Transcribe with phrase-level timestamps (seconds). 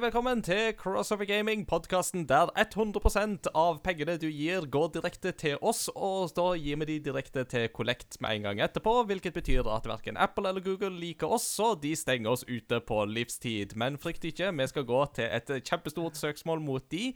[0.00, 5.58] Hjertelig velkommen til Crossover Gaming, podkasten der 100 av pengene du gir, går direkte til
[5.60, 9.68] oss, og da gir vi de direkte til Collect med en gang etterpå, hvilket betyr
[9.68, 13.76] at verken Apple eller Google liker oss, så de stenger oss ute på livstid.
[13.76, 17.10] Men frykt ikke, vi skal gå til et kjempestort søksmål mot de.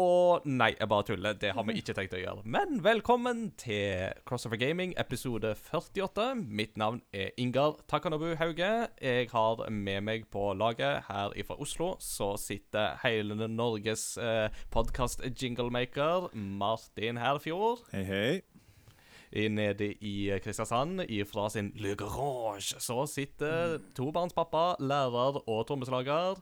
[0.00, 1.34] Og nei, jeg bare tuller.
[1.36, 2.42] Det har vi ikke tenkt å gjøre.
[2.48, 6.30] Men velkommen til Crossover Gaming, episode 48.
[6.48, 8.70] Mitt navn er Ingar Takanobu Hauge.
[9.02, 16.32] Jeg har med meg på laget her fra Oslo, så sitter hele Norges eh, podkast-jinglemaker
[16.40, 17.84] Martin Herfjord.
[17.92, 19.48] Hei, hei.
[19.52, 26.40] Nede i Kristiansand, ifra sin Le Garage, så sitter tobarnspappa, lærer og trommeslager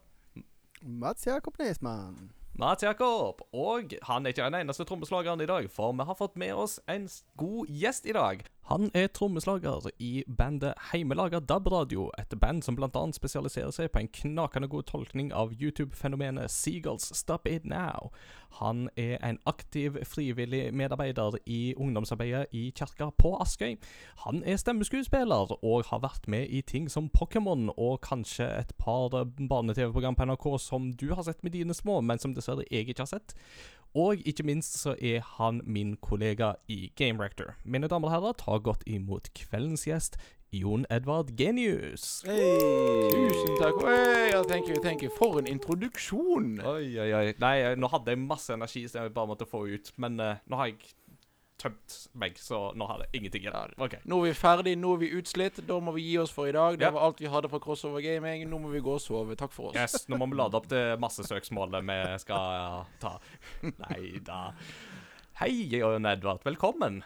[0.83, 2.31] Mats Jakob Nesmann.
[2.61, 3.41] Mats Jakob.
[3.57, 6.77] Og han er ikke den eneste trommeslageren i dag, for vi har fått med oss
[6.93, 7.07] en
[7.41, 8.43] god gjest i dag.
[8.71, 14.11] Han er trommeslager i bandet Heimelaga DAB-radio, et band som annet spesialiserer seg på en
[14.15, 18.13] knakende god tolkning av YouTube-fenomenet Seagulls Stop It Now.
[18.61, 23.75] Han er en aktiv frivillig medarbeider i ungdomsarbeidet i kirka på Askøy.
[24.23, 29.11] Han er stemmeskuespiller og har vært med i ting som Pokémon og kanskje et par
[29.11, 33.03] barne-TV-program på NRK som du har sett med dine små, men som dessverre jeg ikke
[33.03, 33.35] har sett.
[33.95, 37.57] Og ikke minst så er han min kollega i Game Rector.
[37.65, 40.17] Mine damer og herrer, ta godt imot kveldens gjest,
[40.53, 42.23] Jon Edvard Genius.
[42.23, 43.83] Tusen takk.
[43.83, 45.11] Hey, thank you, thank you.
[45.19, 46.61] For en introduksjon!
[46.67, 47.27] Oi, oi, oi.
[47.43, 50.59] Nei, nå hadde jeg masse energi som jeg bare måtte få ut, men uh, nå
[50.59, 50.95] har jeg
[51.61, 53.75] tømt meg, så nå har jeg ingenting igjen.
[53.79, 54.01] Okay.
[54.09, 55.61] Nå er vi ferdig, nå er vi utslitt.
[55.69, 56.79] Da må vi gi oss for i dag.
[56.81, 56.91] Det Ja.
[56.97, 58.49] var alt vi hadde fra Crossover Gaming.
[58.49, 59.37] Nå må vi gå og sove.
[59.37, 59.77] Takk for oss.
[59.77, 63.19] Yes, nå må vi lade opp det massesøksmålet vi skal ta.
[63.63, 64.53] Nei da.
[65.41, 66.43] Hei, Jon Edvard.
[66.45, 67.03] Velkommen.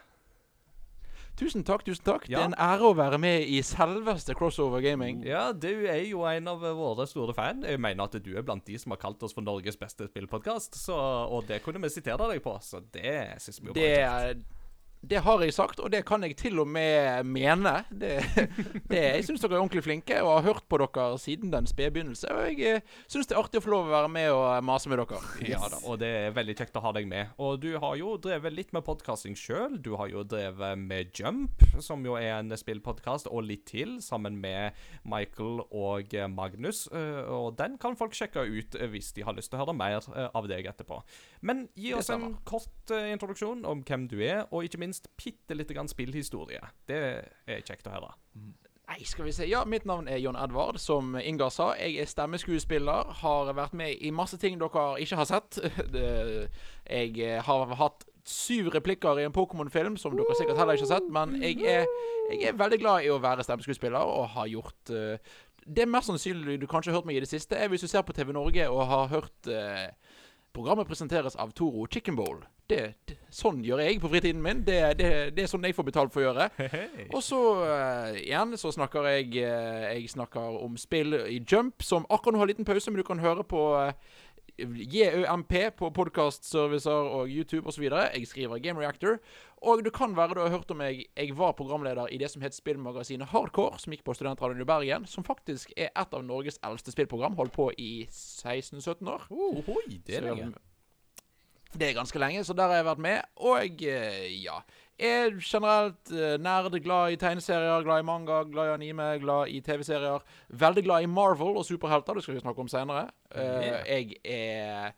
[1.34, 2.28] Tusen takk, tusen takk.
[2.31, 5.25] Det er en ære å være med i selveste Crossover Gaming.
[5.27, 7.65] Ja, du er jo en av våre store fan.
[7.67, 10.78] Jeg mener at du er blant de som har kalt oss for Norges beste spillpodkast,
[10.94, 14.54] og det kunne vi sitere deg på, så det syns vi jo bare er kjekt.
[15.11, 17.75] Det har jeg sagt, og det kan jeg til og med mene.
[17.91, 18.13] Det,
[18.91, 21.93] det, jeg syns dere er ordentlig flinke, og har hørt på dere siden den spede
[21.95, 22.31] begynnelse.
[22.33, 24.91] Og jeg eh, syns det er artig å få lov å være med og mase
[24.93, 25.21] med dere.
[25.49, 27.35] Ja da, og det er veldig kjekt å ha deg med.
[27.43, 29.79] Og du har jo drevet litt med podkasting sjøl.
[29.85, 34.37] Du har jo drevet med Jump, som jo er en spillpodkast, og litt til, sammen
[34.41, 34.77] med
[35.09, 36.87] Michael og eh, Magnus.
[36.93, 39.77] Eh, Og den kan folk sjekke ut eh, hvis de har lyst til å høre
[39.77, 41.01] mer eh, av deg etterpå.
[41.45, 45.56] Men gi oss en kort eh, introduksjon om hvem du er, og ikke minst bitte
[45.56, 46.60] lite grann spillhistorie.
[46.88, 47.00] Det
[47.47, 48.15] er kjekt å høre.
[48.84, 49.47] Nei, skal vi se.
[49.49, 51.71] Ja, mitt navn er John Edvard, som Ingar sa.
[51.81, 53.15] Jeg er stemmeskuespiller.
[53.22, 55.60] Har vært med i masse ting dere ikke har sett.
[56.99, 60.99] Jeg eh, har hatt syv replikker i en Pokémon-film, som dere sikkert heller ikke har
[60.99, 61.09] sett.
[61.12, 61.88] Men jeg er,
[62.31, 65.34] jeg er veldig glad i å være stemmeskuespiller, og har gjort eh,
[65.65, 68.05] Det mest sannsynlig du kanskje har hørt meg i det siste, er hvis du ser
[68.05, 69.88] på TV Norge og har hørt eh,
[70.55, 72.44] Programmet presenteres av Toro Chicken Bowl.
[72.71, 74.63] Det, det, sånn gjør jeg på fritiden min.
[74.65, 76.49] Det, det, det er sånn jeg får betalt for å gjøre.
[77.17, 82.09] Og så uh, igjen så snakker jeg uh, Jeg snakker om spill i Jump, som
[82.09, 83.93] akkurat nå har en liten pause, men du kan høre på uh,
[84.57, 87.85] JØMP på podkastservicer og YouTube osv.
[87.85, 89.19] Jeg skriver Game Reactor.
[89.65, 92.43] Og det kan være du har hørt om meg Jeg var programleder i det som
[92.43, 95.07] het spillmagasinet Hardcore, som gikk på Studentradioen i Bergen.
[95.11, 97.35] Som faktisk er et av Norges eldste spillprogram.
[97.37, 99.27] Holdt på i 16-17 år.
[99.31, 100.55] Ohoi, det er lenge.
[101.75, 103.21] Det er ganske lenge, så der har jeg vært med.
[103.37, 104.61] Og eh, ja
[104.99, 109.61] Er generelt eh, nerd, glad i tegneserier, glad i manga, glad i anime, glad i
[109.61, 110.23] TV-serier.
[110.49, 113.09] Veldig glad i Marvel og superhelter, det skal vi snakke om senere.
[113.35, 113.82] Yeah.
[113.88, 114.93] jeg er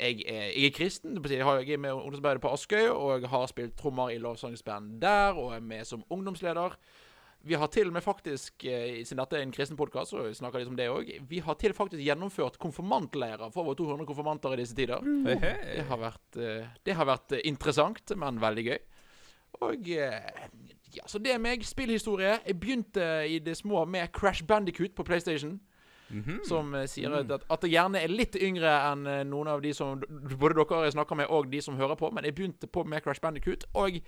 [0.00, 1.24] jeg er, jeg er kristen.
[1.30, 1.40] Jeg
[1.72, 5.60] er med ungdomsarbeidet på Askøy, og jeg har spilt trommer i lovsangsband der, og er
[5.60, 6.76] med som ungdomsleder.
[7.46, 10.58] Vi har til og med faktisk, eh, siden dette er en kristen podkast, så snakker
[10.58, 14.60] litt om det òg, vi har til faktisk gjennomført konfirmantleirer for over 200 konfirmanter i
[14.62, 15.04] disse tider.
[15.26, 15.36] Hei.
[15.76, 18.78] Det har vært, eh, det har vært eh, interessant, men veldig gøy.
[19.62, 21.62] Og ja, så det er meg.
[21.64, 22.40] Spillhistorie.
[22.44, 25.60] Jeg begynte i det små med Crash Bandicoot på PlayStation.
[26.08, 26.40] Mhm.
[26.44, 29.72] Som eh, sier at, at det gjerne er litt yngre enn eh, noen av de
[29.74, 32.10] som Både dere snakker med, og de som hører på.
[32.14, 33.66] Men jeg begynte på med Crash Bandicoot.
[33.74, 33.98] Og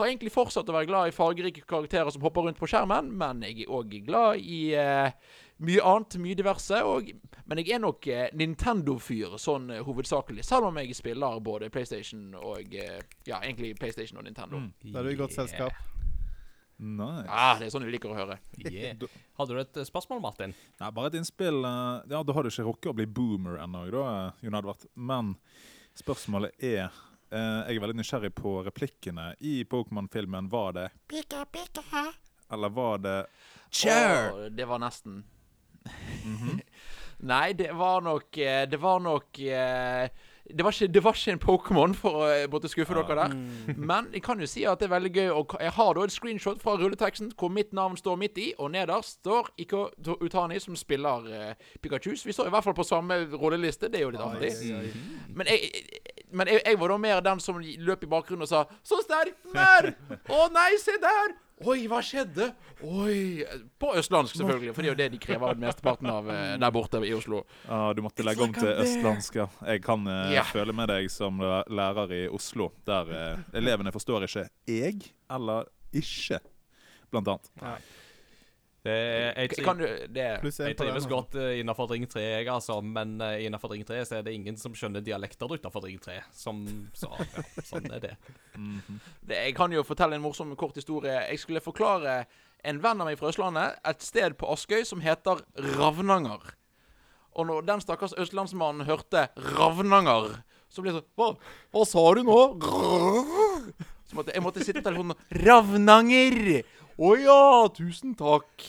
[0.00, 3.12] har egentlig fortsatt å være glad i fargerike karakterer som hopper rundt på skjermen.
[3.14, 5.12] Men jeg er òg glad i uh,
[5.62, 6.80] mye annet, mye diverse.
[6.82, 7.12] Og,
[7.46, 10.46] men jeg er nok uh, Nintendo-fyr sånn uh, hovedsakelig.
[10.46, 14.64] Selv om jeg spiller både PlayStation og Ja, egentlig PlayStation og Nintendo.
[14.64, 14.72] Mm.
[14.90, 15.76] Da er du i godt selskap.
[16.78, 17.28] Nice.
[17.30, 18.38] Ah, det er sånn jeg liker å høre.
[18.58, 18.96] Yeah.
[19.38, 20.54] Hadde du et eh, spørsmål, Martin?
[20.80, 21.60] Nei, bare et innspill.
[21.64, 24.84] eh, Ja, Da har du ikke rukket å bli boomer ennå, da, eh, Jon Edvard.
[24.96, 25.36] Men
[25.94, 26.90] spørsmålet er
[27.30, 30.50] eh, Jeg er veldig nysgjerrig på replikkene i Pokémon-filmen.
[30.50, 31.82] Var det Pika, pika,
[32.50, 33.16] Eller var det
[33.86, 35.22] Åh, det var nesten
[36.24, 36.60] Mhm.
[37.30, 40.08] Nei, det var nok Det var nok eh,
[40.44, 43.02] det var, ikke, det var ikke en Pokémon, for å eh, måtte skuffe Ja.
[43.02, 43.34] dere der.
[43.34, 43.78] Mm.
[43.88, 45.28] Men jeg kan jo si at det er veldig gøy.
[45.32, 48.70] Og jeg har da et screenshot fra rulleteksten hvor mitt navn står midt i, og
[48.74, 49.86] nederst står Iko
[50.20, 52.12] Utani, som spiller uh, Pikachu.
[52.12, 53.88] Vi står i hvert fall på samme rolleliste.
[53.88, 54.52] Det er jo litt artig.
[54.76, 54.92] oi.
[55.34, 55.70] Men, jeg,
[56.32, 59.32] men jeg, jeg var da mer den som løp i bakgrunnen og sa 'Så sterk
[59.48, 59.94] den er!'
[60.28, 62.48] 'Å nei, se der!' Oi, hva skjedde?
[62.82, 63.44] Oi
[63.78, 66.98] På østlandsk, selvfølgelig, for det er jo det de krever mesteparten av eh, der borte
[67.06, 67.44] i Oslo.
[67.68, 69.38] Ja, du måtte legge om til østlandsk.
[69.38, 69.46] Ja.
[69.70, 70.50] Jeg kan uh, yeah.
[70.50, 76.42] føle med deg som lærer i Oslo, der uh, elevene forstår ikke 'jeg' eller 'ikke',
[77.10, 77.84] blant annet.
[78.84, 81.08] Det er, jeg, Kan du det jeg trives altså.
[81.08, 82.82] godt uh, innafor Ring 3, jeg, altså.
[82.84, 86.18] Men uh, innafor Ring 3 så er det ingen som skjønner dialekter utenfor Ring 3.
[86.36, 88.12] Som Så ja, sånn er det.
[88.58, 88.98] Mhm.
[89.24, 91.16] det, Jeg kan jo fortelle en morsom kort historie.
[91.30, 92.26] Jeg skulle forklare
[92.64, 95.40] en venn av meg fra Østlandet et sted på Askøy som heter
[95.78, 96.52] Ravnanger.
[97.34, 99.26] Og når den stakkars østlandsmannen hørte
[99.56, 101.32] Ravnanger, så ble det sånn Hva,
[101.72, 102.38] hva sa du nå?
[104.04, 106.60] Så måtte, jeg måtte sitte på telefonen og Ravnanger!
[106.94, 108.66] Å ja, tusen takk.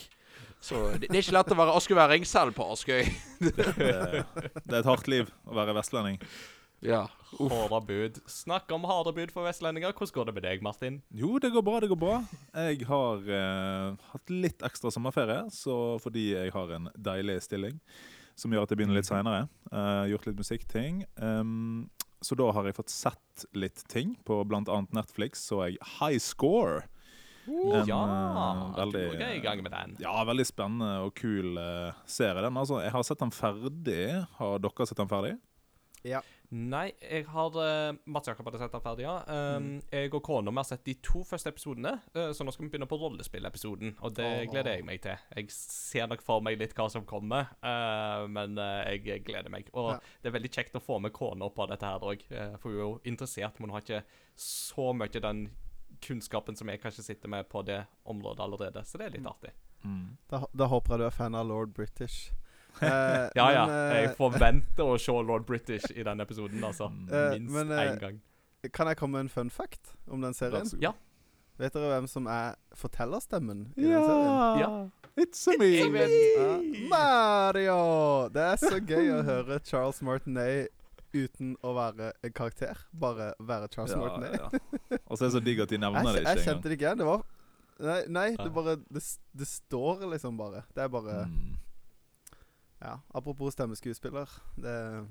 [0.66, 3.06] Så det, det er ikke lett å være askøværing selv på Askøy.
[3.46, 6.16] Det, det er et hardt liv å være vestlending.
[6.84, 7.04] Ja.
[7.36, 8.18] Harde bud.
[8.30, 9.92] Snakk om harde bud for vestlendinger.
[9.94, 10.98] Hvordan går det med deg, Martin?
[11.14, 12.16] Jo, det går bra, det går bra.
[12.66, 17.78] Jeg har eh, hatt litt ekstra sommerferie, så fordi jeg har en deilig stilling
[18.36, 19.46] som gjør at jeg begynner litt seinere.
[20.10, 21.04] gjort litt musikkting.
[21.16, 21.86] Um,
[22.20, 24.16] så da har jeg fått sett litt ting.
[24.26, 24.82] På bl.a.
[24.96, 26.84] Netflix så jeg High Score.
[27.46, 29.96] En, ja, eh, veldig- du er i gang med den.
[30.02, 32.42] Ja, veldig spennende og kul uh, serie.
[32.42, 34.26] Den, altså, jeg har sett den ferdig.
[34.38, 35.36] Har dere sett den ferdig?
[36.06, 36.22] Ja.
[36.54, 39.16] Nei, jeg har uh, Mats Jakob hadde sett den ferdig, ja.
[39.26, 42.70] Um, Jeg og kona har sett de to første episodene, uh, så nå skal vi
[42.70, 43.96] begynne på rollespillepisoden.
[44.06, 44.44] Og det oh.
[44.52, 45.18] gleder jeg meg til.
[45.34, 49.72] Jeg ser nok for meg litt hva som kommer, uh, men uh, jeg gleder meg.
[49.74, 49.98] Og Ja.
[50.22, 52.22] det er veldig kjekt å få med kona på dette her òg,
[52.60, 54.04] for hun er jo interessert, men hun har ikke
[54.38, 55.48] så mye den
[56.00, 59.52] kunnskapen som jeg kanskje sitter med på det området allerede, så det er litt artig.
[60.30, 62.32] Da, da håper jeg du er fan av Lord British.
[62.76, 66.90] Eh, Ja ja, men, eh, jeg forventer å se Lord British i den episoden, altså.
[67.08, 68.18] Eh, Minst én eh, gang.
[68.76, 70.68] Kan jeg komme med en fun fact om den serien?
[70.82, 70.90] Ja.
[71.56, 74.60] Vet dere hvem som er fortellerstemmen i den serien?
[74.60, 74.68] Ja.
[75.16, 75.70] It's a me!
[75.78, 76.82] It's a me.
[76.84, 78.28] Ja, Mario!
[78.34, 80.68] Det er så gøy å høre Charles Martinet
[81.24, 82.78] uten å være en karakter.
[82.92, 84.36] Bare være Charles Ja, Martinet.
[84.40, 84.98] ja.
[85.06, 86.88] Og så er det så digg at de nevner Jeg, det jeg kjente det ikke
[86.90, 87.02] igjen.
[87.02, 87.24] Det var
[87.76, 89.02] Nei, nei det bare det,
[89.36, 90.62] det står liksom bare.
[90.74, 91.54] Det er bare Mm.
[92.80, 92.98] Ja.
[93.16, 94.28] Apropos stemmeskuespiller.
[94.56, 95.06] Det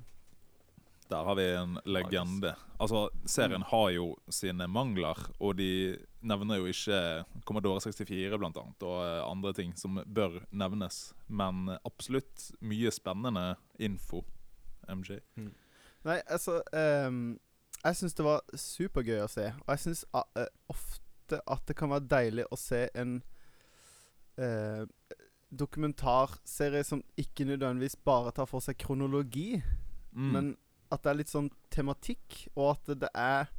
[1.10, 2.56] Der har vi en legende.
[2.80, 8.82] Altså, serien har jo sine mangler, og de nevner jo ikke Commodore 64 blant annet,
[8.86, 11.14] og eh, andre ting som bør nevnes.
[11.28, 14.24] Men absolutt mye spennende info.
[14.90, 15.20] MJ.
[16.06, 17.40] Nei, altså um,
[17.84, 19.48] Jeg syns det var supergøy å se.
[19.66, 20.04] Og jeg syns
[20.70, 23.16] ofte at det kan være deilig å se en
[24.40, 24.86] uh,
[25.56, 29.62] dokumentarserie som ikke nødvendigvis bare tar for seg kronologi,
[30.16, 30.32] Mm.
[30.32, 30.46] men
[30.92, 33.50] at det er litt sånn tematikk, og at det er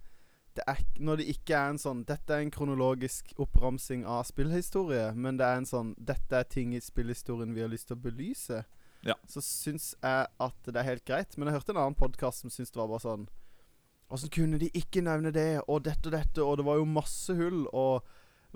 [0.56, 5.10] det er, Når det ikke er en sånn Dette er en kronologisk oppramsing av spillhistorie,
[5.14, 8.00] men det er en sånn Dette er ting i spillhistorien vi har lyst til å
[8.00, 8.62] belyse.
[9.06, 9.16] Ja.
[9.30, 11.36] Så syns jeg at det er helt greit.
[11.36, 13.28] Men jeg hørte en annen podkast som syntes det var bare sånn
[14.06, 17.34] Åssen kunne de ikke nevne det, og dette og dette, og det var jo masse
[17.34, 18.04] hull, og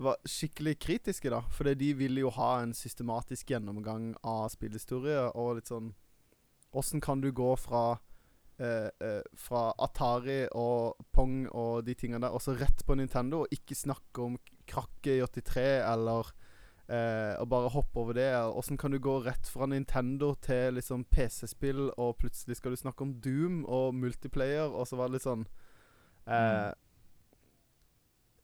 [0.00, 1.40] var skikkelig kritiske, da.
[1.50, 5.92] Fordi de ville jo ha en systematisk gjennomgang av spillhistorie, og litt sånn
[6.70, 7.98] Åssen kan du gå fra
[8.62, 13.42] eh, eh, Fra Atari og Pong og de tingene der, og så rett på Nintendo,
[13.42, 14.36] og ikke snakke om
[14.70, 16.30] krakket i 83, eller
[16.90, 18.28] eh, og bare hoppe over det.
[18.58, 23.06] Åssen kan du gå rett fra Nintendo til liksom PC-spill, og plutselig skal du snakke
[23.06, 25.46] om Doom og multiplayer, og så var det litt sånn
[26.26, 26.70] eh,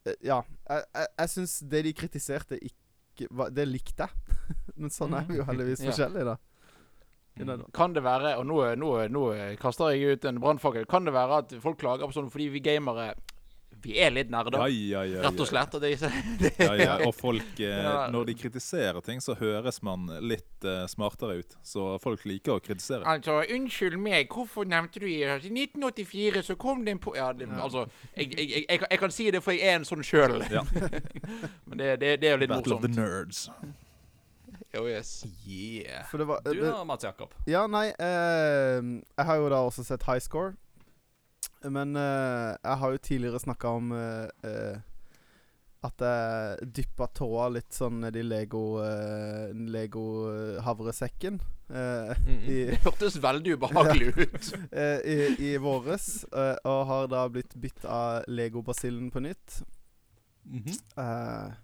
[0.06, 0.40] eh, Ja.
[0.70, 4.36] Jeg, jeg, jeg syns det de kritiserte, ikke var, Det likte jeg.
[4.80, 6.36] Men sånn er vi jo heldigvis forskjellige, da.
[7.36, 7.46] Mm.
[7.50, 9.22] den- Kan det være, og nå, nå, nå
[9.60, 12.62] kaster jeg ut en brannfakkel, kan det være at folk klager på sånn fordi vi
[12.64, 13.10] gamere
[13.84, 15.74] Vi er litt nerder, Ja, ja, ja, rett og slett.
[15.76, 15.90] Og det,
[16.40, 16.94] det, Ja, ja.
[17.06, 21.56] Og folk eh, Når de kritiserer ting, så høres man litt eh, smartere ut.
[21.62, 23.04] Så folk liker å kritisere.
[23.06, 27.14] Altså, unnskyld meg, hvorfor nevnte du i I 1984 så kom det en på...
[27.16, 27.62] Ja, det, Ja.
[27.68, 30.02] altså jeg, jeg, jeg, jeg, kan- jeg kan si det, for jeg er en sånn
[30.06, 30.40] sjøl.
[30.50, 30.62] Ja.
[31.68, 33.48] Men det, det, det er jo litt Battle of the nerds.
[34.76, 35.24] Oh, yes.
[35.48, 36.02] Yeah.
[36.10, 37.30] For det var Du da, Mats Jakob?
[37.48, 38.82] Ja, nei eh,
[39.16, 40.52] Jeg har jo da også sett High Score.
[41.64, 44.76] Men uh, jeg har jo tidligere snakka om uh, uh,
[45.86, 48.62] At jeg dyppa tåa litt sånn nedi Lego
[49.54, 51.40] Lego-havresekken.
[51.70, 54.48] eh, Mm, i, Det hørtes veldig ubehagelig ut.
[55.14, 55.18] i,
[55.50, 56.24] i våres.
[56.64, 59.60] og har da blitt bitt av Lego-basillen på nytt.
[60.44, 60.74] Mhm.
[60.96, 61.54] Eh,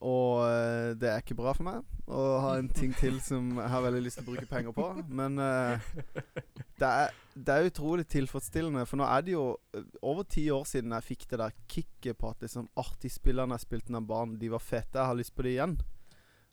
[0.00, 3.70] og eh, det er ikke bra for meg å ha en ting til som jeg
[3.72, 4.86] har veldig lyst til å bruke penger på.
[5.10, 5.90] Men uh,
[6.80, 9.44] det, er, det er utrolig tilfredsstillende, for nå er det jo
[9.76, 13.58] eh, over ti år siden jeg fikk det der kicket på at liksom, ah, spillerne
[13.58, 14.96] jeg spilte da jeg barn, de var fete.
[15.00, 15.76] Jeg har lyst på det igjen.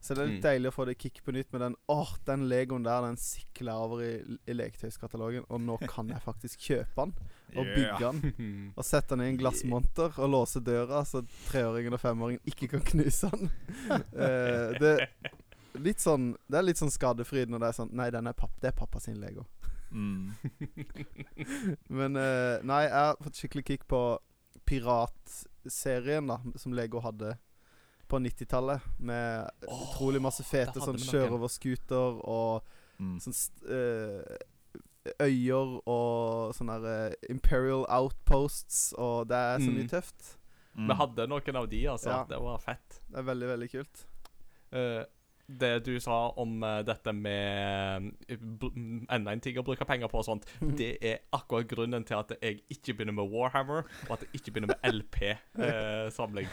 [0.06, 0.46] Så det er litt Mm.
[0.50, 3.72] deilig å få det kicket på nytt med den Åh, den Legoen der, den sikler
[3.72, 4.12] jeg over i,
[4.46, 7.16] i leketøyskatalogen, og nå kan jeg faktisk kjøpe den
[7.56, 8.52] og bygge den.
[8.78, 12.86] Og sette den i en glassmonter og låse døra, så treåringen og femåringen ikke kan
[12.92, 13.52] knuse den.
[14.26, 14.94] Eh, det,
[15.84, 18.54] litt sånn, det er litt sånn skadefryd når det er sånn Nei, den er papp,
[18.64, 19.44] det er pappa sin Lego.
[19.92, 20.32] Mm.
[22.00, 24.02] Men eh, nei, jeg har fått skikkelig kick på
[24.66, 27.36] piratserien da som Lego hadde
[28.08, 28.86] på 90-tallet.
[28.98, 33.18] Med oh, utrolig masse fete sånn sjørøverscooter og Mm.
[33.20, 33.36] sånn
[33.68, 34.38] eh,
[35.22, 39.90] øyer og sånne der, eh, Imperial Outposts, og det er så mye Mm.
[39.90, 40.38] tøft.
[40.76, 40.88] Mm.
[40.90, 42.10] Vi hadde noen av de, altså.
[42.10, 42.24] Ja.
[42.30, 43.02] Det var fett.
[43.10, 44.06] Det er veldig, veldig kult.
[44.76, 45.04] Uh,
[45.48, 48.12] det du sa om uh, dette med
[49.14, 50.46] enda en ting å bruke penger på og sånt,
[50.80, 54.52] det er akkurat grunnen til at jeg ikke begynner med Warhammer, og at jeg ikke
[54.56, 56.48] begynner med LP-samling.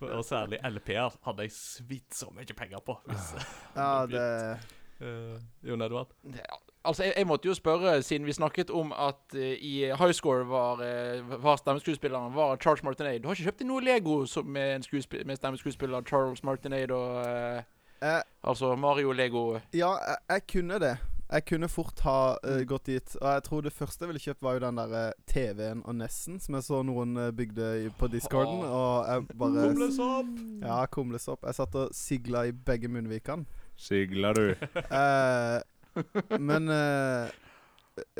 [0.00, 2.96] og særlig LP-er hadde jeg svidd så mye penger på.
[3.06, 3.34] Hvis,
[3.76, 4.58] Ja, det
[5.02, 6.08] uh, Jon Edvard?
[6.24, 6.46] Det-
[6.84, 10.48] Altså, jeg, jeg måtte jo spørre, siden vi snakket om at uh, i High Score
[10.48, 13.22] var, uh, var stemmeskuespilleren var Charles Martinet.
[13.22, 14.86] Du har ikke kjøpt inn noe Lego som med,
[15.26, 17.62] med stemmeskuespiller Charles Martinet og uh,
[18.02, 19.58] eh, Altså Mario Lego.
[19.74, 20.96] Ja, jeg, jeg kunne det.
[21.28, 23.16] Jeg kunne fort ha eh, gått dit.
[23.20, 26.40] Og jeg tror det første jeg ville kjøpt, var jo den der TV-en og Nessen
[26.40, 28.62] som jeg så noen bygde i, på discorden.
[28.64, 28.76] Åh.
[28.78, 30.30] Og jeg bare Kumles opp!
[30.62, 31.44] Ja, kumles opp.
[31.44, 33.44] Jeg satt og sigla i begge munnvikene.
[33.78, 34.54] Sigla, du?
[34.78, 35.60] Eh,
[36.38, 37.30] men eh,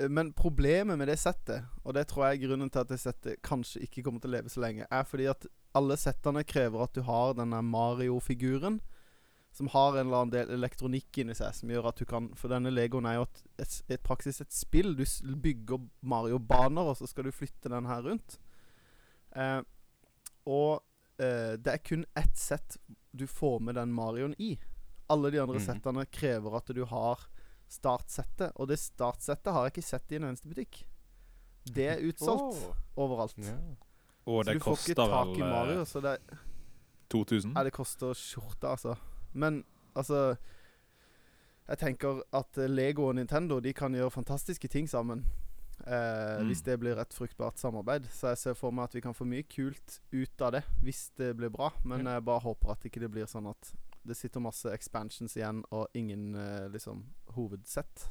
[0.08, 3.42] Men problemet med det settet, og det tror jeg er grunnen til at det settet
[3.46, 5.46] kanskje ikke kommer til å leve så lenge, er fordi at
[5.78, 8.80] alle settene krever at du har denne Mario-figuren.
[9.54, 12.52] Som har en eller annen del elektronikk inni seg som gjør at du kan For
[12.52, 14.92] denne Legoen er jo et, et, et praksis et spill.
[14.94, 15.04] Du
[15.40, 18.36] bygger Mario-baner, og så skal du flytte den her rundt.
[19.32, 19.62] Eh,
[20.48, 20.82] og
[21.22, 22.76] eh, det er kun ett sett
[23.10, 24.52] du får med den Marioen i.
[25.08, 25.64] Alle de andre mm.
[25.64, 27.24] settene krever at du har
[27.72, 30.82] startsettet, og det startsettet har jeg ikke sett i en eneste butikk.
[31.68, 32.62] Det er utsolgt
[32.96, 33.36] overalt.
[34.28, 36.18] Og Så det koster vel Mario, eh, så det
[37.10, 37.52] 2000?
[37.56, 38.94] Ja, det koster skjorta, altså.
[39.32, 40.36] Men altså
[41.68, 45.26] Jeg tenker at Lego og Nintendo De kan gjøre fantastiske ting sammen.
[45.86, 46.46] Eh, Mm.
[46.46, 48.04] Hvis det blir et fruktbart samarbeid.
[48.10, 51.10] Så jeg ser for meg at vi kan få mye kult ut av det hvis
[51.16, 51.70] det blir bra.
[51.84, 53.74] Men jeg bare håper at ikke det blir sånn at
[54.08, 57.04] det sitter masse expansions igjen og ingen uh, liksom
[57.36, 58.08] hovedsett.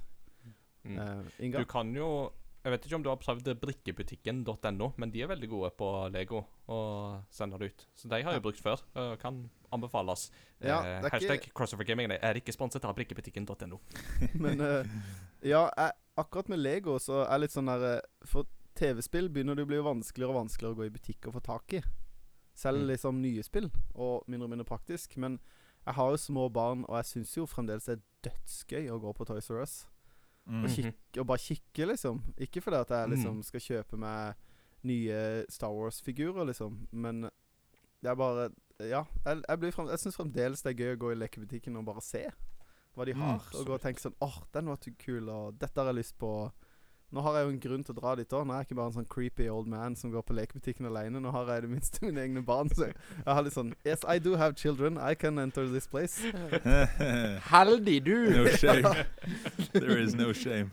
[0.87, 1.25] Mm.
[1.43, 1.59] Inga?
[1.59, 2.31] Du kan jo
[2.63, 6.41] Jeg vet ikke om du har prøvd brikkebutikken.no, men de er veldig gode på Lego
[6.67, 7.85] og sender det ut.
[7.95, 8.81] Så de har jeg brukt før.
[8.95, 10.29] og kan anbefales.
[10.59, 13.79] Ja, uh, hashtag ikke- crossover gaming er ikke sponset av brikkebutikken.no.
[14.43, 14.59] Men
[15.43, 19.69] ja, jeg, akkurat med Lego så er litt sånn der For TV-spill begynner det å
[19.71, 21.83] bli vanskeligere og vanskeligere å gå i butikk og få tak i.
[22.57, 22.87] Selv Mm.
[22.89, 25.15] liksom nye spill, og mindre og mindre praktisk.
[25.17, 25.39] Men
[25.87, 29.13] jeg har jo små barn, og jeg syns jo fremdeles det er dødsgøy å gå
[29.15, 29.75] på Toys R Us.
[30.47, 30.63] Mm.
[30.63, 32.21] Og, kikke, og bare kikke, liksom.
[32.39, 33.43] Ikke fordi at jeg liksom Mm.
[33.43, 34.35] skal kjøpe meg
[34.83, 36.87] nye Star Wars-figurer, liksom.
[36.91, 37.21] Men
[38.01, 39.03] det er bare Ja.
[39.25, 41.85] Jeg, jeg, blir frem, jeg syns fremdeles det er gøy å gå i lekebutikken og
[41.85, 42.29] bare se
[42.95, 43.41] hva de Mm, har.
[43.55, 46.17] og gå og tenke sånn åh, den var så kul, og dette har jeg lyst
[46.17, 46.51] på.
[47.11, 48.43] Nå har jeg jo en grunn til å dra dit òg.
[48.43, 51.21] Nå er jeg ikke bare en sånn creepy old man som går på lekebutikken alene.
[51.23, 52.67] Nå har jeg i det minste mine egne barn.
[52.73, 54.99] Så jeg, jeg har litt sånn Yes, I do have children.
[54.99, 56.19] I can enter this place.
[57.47, 58.17] Heldig du!
[58.35, 58.83] no shame.
[59.71, 60.71] There is no shame.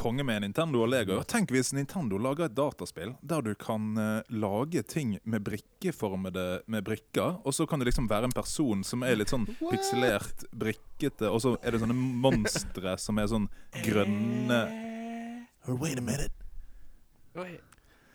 [0.00, 1.18] Konge med Nintendo og Lego.
[1.28, 6.84] Tenk hvis Nintendo lager et dataspill der du kan uh, lage ting med brikkeformede med
[6.86, 11.28] brikker, og så kan det liksom være en person som er litt sånn pikselert, brikkete,
[11.30, 13.50] og så er det sånne monstre som er sånn
[13.84, 14.62] grønne
[15.68, 16.32] oh, Wait a minute.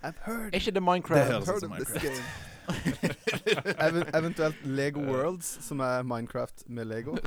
[0.06, 2.55] I've heard Er ikke det Det høres ut som Minecraft.
[3.88, 7.18] Even, eventuelt Lego Worlds, som er Minecraft med Lego.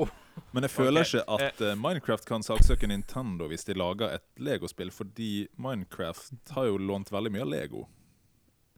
[0.52, 1.18] Men jeg føler okay.
[1.18, 6.70] ikke at uh, Minecraft kan saksøke Nintendo hvis de lager et Lego-spill, fordi Minecraft har
[6.70, 7.84] jo lånt veldig mye av Lego.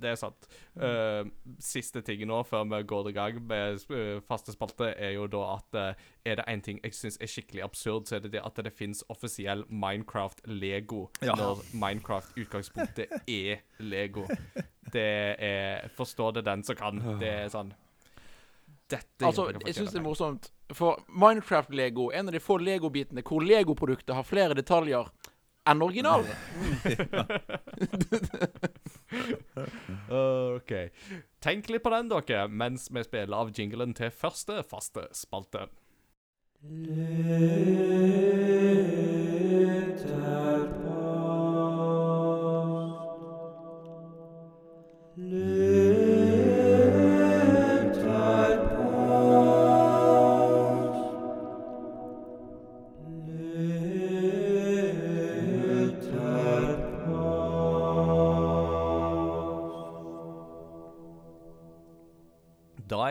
[0.00, 0.49] Det er sant.
[0.78, 1.28] Uh,
[1.62, 5.42] siste ting nå, før vi går i gang med eh, faste spalte, er jo da
[5.57, 8.42] at uh, er det én ting jeg syns er skikkelig absurd, så er det det
[8.45, 11.37] at det fins offisiell Minecraft-Lego Ja.
[11.37, 14.26] når Minecraft utgangspunktet er Lego.
[14.92, 16.99] Det er Forstår det den som kan.
[17.21, 17.73] Det er sånn
[18.90, 20.50] Dette Altså, jeg syns det er morsomt.
[20.75, 25.11] For Minecraft-Lego en av de få Lego-bitene hvor Lego-produktet har flere detaljer
[25.68, 26.26] enn originalen.
[30.56, 30.72] OK.
[31.44, 35.68] Tenk litt på den, dere, mens vi spiller av jinglen til første faste spalte.
[40.10, 40.89] Da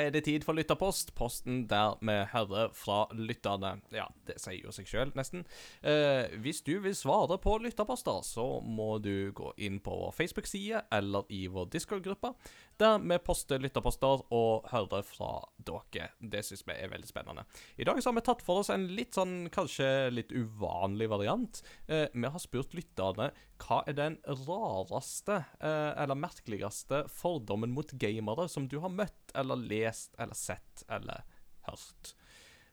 [0.10, 1.14] er det tid for lytterpost.
[1.18, 3.78] Posten der vi hører fra lytterne.
[3.94, 5.46] Ja, det sier jo seg sjøl, nesten.
[5.86, 10.84] Eh, hvis du vil svare på lytterposter, så må du gå inn på vår Facebook-side
[10.96, 12.34] eller i vår Discord-gruppe,
[12.82, 16.10] der vi poster lytterposter og hører fra dere.
[16.20, 17.46] Det syns vi er veldig spennende.
[17.78, 21.62] I dag så har vi tatt for oss en litt sånn, kanskje litt uvanlig variant.
[21.88, 28.48] Eh, vi har spurt lytterne hva er den rareste eh, eller merkeligste fordommen mot gamere
[28.52, 31.26] som du har møtt eller lest eller sett eller
[31.68, 32.14] hørt.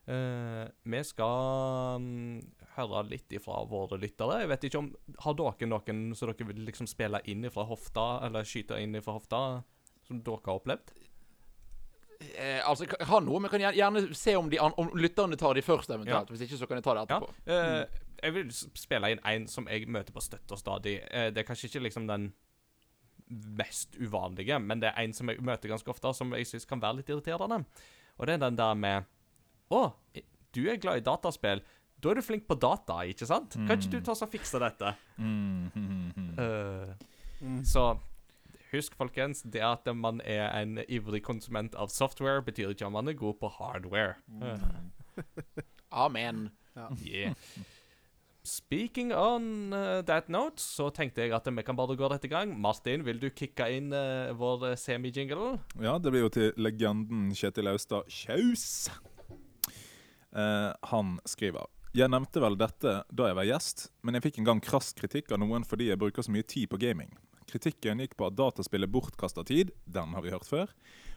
[0.07, 2.39] Eh, vi skal um,
[2.77, 4.43] høre litt ifra våre lyttere.
[4.45, 4.93] Jeg vet ikke om
[5.25, 9.17] Har dere noen som dere vil liksom spille inn ifra hofta, eller skyte inn ifra
[9.17, 9.43] hofta,
[10.07, 10.95] som dere har opplevd?
[12.21, 15.55] Eh, altså, jeg har noe, men kan gjerne se om, de, an- om lytterne tar
[15.55, 16.31] de først, eventuelt.
[16.33, 17.19] Hvis ikke, så kan jeg ta det Ja.
[17.19, 17.35] etterpå.
[17.47, 21.01] eh, jeg vil spille inn en som jeg møter på støtt og stadig.
[21.11, 22.33] Eh, det er kanskje ikke liksom den
[23.59, 26.81] mest uvanlige, men det er en som jeg møter ganske ofte, som jeg syns kan
[26.81, 27.65] være litt irriterende.
[28.19, 29.05] Og det er den der med
[29.69, 29.93] Å,
[30.55, 31.61] du er glad i dataspill.
[32.01, 33.57] Da er du flink på data, ikke sant?
[33.67, 34.93] Kan ikke du ta og fikse dette?
[35.19, 36.39] Mm, mm, mm.
[36.39, 37.99] Eh, Så
[38.73, 43.09] husk, folkens, det at man er en ivrig konsument av software, betyr ikke at man
[43.09, 44.15] er god på hardware.
[45.93, 46.51] Amen.
[47.03, 47.35] Yeah.
[48.47, 52.31] Speaking on uh, that note, så tenkte jeg at vi kan bare gå rett i
[52.31, 52.53] gang.
[52.63, 54.79] Martin, vil du kicke inn uh, vår semijingle?
[54.79, 55.49] semi-jingle?
[55.83, 58.87] Ja, det blir jo til legenden Kjetil Austad Kjaus.
[60.31, 64.51] Uh, han skriver Jeg nevnte vel dette da jeg var gjest, men jeg fikk en
[64.53, 67.11] gang krass kritikk av noen fordi jeg bruker så mye tid på gaming.
[67.51, 70.73] Kritikken gikk på at dataspill er bortkasta tid, den har vi hørt før,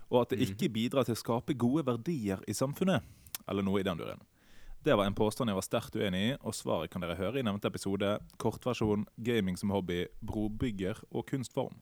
[0.09, 3.05] og at det ikke bidrar til å skape gode verdier i samfunnet.
[3.49, 4.21] Eller noe i den duren.
[4.85, 7.43] Det var en påstand jeg var sterkt uenig i, og svaret kan dere høre i
[7.43, 8.13] nevnte episode.
[8.39, 11.81] Kortversjon gaming som hobby, brobygger og kunstform.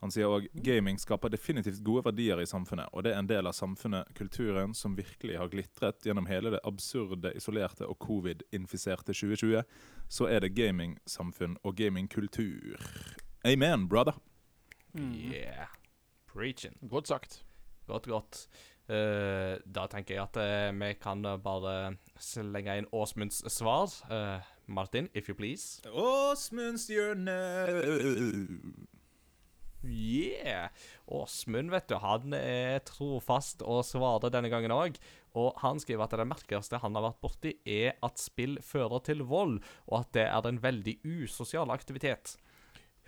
[0.00, 3.48] Han sier òg gaming skaper definitivt gode verdier i samfunnet, og det er en del
[3.50, 9.60] av samfunnet, kulturen, som virkelig har glitret gjennom hele det absurde, isolerte og covid-infiserte 2020.
[10.08, 12.80] Så er det gamingsamfunn og gamingkultur.
[13.44, 14.16] Amen, brother.
[14.96, 15.68] Yeah.
[16.26, 16.78] Preaching.
[16.88, 17.44] Godt sagt.
[17.86, 18.48] Godt, godt.
[18.90, 23.92] Uh, da tenker jeg at uh, vi kan uh, bare slenge inn Åsmunds svar.
[24.10, 25.82] Uh, Martin, if you please.
[25.92, 27.36] Åsmunds Stjørne
[29.82, 30.68] Yeah!
[31.06, 34.98] Åsmund, vet du, han er trofast og svarer denne gangen òg.
[35.38, 39.24] Og han skriver at det merkeligste han har vært borti, er at spill fører til
[39.30, 42.36] vold, og at det er en veldig usosial aktivitet.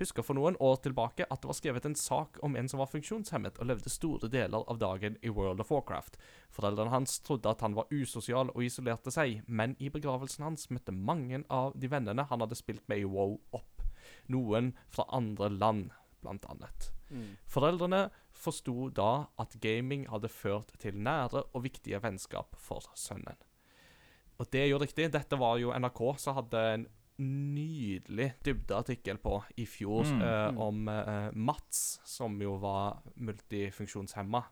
[0.01, 2.89] Husker for noen år tilbake at det var skrevet en sak om en som var
[2.91, 6.17] funksjonshemmet og levde store deler av dagen i World of Warcraft.
[6.51, 10.95] Foreldrene hans trodde at han var usosial og isolerte seg, men i begravelsen hans møtte
[10.97, 13.85] mange av de vennene han hadde spilt med i WoW, opp.
[14.33, 16.91] Noen fra andre land, blant annet.
[17.51, 23.37] Foreldrene forsto da at gaming hadde ført til nære og viktige vennskap for sønnen.
[24.41, 25.11] Og det er jo riktig.
[25.13, 26.87] Dette var jo NRK som hadde en
[27.23, 34.43] nydelig dybdeartikkel på i fjor Mm, eh, om eh, Mats, som jo var multifunksjonshemma,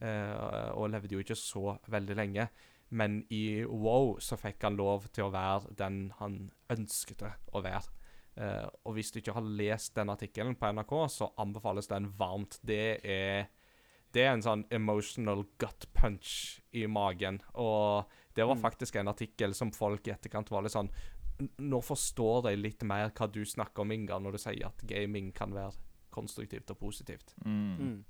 [0.00, 2.48] eh, og levde jo ikke så veldig lenge.
[2.90, 7.90] Men i Wow så fikk han lov til å være den han ønsket å være.
[8.36, 12.58] Eh, og hvis du ikke har lest den artikkelen på NRK, så anbefales den varmt.
[12.64, 13.48] Det er
[14.12, 17.40] det er en sånn emotional gut punch i magen.
[17.54, 18.62] Og det var Mm.
[18.62, 20.90] faktisk en artikkel som folk i etterkant var litt sånn
[21.58, 25.32] Nå forstår jeg litt mer hva du snakker om, Inga, når du sier at gaming
[25.34, 25.74] kan være
[26.10, 27.34] konstruktivt og positivt.
[27.44, 27.76] Mm.
[27.78, 28.04] Mm.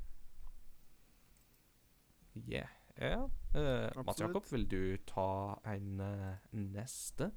[2.49, 2.69] Yeah.
[3.01, 3.25] Ja.
[3.55, 7.33] Eh, Mats Jakob, vil du ta en uh, neste?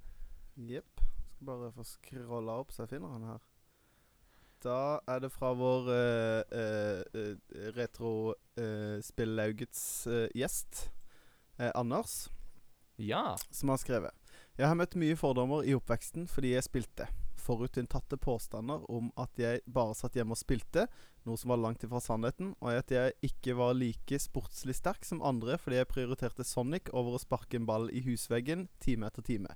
[0.57, 1.01] Jepp.
[1.39, 3.39] Skal bare få scrolla opp så jeg finner han her.
[4.59, 6.99] Da er det fra vår uh, uh,
[7.77, 9.83] retro-spilleaugets
[10.35, 10.91] gjest,
[11.55, 12.27] eh, Anders,
[12.99, 13.39] Ja.
[13.51, 14.11] som har skrevet.
[14.59, 17.07] Jeg har møtt mye fordommer i oppveksten fordi jeg spilte.
[17.39, 20.91] Forutinntatte påstander om at jeg bare satt hjemme og spilte,
[21.23, 25.23] noe som var langt ifra sannheten, og at jeg ikke var like sportslig sterk som
[25.23, 29.55] andre fordi jeg prioriterte Sonic over å sparke en ball i husveggen time etter time.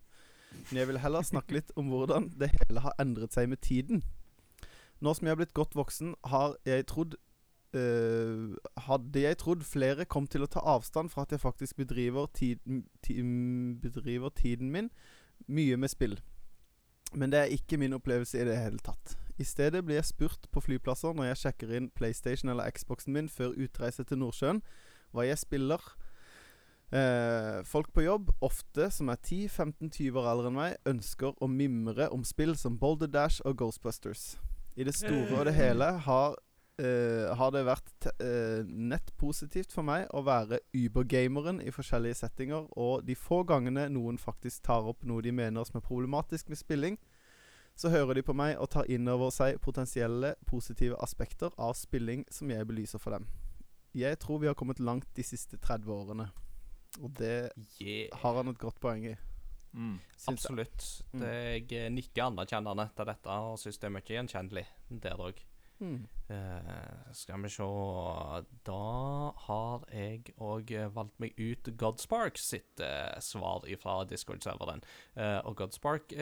[0.69, 4.03] Men jeg vil heller snakke litt om hvordan det hele har endret seg med tiden.
[5.03, 7.17] Nå som jeg har blitt godt voksen, har jeg trodd
[7.75, 8.55] øh,
[8.87, 12.61] Hadde jeg trodd flere kom til å ta avstand fra at jeg faktisk bedriver, tid,
[13.03, 13.17] ti,
[13.83, 14.89] bedriver tiden min
[15.47, 16.19] mye med spill.
[17.13, 19.17] Men det er ikke min opplevelse i det hele tatt.
[19.37, 23.29] I stedet blir jeg spurt på flyplasser når jeg sjekker inn PlayStation eller Xboxen min
[23.29, 24.61] før utreise til Nordsjøen,
[25.13, 25.81] hva jeg spiller.
[26.93, 32.05] Eh, folk på jobb, ofte som er 10-15-20 år eldre enn meg, ønsker å mimre
[32.13, 34.35] om spill som Boulder Dash og Ghostbusters.
[34.77, 36.35] I det store og det hele har,
[36.77, 42.69] eh, har det vært eh, nett positivt for meg å være übergameren i forskjellige settinger,
[42.77, 46.61] og de få gangene noen faktisk tar opp noe de mener som er problematisk med
[46.61, 46.99] spilling,
[47.75, 52.21] så hører de på meg og tar inn over seg potensielle positive aspekter av spilling
[52.29, 53.25] som jeg belyser for dem.
[53.97, 56.29] Jeg tror vi har kommet langt de siste 30 årene.
[57.01, 57.51] Og det
[57.81, 58.09] Yeah.
[58.21, 59.15] har han et godt poeng i.
[59.73, 59.99] Mm.
[60.27, 61.03] Absolutt.
[61.13, 61.19] Mm.
[61.19, 64.65] Det, jeg nikker anerkjennende til dette og syns det er mye gjenkjennelig
[65.01, 65.41] der òg.
[65.83, 66.05] Mm.
[66.29, 67.65] Uh, skal vi se
[68.63, 68.83] Da
[69.47, 74.85] har jeg òg valgt meg ut Godspark sitt uh, svar fra Discord-serveren.
[75.17, 76.13] Uh, og Godspark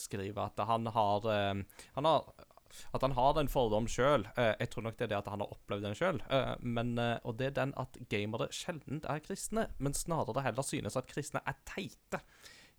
[0.00, 1.28] skriver at han har
[1.94, 2.32] Han har
[2.94, 4.26] at han har den fordom sjøl.
[4.36, 6.20] jeg tror nok det er det at han har opplevd den sjøl.
[7.24, 11.40] og det er den at gamere sjelden er kristne, men snarere heller synes at kristne
[11.46, 12.22] er teite.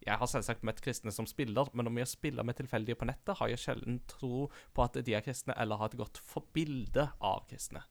[0.05, 3.37] Jeg har selvsagt møtt kristne som spiller, men om jeg spiller med tilfeldige på nettet,
[3.39, 7.47] har jeg sjelden tro på at de er kristne, eller har et godt forbilde av
[7.49, 7.81] kristne.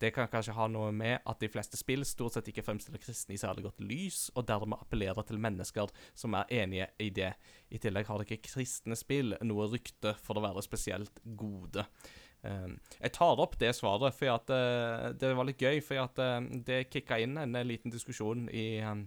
[0.00, 3.36] Det kan kanskje ha noe med at de fleste spill stort sett ikke fremstiller kristne
[3.36, 7.34] i særlig godt lys, og dermed appellerer til mennesker som er enige i det.
[7.68, 11.84] I tillegg har det ikke kristne spill noe rykte for å være spesielt gode.
[12.40, 16.86] Um, jeg tar opp det svaret, for uh, det var litt gøy, for uh, det
[16.88, 19.04] kicka inn en, liten diskusjon i um,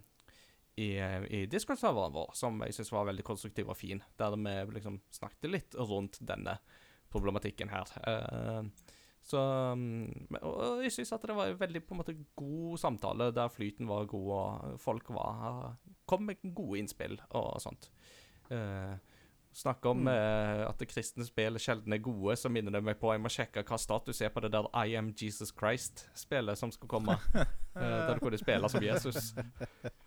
[0.76, 4.00] i, i Discord-serveren vår, som jeg syns var veldig konstruktiv og fin.
[4.18, 6.56] Der vi liksom snakket litt rundt denne
[7.14, 7.90] problematikken her.
[8.02, 8.66] Uh,
[9.24, 9.40] så
[9.72, 13.52] um, Og jeg syns at det var en veldig på en måte god samtale, der
[13.52, 15.78] flyten var god, og folk var,
[16.10, 17.88] kom med gode innspill og sånt.
[18.52, 18.96] Eh,
[19.54, 23.22] Snakke om eh, at kristne spill sjelden er gode, så minner det meg på jeg
[23.22, 27.20] må sjekke hva status er på det der I Am Jesus Christ-spillet som skal komme.
[27.38, 27.46] eh,
[27.78, 29.36] der du kunne spille som Jesus.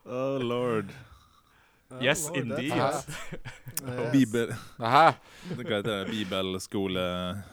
[0.03, 0.91] Oh lord.
[2.03, 4.11] Yes, Lord, er indeed.
[4.13, 5.15] Bibel, Hæ?
[6.11, 7.07] Bibelskole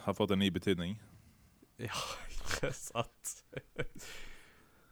[0.04, 0.98] har fått en ny betydning.
[1.88, 3.32] Ja, ikke sant.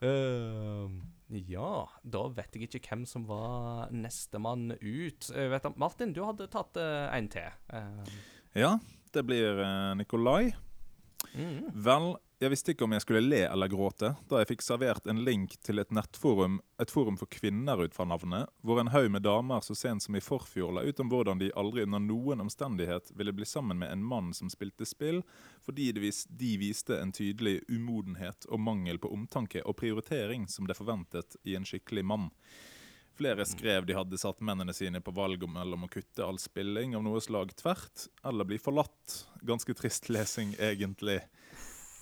[0.02, 0.90] uh,
[1.54, 1.72] ja,
[2.04, 5.30] da vet jeg ikke hvem som var nestemann ut.
[5.30, 7.54] Uh, vet at Martin, du hadde tatt uh, en til.
[7.72, 8.16] Uh.
[8.58, 8.76] Ja,
[9.14, 10.52] det blir eh, Nikolai.
[11.36, 11.72] mm.
[11.86, 15.20] Vel, jeg visste ikke om jeg skulle le eller gråte da jeg fikk servert en
[15.22, 19.22] link til et nettforum, et forum for kvinner ut fra navnet, hvor en haug med
[19.28, 23.14] damer så sent som i forfjor la ut om hvordan de aldri under noen omstendighet
[23.14, 25.22] ville bli sammen med en mann som spilte spill,
[25.62, 30.80] fordi vis, de viste en tydelig umodenhet og mangel på omtanke og prioritering som det
[30.80, 32.32] forventet i en skikkelig mann.
[33.22, 36.96] Flere skrev de hadde satt mennene sine på valg om mellom å kutte all spilling
[36.98, 39.28] av noe slag tvert, eller bli forlatt.
[39.46, 41.20] Ganske trist lesing, egentlig.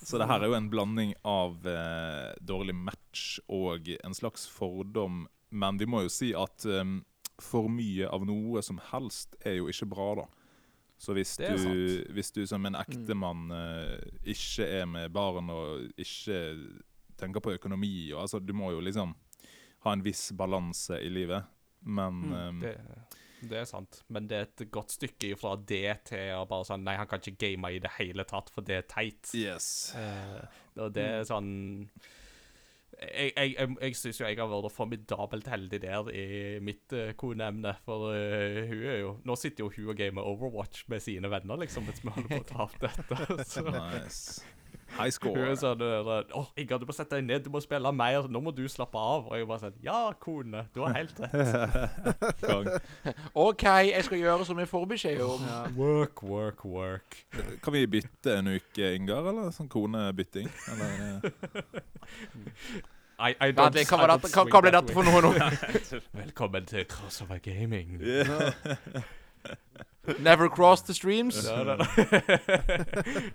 [0.01, 5.25] Så det her er jo en blanding av eh, dårlig match og en slags fordom.
[5.49, 6.99] Men vi må jo si at um,
[7.41, 10.27] for mye av noe som helst er jo ikke bra, da.
[10.99, 13.99] Så hvis du, hvis du som en ektemann eh,
[14.35, 16.39] ikke er med barn og ikke
[17.19, 19.13] tenker på økonomi og altså, Du må jo liksom
[19.85, 21.47] ha en viss balanse i livet.
[21.87, 22.73] Men eh, det,
[23.47, 24.01] det er sant.
[24.11, 27.21] Men det er et godt stykke fra det til å bare sånn Nei, han kan
[27.21, 29.31] ikke game i det hele tatt, for det er teit.
[29.37, 29.91] Yes.
[29.95, 30.41] Uh,
[30.79, 31.51] og det er sånn
[32.99, 36.27] Jeg, jeg, jeg, jeg syns jo jeg har vært formidabelt heldig der i
[36.63, 37.77] mitt uh, koneemne.
[37.87, 41.63] For uh, hun er jo Nå sitter jo hun og gamer Overwatch med sine venner,
[41.63, 43.43] liksom, mens vi holder på å ta opp dette.
[43.53, 44.58] Så Nice.
[44.97, 47.91] High hun sa det der, Å, Inga, du må sette deg ned, du må spille
[47.95, 48.27] mer.
[48.31, 49.27] Nå må du slappe av.
[49.29, 52.79] Og jeg bare sånn Ja, kone, du har helt rett.
[53.45, 55.45] OK, jeg skal gjøre som jeg får beskjed om.
[55.47, 55.59] Ja.
[55.77, 57.19] Work, work, work.
[57.63, 59.29] Kan vi bytte en uke, Ingar?
[59.31, 60.49] Eller sånn konebytting?
[60.73, 61.55] Eller, eh,
[63.19, 63.83] I, I hva, ble
[64.71, 65.33] dette for noe nå?
[66.23, 67.99] Velkommen til Crossover Gaming.
[70.19, 71.45] Never cross the streams.
[71.45, 71.85] Ja, da.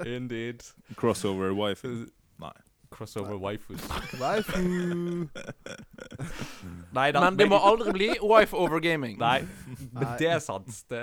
[0.07, 0.63] Indeed.
[0.97, 1.85] Crossover wife.
[2.39, 2.53] Nei.
[2.95, 3.81] Crossover waifus.
[4.21, 4.59] Waifu.
[6.93, 7.21] Nei da.
[7.25, 9.19] Men det må aldri bli wife over gaming.
[9.19, 10.13] Nei, men Nei.
[10.21, 10.69] det er sant.
[10.91, 11.01] Det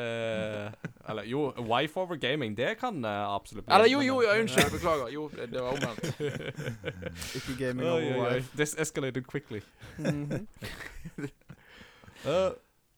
[1.09, 3.75] Eller jo, wife over gaming, det kan uh, absolutt bli.
[3.75, 4.71] Eller jo, jo, men, ja, unnskyld.
[4.71, 5.07] Beklager.
[5.11, 6.03] Jo, det det var omvendt.
[7.41, 8.33] Ikke gaming over oi, oi.
[8.35, 8.55] wife.
[8.55, 9.61] This escalated quickly.
[9.97, 10.47] Mhm.
[12.25, 12.51] Uh,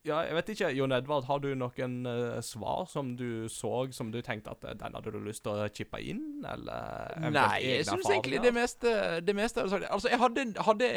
[0.03, 4.09] ja, jeg vet ikke, Jon Edvard, har du noen uh, svar som du så, som
[4.11, 7.85] du tenkte at uh, den hadde du lyst til å chippe inn, eller Nei, jeg
[7.87, 9.87] syns egentlig det meste Det meste sagt.
[9.87, 10.89] Altså, jeg hadde, hadde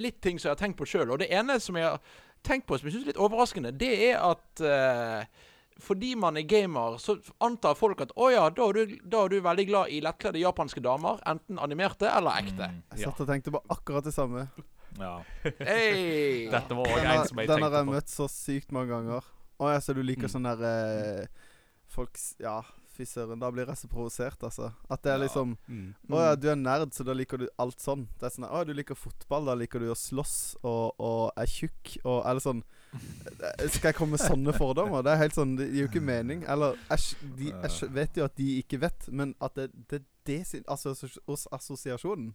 [0.00, 2.00] litt ting som jeg har tenkt på sjøl, og det ene som jeg har
[2.46, 5.52] tenkt på som jeg syns er litt overraskende, det er at uh,
[5.82, 9.34] fordi man er gamer, så antar folk at å ja, da er, du, da er
[9.34, 12.70] du veldig glad i lettkledde japanske damer, enten animerte eller ekte.
[12.72, 14.46] Mm, Jeg satt og tenkte på akkurat det samme.
[14.98, 15.12] Ja.
[15.60, 16.48] Hey.
[16.54, 17.52] Dette var òg en som jeg tenkte på.
[17.52, 19.22] den har jeg møtt så sykt mange ganger.
[19.60, 20.32] Å ja, så du liker Mm.
[20.34, 20.66] sånn der
[21.22, 21.26] eh,
[21.88, 22.60] Folk Ja,
[22.96, 23.38] fy søren.
[23.40, 24.72] Da blir jeg så provosert, altså.
[24.90, 25.22] At det er Ja.
[25.24, 25.94] liksom Mm.
[26.10, 28.06] Å ja, du er nerd, så da liker du alt sånn.
[28.18, 31.46] Det er sånn Å, du liker fotball, da liker du å slåss og, og er
[31.46, 32.62] tjukk og Eller sånn
[32.94, 35.02] eh, Skal jeg komme med sånne fordommer?
[35.02, 36.44] Det er helt sånn Det gir jo ikke mening.
[36.48, 40.06] Eller jeg, de, jeg vet jo at de ikke vet, men at det, det er
[40.26, 40.92] det sin Altså
[41.28, 42.34] hos assosiasjonen.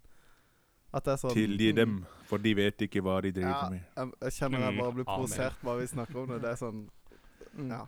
[0.93, 3.83] At det er sånn Tilgi dem, for de vet ikke hva de Ja, driver med.
[3.95, 6.41] jeg, jeg kjenner jeg bare blir Mm, provosert bare vi snakker om det.
[6.41, 6.89] Det er sånn
[7.51, 7.67] Mm.
[7.69, 7.85] Ja.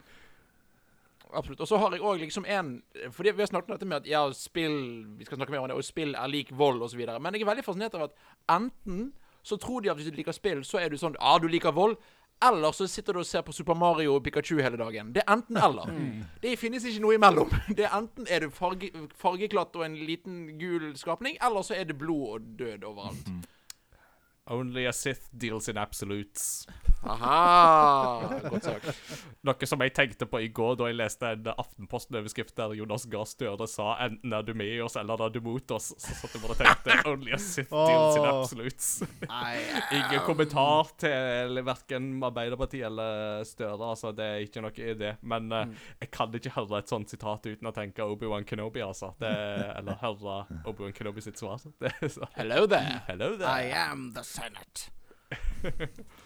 [1.34, 1.60] Absolutt.
[1.60, 4.06] Og så har jeg òg liksom en Fordi vi har snakket om dette med at
[4.06, 7.00] ja, spill Vi skal snakke mer om det, og spill er lik vold osv.
[7.20, 8.12] Men jeg er veldig fascinert av at
[8.48, 9.12] enten
[9.44, 11.72] så tror de at hvis du liker spill, så er du sånn Ja, du liker
[11.72, 11.96] vold.
[12.44, 15.12] Eller så sitter du og ser på Super Mario og Pikachu hele dagen.
[15.14, 15.92] Det er enten-eller.
[16.42, 17.52] Det finnes ikke noe imellom.
[17.78, 21.88] Det er Enten er du farge, fargeklatt og en liten gul skapning, eller så er
[21.88, 23.30] det blod og død overalt.
[24.54, 26.66] Only a Sith deals in absolutes.
[27.04, 28.40] Aha!
[28.48, 29.02] Godt sagt.
[29.44, 33.26] Noe som jeg tenkte på i går da jeg leste en Aftenposten-overskrift der Jonas Gahr
[33.28, 35.92] Støre sa 'enten er du med oss, eller er du mot oss'.
[36.00, 38.90] Så satt jeg bare og tenkte 'only a Sith deals in absolutes'.
[39.92, 43.90] Ingen kommentar til verken Arbeiderpartiet eller Støre.
[43.90, 45.16] Altså, det er ikke noe i det.
[45.22, 45.66] Men uh,
[46.00, 49.12] jeg kan ikke høre et sånt sitat uten å tenke Obi-Wan Kenobi, altså.
[49.20, 49.30] Det,
[49.78, 51.60] eller høre Obi-Wan Kenobi sitt svar.
[51.80, 52.26] Det er så.
[52.36, 53.02] Hello there.
[53.06, 53.74] Hello there.
[53.74, 54.90] am the Senate.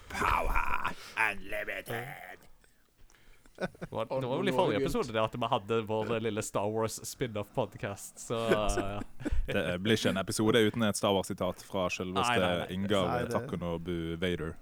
[3.59, 6.69] Det var, det var vel i forrige episode det at vi hadde vår lille Star
[6.71, 8.21] Wars spin-off-podkast.
[8.29, 9.01] Så ja.
[9.47, 12.69] Det blir ikke en episode uten et Star Wars-sitat fra selveste.
[12.75, 14.55] Ingar Takunobu Vader.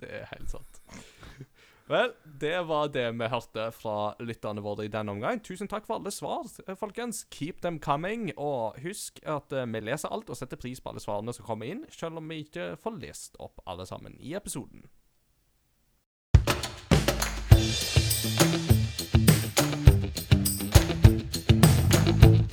[0.00, 0.78] Det er helt sant.
[1.90, 5.40] Vel, det var det vi hørte fra lytterne våre i denne omgang.
[5.42, 6.46] Tusen takk for alle svar,
[6.78, 7.24] folkens.
[7.34, 8.30] Keep them coming.
[8.38, 11.66] Og husk at eh, vi leser alt og setter pris på alle svarene som kommer
[11.66, 14.86] inn, selv om vi ikke får lest opp alle sammen i episoden.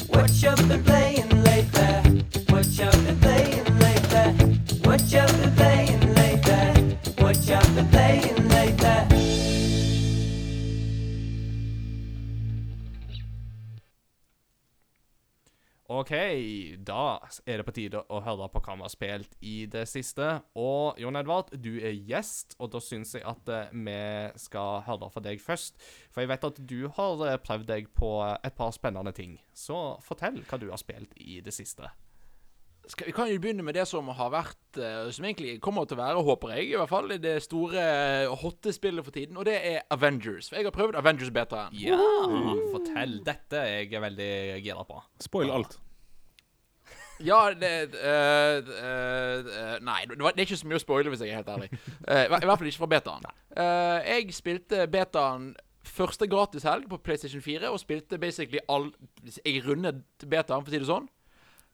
[0.09, 1.06] What you been playing
[15.87, 16.11] OK,
[16.83, 17.03] da
[17.47, 20.25] er det på tide å høre på hva vi har spilt i det siste.
[20.59, 23.95] Og Jon Edvard, du er gjest, og da syns jeg at eh, vi
[24.43, 25.79] skal høre fra deg først.
[26.11, 29.39] For jeg vet at du har eh, prøvd deg på et par spennende ting.
[29.55, 31.87] Så fortell hva du har spilt i det siste.
[32.87, 35.97] Skal, vi kan jo begynne med det som har vært eh, Som egentlig kommer til
[35.97, 39.39] å være, håper jeg, i hvert fall det store hottespillet hotte spillet for tiden.
[39.41, 40.47] Og det er Avengers.
[40.47, 41.75] For jeg har prøvd Avengers betaen.
[41.75, 41.99] Ja,
[42.71, 43.19] fortell.
[43.27, 44.31] Dette er jeg veldig
[44.63, 45.01] gira på.
[45.23, 45.75] Spoil alt.
[47.19, 51.13] Ja, det uh, eh, eh, Nei, det, var, det er ikke så mye å spoile,
[51.13, 51.69] hvis jeg er helt ærlig.
[52.05, 53.29] Uh, I hvert fall ikke fra betaen.
[53.57, 55.47] Eh, jeg spilte betaen
[55.87, 58.91] første gratishelg på PlayStation 4, og spilte basically all
[59.45, 61.07] Jeg rundet betaen, for å si det sånn.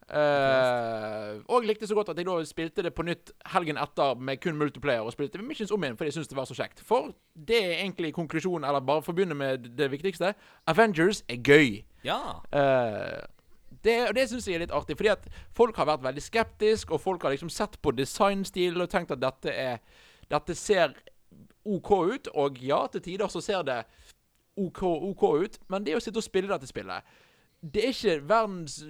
[0.10, 4.42] Eh, og likte så godt at jeg da spilte det på nytt helgen etter med
[4.44, 5.02] kun multiplayer.
[5.02, 6.84] Og spilte Missions om igjen fordi jeg syntes det var så kjekt.
[6.86, 10.34] For det er egentlig konklusjonen, eller bare for å begynne med det viktigste.
[10.68, 11.84] Avengers er gøy.
[12.04, 12.20] Ja.
[12.52, 13.24] Uh,
[13.84, 16.94] det, og det syns jeg er litt artig, fordi at folk har vært veldig skeptiske,
[16.94, 19.84] og folk har liksom sett på designstilen og tenkt at dette er
[20.32, 20.94] Dette ser
[21.68, 23.84] OK ut, og ja, til tider så ser det
[24.58, 27.04] OK, OK ut, men det å sitte og spille dette spillet
[27.64, 28.82] Det er ikke verdens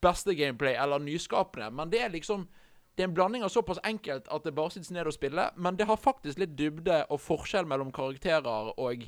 [0.00, 2.48] beste gameplay eller nyskapende, men det er liksom
[2.98, 5.76] det er en blanding av såpass enkelt at det bare sitter ned og spiller, men
[5.78, 9.04] det har faktisk litt dybde og forskjell mellom karakterer og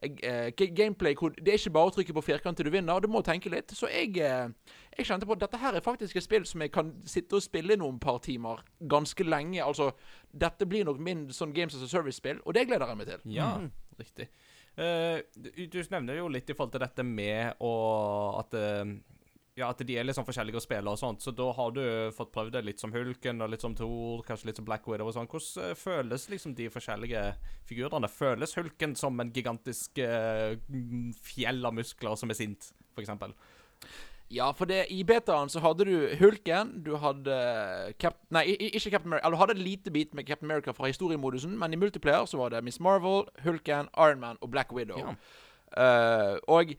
[0.00, 1.12] eh, gameplay.
[1.36, 3.74] Det er ikke bare å trykke på firkant til du vinner, du må tenke litt.
[3.76, 4.48] Så jeg, eh,
[4.96, 7.44] jeg kjente på at dette her er faktisk et spill som jeg kan sitte og
[7.44, 9.60] spille noen par timer ganske lenge.
[9.60, 9.90] Altså,
[10.32, 13.28] dette blir nok min sånn Games as a Service-spill, og det gleder jeg meg til.
[13.36, 13.50] Ja,
[14.00, 14.30] riktig.
[14.74, 17.74] Eh, du, nevner jo litt i forhold til dette med å
[18.40, 18.96] at eh,
[19.54, 21.82] ja, at de er litt sånn forskjellige å spille og sånt, så da har du
[22.14, 25.06] fått prøvd det litt som Hulken og litt som Thor, kanskje litt som Black Widow
[25.06, 25.30] og sånn.
[25.30, 27.22] Hvordan eh, føles liksom de forskjellige
[27.68, 28.10] figurene?
[28.10, 30.58] Føles Hulken som en gigantisk uh,
[31.22, 33.36] fjell av muskler som er sint, for eksempel?
[34.34, 37.36] Ja, for det, i betaen så hadde du Hulken, du hadde
[38.02, 39.26] Cap Nei, ikke Captain America.
[39.26, 42.40] Eller du hadde en lite bit med Captain America fra historiemodusen, men i multiplayer så
[42.40, 44.98] var det Miss Marvel, Hulken, Iron Man og Black Widow.
[44.98, 45.14] Ja.
[45.74, 46.74] Uh, og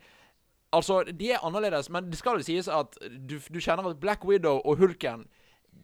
[0.73, 4.25] altså, de er annerledes, men det skal jo sies at du, du kjenner at Black
[4.25, 5.25] Widow og Hulken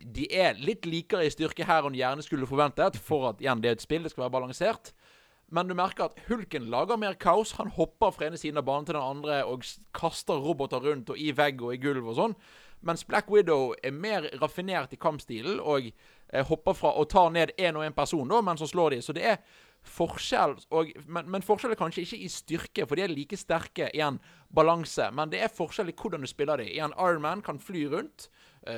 [0.01, 3.61] de er litt likere i styrke her enn du gjerne skulle forventet, for at igjen,
[3.61, 4.93] det er et spill, det skal være balansert.
[5.51, 7.53] Men du merker at Hulken lager mer kaos.
[7.59, 11.19] Han hopper fra ene siden av banen til den andre og kaster roboter rundt og
[11.19, 12.37] i vegg og i gulv og sånn.
[12.87, 17.51] Mens Black Widow er mer raffinert i kampstilen og eh, hopper fra og tar ned
[17.59, 19.01] én og én person da, mens han slår de.
[19.05, 19.43] Så det er
[19.91, 23.89] forskjell, og, men, men forskjell er kanskje ikke i styrke, for de er like sterke.
[23.93, 24.17] Igjen,
[24.53, 25.11] balanse.
[25.13, 26.71] Men det er forskjell i hvordan du spiller dem.
[26.71, 28.29] Igjen, Iron Man kan fly rundt,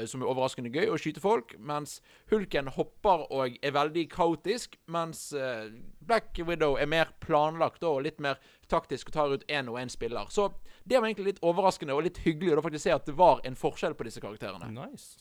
[0.08, 1.56] som er overraskende gøy, å skyte folk.
[1.60, 1.98] Mens
[2.32, 4.78] Hulken hopper og er veldig kaotisk.
[4.92, 8.40] Mens eh, Black Widow er mer planlagt da, og litt mer
[8.72, 10.30] taktisk og tar ut én og én spiller.
[10.32, 10.50] Så
[10.84, 13.44] det var egentlig litt overraskende og litt hyggelig å da faktisk se at det var
[13.48, 14.72] en forskjell på disse karakterene.
[14.72, 15.18] Nice.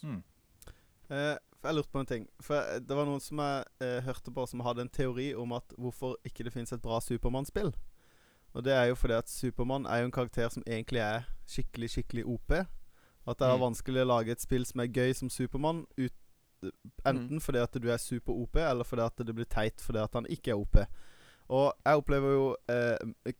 [1.12, 2.28] Eh, for jeg lurte på en ting.
[2.42, 5.54] For eh, Det var noen som jeg uh, hørte på som hadde en teori om
[5.58, 7.72] at hvorfor ikke det finnes et bra Supermann-spill.
[8.52, 11.88] Og det er jo fordi at Supermann er jo en karakter som egentlig er skikkelig,
[11.94, 12.52] skikkelig OP.
[13.26, 13.60] At det er Mm.
[13.74, 16.10] vanskelig å lage et spill som er gøy som Supermann, enten
[17.06, 20.26] enten fordi at du er super-OP, eller fordi at det blir teit fordi at han
[20.26, 20.76] ikke er OP.
[21.50, 23.32] Og jeg opplever jo eh,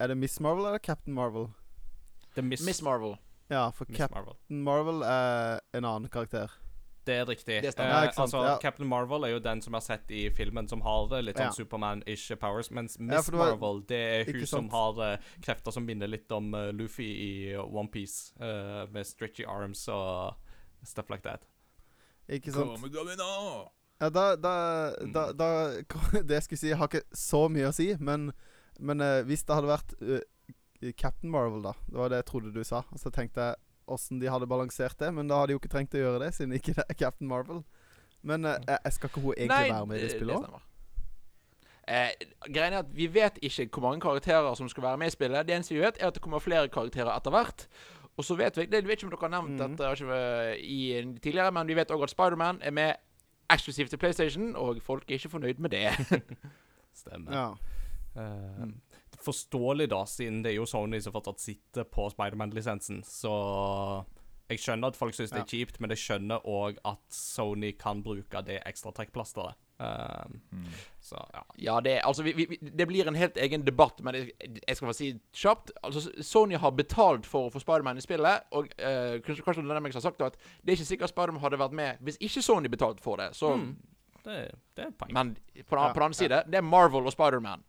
[0.00, 1.48] Er det Miss Marvel eller Captain Marvel?
[2.34, 3.16] Det er Miss, Miss Marvel.
[3.50, 4.36] Ja, for Miss Captain Marvel.
[4.48, 6.48] Marvel er en annen karakter.
[7.08, 7.56] Det er riktig.
[7.64, 7.94] Det stemmer.
[8.02, 8.56] Eh, ikke sant, altså, ja.
[8.62, 11.38] Captain Marvel er jo den som jeg har sett i filmen som har eh, litt
[11.40, 11.56] sånn Ja.
[11.56, 15.86] Superman-ish powers, mens Miss ja, var- Marvel det er hun som har uh, krefter som
[15.88, 20.34] minner litt om uh, Luffy i Onepiece, uh, med stretchy arms og
[20.84, 21.42] stuff like that.
[22.28, 22.76] Ikke sant?
[24.00, 24.54] Ja, da, da,
[25.00, 25.12] Mm.
[25.12, 25.48] da, da
[26.28, 28.28] Det jeg skulle si, jeg har ikke så mye å si, men,
[28.78, 32.52] men eh, hvis det hadde vært eh, Captain Marvel, da Det var det jeg trodde
[32.54, 32.84] du sa.
[32.92, 33.56] Og så tenkte jeg
[33.88, 36.32] åssen de hadde balansert det, men da hadde de jo ikke trengt å gjøre det,
[36.36, 37.62] siden ikke det er Captain Marvel.
[38.22, 40.64] Men eh, jeg, jeg skal ikke hun egentlig være med i det spillet òg?
[41.88, 42.10] Eh,
[42.52, 45.46] greien er at Vi vet ikke hvor mange karakterer som skal være med i spillet.
[45.48, 47.68] Det eneste vi vet, er at det kommer flere karakterer etter hvert.
[48.18, 49.76] Og så vet vi det, Jeg vet ikke om dere har nevnt mm.
[49.76, 50.80] dette ikke, i
[51.22, 52.92] tidligere, men vi vet òg at Spiderman er med
[53.48, 55.88] eksklusivt til PlayStation, og folk er ikke fornøyd med det.
[57.00, 57.32] Stemmer.
[57.32, 57.48] Ja.
[58.18, 58.74] Uh, Mm.
[59.24, 63.00] Forståelig, da, siden det er jo Sony som fortsatt sitter på Spiderman-lisensen.
[63.04, 63.32] Så
[64.48, 68.02] jeg skjønner at folk syns det er kjipt, men jeg skjønner òg at Sony kan
[68.06, 69.58] bruke det ekstra trekkplasteret.
[69.78, 70.64] Um, Mm.
[71.00, 71.42] så ja.
[71.56, 74.32] Ja, det, altså, vi, vi, det blir en helt egen debatt, men jeg,
[74.66, 75.70] jeg skal bare si kjapt.
[75.86, 79.94] Altså, Sony har betalt for å få Spiderman i spillet, og uh, kanskje, kanskje Dynamics
[80.00, 83.02] har sagt at det er ikke sikkert Spiderman hadde vært med hvis ikke Sony betalte
[83.04, 83.30] for det.
[83.38, 83.76] Så, Mm.
[84.24, 85.12] Det, det er poeng.
[85.14, 87.62] Men på den, Ja, på den annen side, det er Marvel og Spiderman.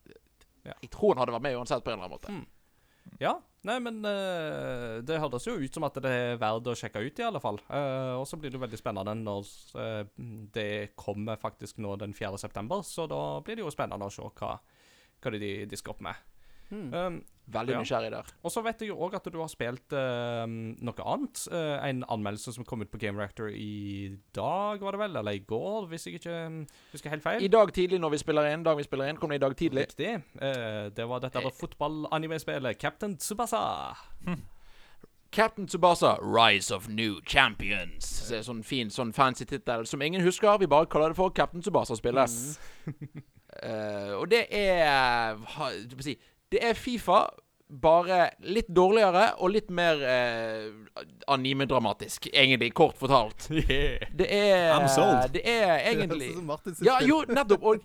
[0.69, 0.77] Ja.
[0.83, 2.33] Jeg tror han hadde vært med uansett, på en eller annen måte.
[2.33, 2.47] Mm.
[3.19, 3.33] Ja,
[3.65, 7.19] nei, men uh, det høres jo ut som at det er verdt å sjekke ut,
[7.19, 7.57] i alle fall.
[7.71, 10.03] Uh, og så blir det jo veldig spennende når uh,
[10.55, 12.37] det kommer faktisk nå den 4.
[12.41, 14.53] september, så da blir det jo spennende å se hva,
[15.23, 16.21] hva de disker opp med.
[16.69, 16.87] Mm.
[16.93, 17.19] Um,
[17.51, 17.79] Veldig Ja.
[17.81, 18.25] nysgjerrig der.
[18.43, 21.47] og så vet jeg jo òg at du har spilt uh, noe annet.
[21.51, 25.15] Uh, en anmeldelse som kom ut på Game Reactor i dag, var det vel?
[25.17, 26.59] Eller i går, hvis jeg ikke um,
[26.91, 27.41] husker helt feil.
[27.43, 29.55] I dag tidlig når vi spiller inn, dag vi spiller inn, kom det i dag
[29.57, 29.87] tidlig.
[29.89, 30.15] Riktig.
[30.41, 31.49] Uh, det var dette Eh.
[31.59, 33.95] fotballanimespillet Captain Tsubasa.
[35.31, 38.05] Captain Tsubasa, Rise of New Champions.
[38.05, 40.57] Så det er sånn fin, sånn fancy tittel som ingen husker.
[40.57, 42.29] Vi bare kaller det for Captain Tsubasa-spillet.
[43.63, 45.71] Eh, og det er hva,
[46.05, 46.13] si,
[46.49, 47.23] Det er Fifa,
[47.69, 53.45] bare litt dårligere og litt mer eh, anime-dramatisk, egentlig, kort fortalt.
[54.19, 55.29] Det er I'm sold.
[55.33, 56.31] Det er egentlig
[56.87, 57.63] Ja, jo, nettopp.
[57.63, 57.77] Og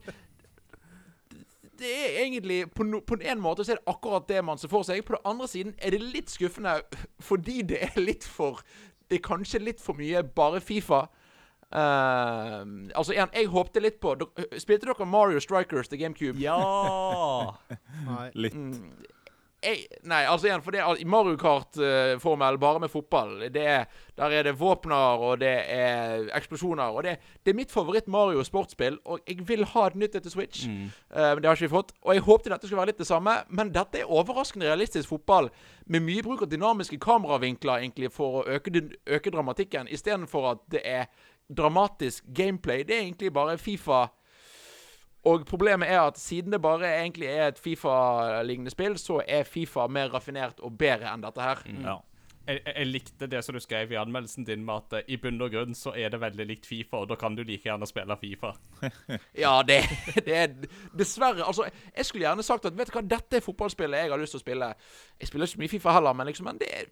[1.78, 4.72] det er egentlig På, no, på en måte så er det akkurat det man ser
[4.72, 5.04] for seg.
[5.04, 6.78] På den andre siden er det litt skuffende
[7.20, 8.62] fordi det er litt for
[9.10, 11.04] Det er kanskje litt for mye bare Fifa.
[11.72, 12.60] Eh,
[12.94, 16.38] altså igjen, jeg håpte litt på dere- Spilte dere Mario Strikers til GameCube?
[16.42, 16.58] Ja!
[18.08, 18.30] Nei.
[18.34, 18.54] Litt.
[18.54, 18.92] Mm,
[19.64, 23.46] jeg, nei, altså igjen, for det er Mario Kart-formel, bare med fotball.
[23.54, 23.86] Det er,
[24.18, 26.92] der er det våpner, og det er eksplosjoner.
[26.92, 30.32] Og det, det er mitt favoritt Mario sportsspill, og jeg vil ha et nytt etter
[30.32, 30.66] Switch.
[30.68, 30.90] Mm.
[31.08, 31.94] Uh, men det har ikke vi fått.
[32.04, 35.48] Og jeg håpte dette skulle være litt det samme, men dette er overraskende realistisk fotball.
[35.88, 38.84] Med mye bruk av dynamiske kameravinkler egentlig for å øke,
[39.16, 41.08] øke dramatikken, istedenfor at det er
[41.48, 42.84] dramatisk gameplay.
[42.84, 44.06] Det er egentlig bare Fifa
[45.24, 49.86] Og problemet er at siden det bare egentlig er et Fifa-lignende spill, så er Fifa
[49.88, 51.62] mer raffinert og bedre enn dette her.
[51.80, 51.94] Ja.
[52.46, 55.40] Jeg, jeg, likte det som du skrev i anmeldelsen din, med at eh, i bunn
[55.40, 58.16] og grunn så er det veldig likt Fifa, og da kan du like gjerne spille
[58.20, 58.52] Fifa.
[59.44, 59.80] Ja, det,
[60.26, 60.52] det er
[60.96, 61.46] Dessverre.
[61.46, 64.36] Altså, jeg skulle gjerne sagt at vet du hva, dette er fotballspillet jeg har lyst
[64.36, 64.72] til å spille.
[65.20, 66.90] Jeg spiller ikke så mye Fifa heller, men liksom men det er,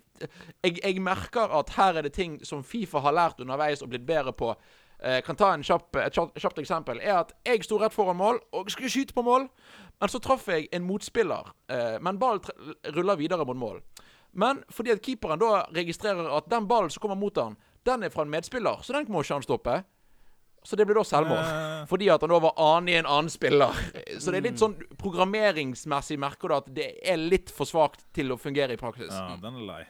[0.65, 4.09] jeg, jeg merker at her er det ting som Fifa har lært underveis og blitt
[4.09, 4.55] bedre på.
[5.03, 7.01] Jeg kan ta kjapp, et kjapt, eksempel.
[7.03, 9.49] er at Jeg sto rett foran mål og skulle skyte på mål.
[10.01, 11.53] Men så traff jeg en motspiller.
[11.69, 12.41] eh, Men ballen
[12.95, 13.83] ruller videre mot mål.
[14.33, 18.11] Men fordi at keeperen da registrerer at den ballen som kommer mot han, den er
[18.15, 19.85] fra en medspiller, så den må ikke han stoppe.
[20.65, 21.41] Så det blir da selvmål.
[21.43, 23.75] Eh, Fordi at han da var annen i en annen spiller.
[24.23, 28.31] Så det er litt sånn programmeringsmessig merker du at det er litt for svakt til
[28.31, 29.11] å fungere i praksis.
[29.11, 29.83] ja, den er lei.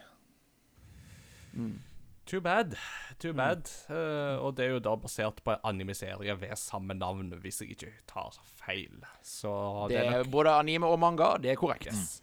[2.25, 2.73] Too bad.
[3.19, 3.69] Too bad.
[3.91, 7.75] Eh, og det er jo da basert på en anime-serie ved samme navn, hvis jeg
[7.75, 8.33] ikke tar
[8.63, 9.03] feil.
[9.21, 9.51] Så
[9.91, 11.35] Det det er nok både anime og manga.
[11.37, 11.91] Det er korrekt.
[11.91, 12.21] yes.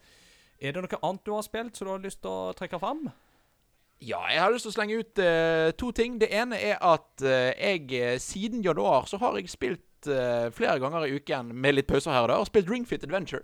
[0.60, 3.06] Er det noe annet du har spilt som du har lyst til å trekke fram?
[4.00, 6.16] Ja, jeg har lyst til å slenge ut uh, to ting.
[6.20, 11.04] Det ene er at uh, jeg eh, siden januar så har jeg spilt flere ganger
[11.04, 12.40] i uken med litt pauser her og der.
[12.40, 13.42] Og spilt Ringfit Adventure.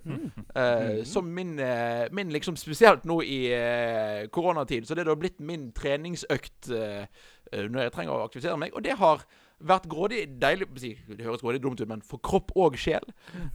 [0.57, 5.19] Eh, Som min, uh, min liksom Spesielt nå i uh, koronatid, så det har da
[5.21, 8.73] blitt min treningsøkt når jeg trenger å aktivisere meg.
[8.73, 9.27] Og det har
[9.61, 13.05] vært grådig deilig Det høres grådig dumt ut, men for kropp og sjel.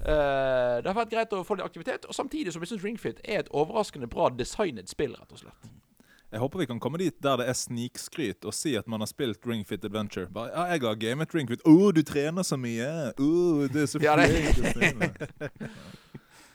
[0.02, 3.22] Uh, det har vært greit å få litt aktivitet, og samtidig som jeg syns Ringfit
[3.24, 5.72] er et overraskende bra designet spill, rett og slett.
[6.32, 9.10] Jeg håper vi kan komme dit der det er snikskryt og si at man har
[9.12, 10.30] spilt Ring Fit Adventure.
[10.32, 11.60] Bare, ja, jeg har gamet Ring Fit.
[11.68, 12.88] oh, du trener så mye!
[13.12, 13.32] Å,
[13.68, 14.62] det er så Ja, flink!
[14.62, 15.12] å trene'.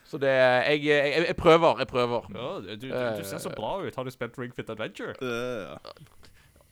[0.06, 1.78] Så det jeg, jeg, jeg prøver.
[1.82, 2.28] Jeg prøver.
[2.30, 3.96] Ja, du, du, du ser så bra ut.
[3.98, 5.16] Har du spilt Ring Fit Adventure?
[5.18, 5.74] Eh,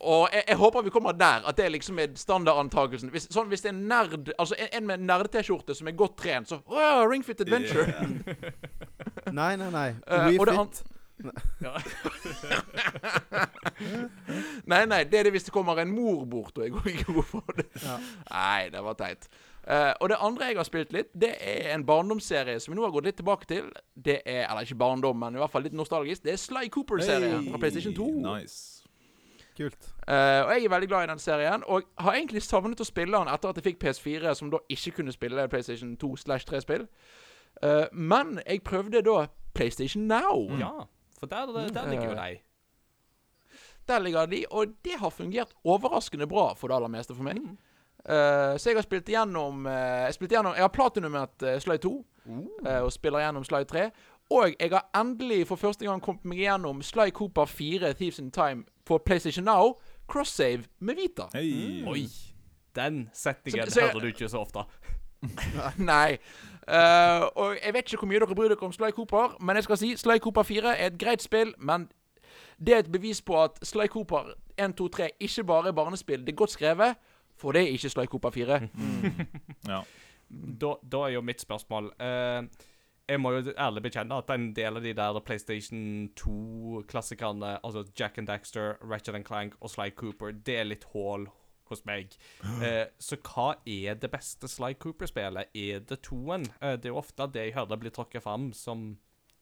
[0.04, 3.12] Og jeg, jeg håper vi kommer der, at det liksom er standardantakelsen.
[3.14, 6.18] Hvis, sånn, hvis det er en nerd Altså en, en med nerd-T-skjorte som er godt
[6.20, 7.86] trent, så Å ja, Ringfit Adventure.
[7.88, 9.32] yeah.
[9.32, 9.88] Nei, nei, nei.
[10.06, 10.84] Eh, We og det Fit.
[11.62, 11.72] Ja.
[14.66, 17.14] Nei, nei, det er det hvis det kommer en mor bort og jeg går ikke
[17.14, 17.66] god for det.
[17.84, 17.96] Ja.
[18.30, 19.28] Nei, det var teit.
[19.64, 22.84] Uh, og det andre jeg har spilt litt, det er en barndomsserie som vi nå
[22.84, 23.70] har gått litt tilbake til.
[23.94, 26.24] Det er, Eller ikke barndom, men i hvert fall litt nostalgisk.
[26.26, 28.10] Det er Sly Cooper-serien fra PlayStation 2.
[28.26, 28.83] Nice.
[29.56, 29.90] Kult.
[30.08, 33.18] Uh, og jeg er veldig glad i den serien, og har egentlig savnet å spille
[33.18, 36.88] den etter at jeg fikk PS4, som da ikke kunne spille PlayStation 2 slash 3-spill.
[37.62, 40.48] Uh, men jeg prøvde da PlayStation Now.
[40.58, 40.88] ja,
[41.18, 42.40] for der, der ligger jo deg.
[42.40, 43.58] de.
[43.88, 47.38] Der ligger de, og det har fungert overraskende bra for det aller meste for meg.
[48.08, 51.78] Eh, så jeg har spilt igjennom eh, Jeg, spilt igjennom, jeg har platinumet uh, Sly
[51.80, 51.92] 2,
[52.66, 53.86] eh, og spiller gjennom Sly 3.
[54.30, 58.30] Og jeg har endelig for første gang kommet meg igjennom Sly Cooper 4 Thieves in
[58.30, 59.74] Time for PlayStation Now.
[60.08, 61.22] Cross-save med Vita.
[61.34, 61.84] Hei.
[61.88, 62.06] Oi.
[62.76, 64.58] Den settingen Så- så jeg- hører du ikke så ofte.
[65.78, 66.18] Nei.
[66.68, 69.64] Uh, og jeg vet ikke hvor mye dere bryr dere om Sly Cooper, men jeg
[69.64, 71.88] skal si Sly Cooper 4 er et greit spill, men
[72.60, 76.20] det er et bevis på at Sly Cooper 1, 2, 3 ikke bare er barnespill.
[76.26, 76.96] Det er godt skrevet,
[77.36, 78.60] for det er ikke Sly Cooper 4.
[79.68, 79.80] Ja.
[80.60, 82.42] Da, da er jo mitt spørsmål eh,
[83.08, 88.18] Jeg må jo ærlig bekjenne at en del av de der PlayStation 2-klassikerne, altså Jack
[88.18, 91.26] and Daxter, Ratchet and Clank og Sly Cooper, det er litt hull
[91.68, 92.16] hos meg.
[92.64, 95.52] Eh, så hva er det beste Sly Cooper-spillet?
[95.52, 96.48] Er det toen?
[96.60, 98.94] Eh, det er jo ofte det jeg hører blir tråkket fram som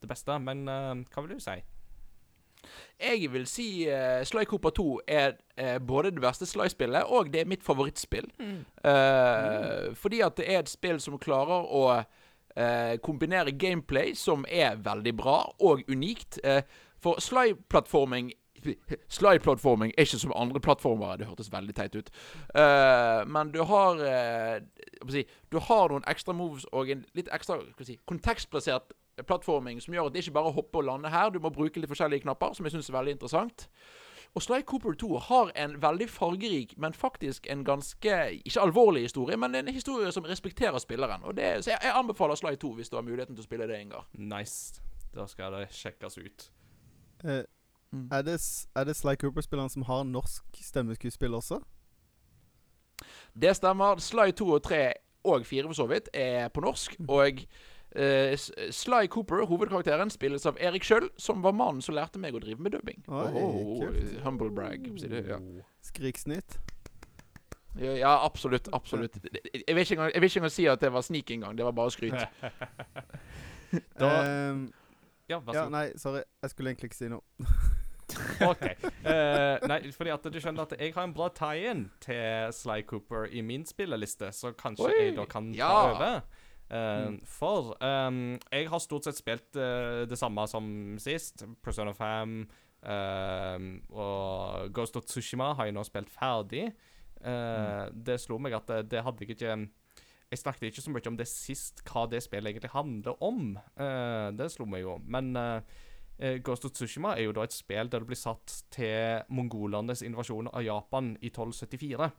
[0.03, 1.61] det beste, men eh, hva vil du si?
[3.03, 7.41] Jeg vil si uh, Sly Cooper 2 er uh, både det verste Sly-spillet, og det
[7.41, 8.29] er mitt favorittspill.
[8.39, 11.83] Eh, Fordi at det er et spill som klarer å
[12.57, 16.41] eh, kombinere gameplay som er veldig bra og unikt.
[16.45, 16.63] Eh,
[17.03, 18.33] for Sly-plattforming
[19.11, 21.17] Slide-plattforming er ikke som andre plattformer.
[21.19, 22.11] Det hørtes veldig teit ut.
[22.55, 24.63] Eh, men du har jeg
[25.11, 28.95] si, Du har noen ekstra moves og en litt ekstra si, kontekstplassert
[29.27, 31.31] plattforming som gjør at det ikke bare er å hoppe og lande her.
[31.31, 33.67] Du må bruke litt forskjellige knapper, som jeg syns er veldig interessant.
[34.35, 38.15] Og Sly Cooper 2 har en veldig fargerik, men faktisk en ganske
[38.45, 41.23] Ikke alvorlig historie, men en historie som respekterer spilleren.
[41.23, 43.69] Og det, så jeg, jeg anbefaler Sly 2 hvis du har muligheten til å spille
[43.69, 44.07] det, Ingar.
[44.13, 44.81] Nice.
[45.15, 46.49] Da skal det sjekkes ut.
[47.25, 47.43] Uh,
[47.93, 48.09] Mm.
[48.13, 51.61] er, det, er det Sly Cooper-spilleren som har norsk stemmeskuespill også?
[53.43, 54.01] Det stemmer.
[54.01, 54.93] Sly 2 og 3
[55.25, 56.97] og 4 for så vidt er på norsk.
[57.09, 57.45] Og
[57.95, 62.35] eh, S- Sly Cooper, hovedkarakteren, spilles av Erik Schjøll, som var mannen som lærte meg
[62.35, 63.03] å drive med dubbing.
[63.09, 63.31] Oi,
[63.83, 64.21] kult.
[64.25, 64.87] humble brag.
[65.03, 65.39] Ja.
[65.83, 66.59] Skriksnitt?
[67.81, 68.69] Ja, ja, absolutt.
[68.73, 69.17] Absolutt.
[69.23, 71.57] Jeg vil ikke engang, jeg vil ikke engang si at det var snik engang.
[71.57, 72.19] Det var bare skryt.
[73.97, 74.67] Da um,
[75.31, 76.21] Ja, vær så ja, nei, sorry.
[76.45, 77.23] Jeg skulle egentlig ikke si noe.
[78.51, 78.67] OK.
[79.07, 83.31] Uh, nei, fordi at du skjønner at jeg har en bra tie-in til Sly Cooper
[83.33, 85.71] i min spilleliste, så kanskje Oi, jeg da kan ta ja.
[85.95, 86.42] over.
[86.73, 87.21] Eh, Mm.
[87.29, 91.45] For um, jeg har stort sett spilt uh, det samme som sist.
[91.63, 92.49] Persona 5
[92.89, 96.71] uh, og Ghost of Tsushima har jeg nå spilt ferdig.
[97.23, 98.03] Mm.
[98.03, 99.53] Det slo meg at det, det hadde jeg ikke
[100.33, 103.53] Jeg snakket ikke så mye om det sist, hva det spillet egentlig handler om.
[103.77, 104.97] Eh, det slo meg jo.
[105.05, 105.61] Men eh,
[106.19, 110.03] eh, Ghost of Tsushima er jo da et spill der det blir satt til mongolernes
[110.03, 112.11] invasjon av Japan i 1274.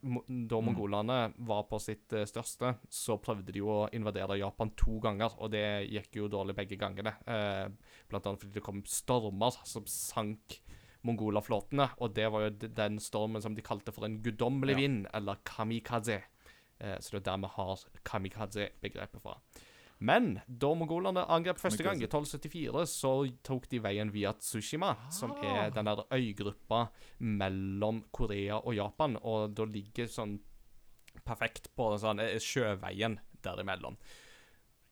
[0.00, 4.96] Da mongolene var på sitt eh, største, så prøvde de jo å invadere Japan to
[5.04, 7.12] ganger, og det gikk jo dårlig begge gangene.
[7.28, 7.68] Eh,
[8.08, 10.60] blant annet fordi det kom stormer som sank
[11.04, 14.80] mongolerflåtene, og det var jo den stormen som de kalte for en guddommelig Ja.
[14.80, 16.22] vind, eller kamikaze.
[16.80, 19.36] Eh, så det er der vi har kamikaze-begrepet fra.
[20.00, 23.12] Men da mongolerne angrep første gang, i 1274, så
[23.44, 26.86] tok de veien via Tsushima, som er den der øygruppa
[27.20, 30.38] mellom Korea og Japan, og da ligger sånn
[31.26, 33.98] perfekt på sånn eh, sjøveien derimellom.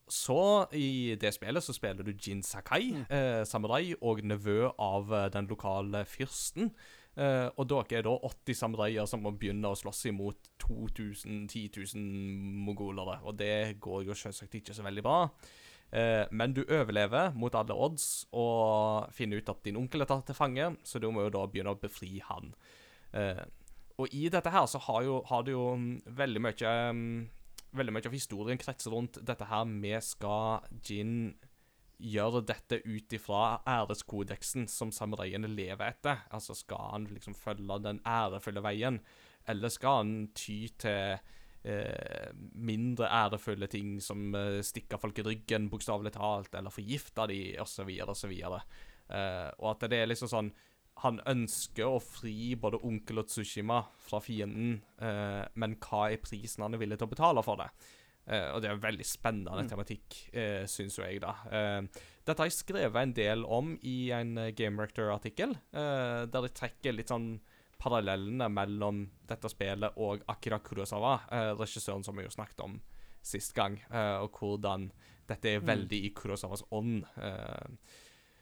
[0.09, 5.29] Så i det spillet så spiller du Jin Sakai, eh, samurai, og nevø av eh,
[5.33, 6.73] den lokale fyrsten.
[7.19, 12.05] Eh, og dere er da 80 samuraier som må begynne å slåss imot 2000-10 000
[12.69, 13.19] mogolere.
[13.27, 15.25] Og det går jo selvsagt ikke så veldig bra.
[15.89, 20.27] Uh, men du overlever mot alle odds og finner ut at din onkel er tatt
[20.29, 22.51] til fange, så du må jo da begynne å befri han.
[23.09, 23.41] Uh,
[23.97, 25.89] og i dette her så har, jo, har du jo mm,
[26.19, 27.03] veldig mye um,
[27.79, 31.35] Veldig mye av historien kretser rundt dette her med skal Jin
[31.99, 36.23] gjøre dette ut ifra æreskodeksen som samuraiene lever etter.
[36.35, 39.01] Altså, skal han liksom følge den ærefulle veien,
[39.49, 41.19] eller skal han ty til
[41.65, 47.43] eh, mindre ærefulle ting som eh, stikker folk i ryggen, bokstavelig talt, eller forgifter de,
[47.63, 48.35] osv., osv.
[48.39, 50.51] Eh, og at det er liksom sånn
[50.99, 56.65] Han ønsker å fri både onkel og Tsushima fra fienden, eh, men hva er prisen
[56.65, 57.69] han er villig til å betale for det?
[58.29, 61.33] Eh, og det er en veldig spennende tematikk, uh, syns jo jeg, da.
[61.49, 66.49] Uh, dette har jeg skrevet en del om i en uh, Game Rector-artikkel, uh, der
[66.49, 67.39] jeg trekker litt sånn
[67.79, 72.81] parallellene mellom dette spillet og Akira Kurosawa, eh, regissøren som vi jo snakket om
[73.23, 74.91] sist gang, eh, og hvordan
[75.29, 77.05] dette er veldig i Kurosawas ånd.
[77.17, 77.77] eh.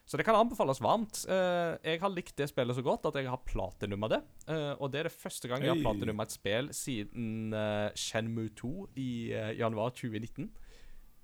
[0.07, 1.25] Så det kan anbefales varmt.
[1.29, 4.21] Eh, jeg har likt det spillet så godt at jeg har platinumma det.
[4.47, 7.91] eh, og det er det første gang jeg har platenummer platinumma et spill siden uh,
[7.99, 8.71] Shenmue 2
[9.03, 10.47] i eh, januar 2019.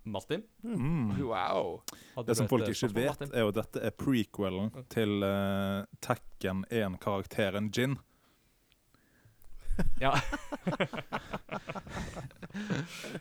[0.05, 0.43] Martin?
[0.67, 1.15] Mm.
[1.23, 1.81] Wow.
[2.27, 3.31] Det som folk eh, ikke vet, Martin?
[3.35, 7.95] er jo at dette er prequelen til uh, Tekken 1-karakteren Jin.
[10.03, 10.11] Ja.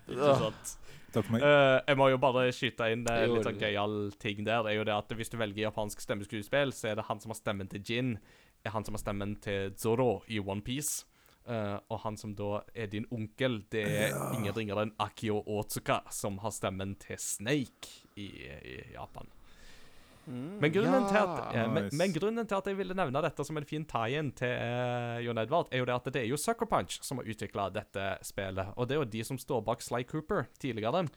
[0.10, 0.74] Ikke sant.
[1.12, 1.44] Takk for meg.
[1.44, 4.68] Uh, jeg må jo bare skyte inn eh, Jo, litt sånn det- gøyal ting der.
[4.70, 7.40] er jo det at Hvis du velger japansk stemmeskuespill, så er det han som har
[7.42, 8.14] stemmen til Jin,
[8.66, 11.06] er han som har stemmen til Zoro i OnePiece.
[11.42, 16.04] Uh, og han som da er din onkel, det er ingen ringere enn Akio Otsuka,
[16.14, 19.28] som har stemmen til Snake i, i Japan.
[20.28, 21.64] Men grunnen, til at, Ja.
[21.64, 24.52] eh, men, men grunnen til at jeg ville nevne dette som en fin tie-in til
[24.54, 27.70] uh, Jon Edvard, er jo det at det er jo Sucker Punch som har utvikla
[27.74, 28.74] dette spillet.
[28.78, 31.08] Og det er jo de som står bak Sly Cooper tidligere.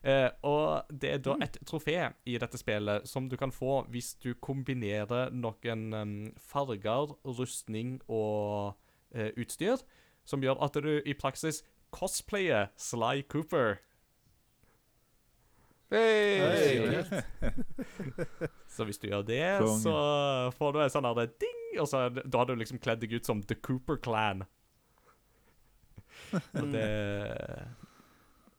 [0.00, 4.14] Uh, og det er da et trofé i dette spillet som du kan få hvis
[4.22, 8.76] du kombinerer noen um, farger, rustning og
[9.16, 9.76] uh, utstyr,
[10.24, 13.80] som gjør at du i praksis cosplayer Sly Cooper.
[15.90, 17.02] Hey.
[18.70, 19.80] Så hvis du gjør det, Konge.
[19.82, 19.94] så
[20.56, 23.26] får du en sånn her ding, og så da har du liksom kledd deg ut
[23.26, 24.44] som The Cooper Clan.
[26.54, 26.86] Og det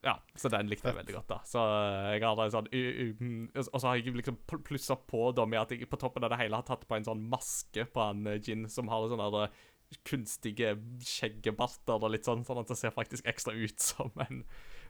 [0.04, 1.38] Ja, så den likte jeg veldig godt, da.
[1.46, 5.28] Så eh, jeg har en sånn u- Og så har jeg liksom pl- plussa på
[5.38, 7.86] da med at jeg på toppen av det hele har tatt på en sånn maske
[7.94, 10.74] på eh, Gin som har sånn der, eh, kunstige
[11.06, 14.42] skjeggebarter og litt sånn, sånn at det ser faktisk ekstra ut som en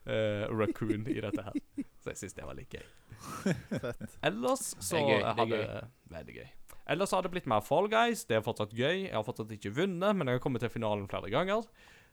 [0.05, 1.53] eh, raccoon i dette her.
[2.01, 2.85] Så jeg syns det var litt gøy.
[4.25, 5.21] Ellers så Det gøy,
[5.51, 6.49] det er Veldig gøy.
[6.91, 8.25] Ellers har det blitt mer Fall Guys.
[8.25, 9.05] Det er fortsatt gøy.
[9.07, 11.67] Jeg har fortsatt ikke vunnet, men jeg har kommet til finalen flere ganger.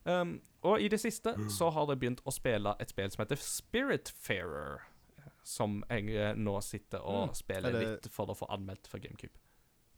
[0.05, 3.41] Um, og i det siste så har jeg begynt å spille et spill som heter
[3.43, 4.84] Spiritfarer.
[5.49, 7.34] Som jeg eh, nå sitter og Mm.
[7.34, 9.32] spiller Er det- litt for å få anmeldt for GameCube.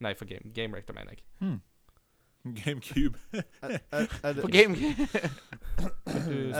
[0.00, 1.22] Nei, for Game, Game Rector, mener jeg.
[1.40, 1.60] Hmm.
[2.64, 3.18] GameCube.
[3.32, 3.42] Er,
[3.92, 4.84] er, er, På det, Game Du er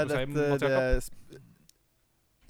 [0.09, 1.11] si, dette det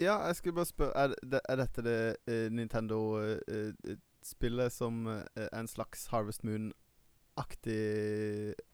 [0.00, 5.60] Ja, jeg skulle bare spørre Er, det, er dette det uh, Nintendo-spillet som eh, er
[5.60, 7.80] en slags Harvest Moon-aktig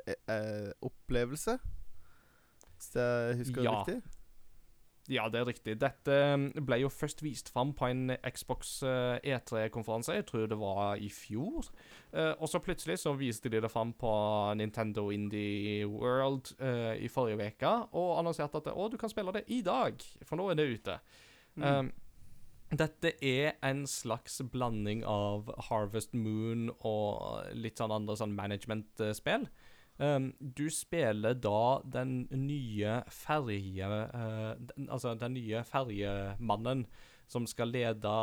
[0.07, 1.59] eh, eh, opplevelse?
[2.77, 3.83] Hvis jeg husker Ja.
[3.83, 4.03] riktig?
[5.13, 5.77] Ja, det er riktig.
[5.79, 10.59] Dette mm, ble jo først vist fram på en Xbox eh, E3-konferanse, jeg tror det
[10.59, 11.69] var i fjor.
[12.13, 14.11] Eh, og så plutselig så viste de det fram på
[14.59, 19.47] Nintendo Indie World eh, i forrige uke, og annonserte at å, du kan spille det
[19.55, 20.99] i dag, for nå er det ute.
[21.57, 21.89] Um,
[22.75, 29.47] dette er en slags blanding av Harvest Moon og litt sånn andre sånn management-spill.
[29.99, 33.87] Um, du spiller da den nye ferje...
[34.13, 36.85] Uh, den, altså den nye ferjemannen
[37.27, 38.17] som skal lede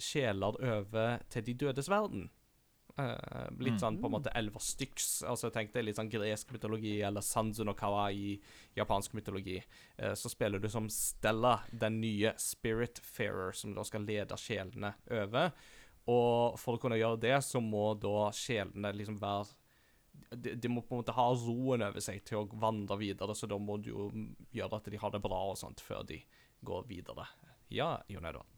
[0.00, 2.30] sjeler over til de dødes verden.
[2.94, 5.24] Uh, litt sånn på en måte elva Styx.
[5.26, 8.36] Altså Tenk deg litt sånn gresk mytologi eller Sanzu no Kawa i
[8.78, 9.58] japansk mytologi.
[9.98, 15.52] Uh, så spiller du som Stella, den nye Spiritfarer, som da skal lede sjelene over.
[16.08, 19.52] Og for å kunne gjøre det, så må da sjelene liksom være
[20.34, 23.48] de, de må på en måte ha roen over seg til å vandre videre, så
[23.50, 24.08] da må du jo
[24.54, 26.20] gjøre at de har det bra og sånt før de
[26.64, 27.28] går videre.
[27.74, 28.50] Ja, Jon Edvard.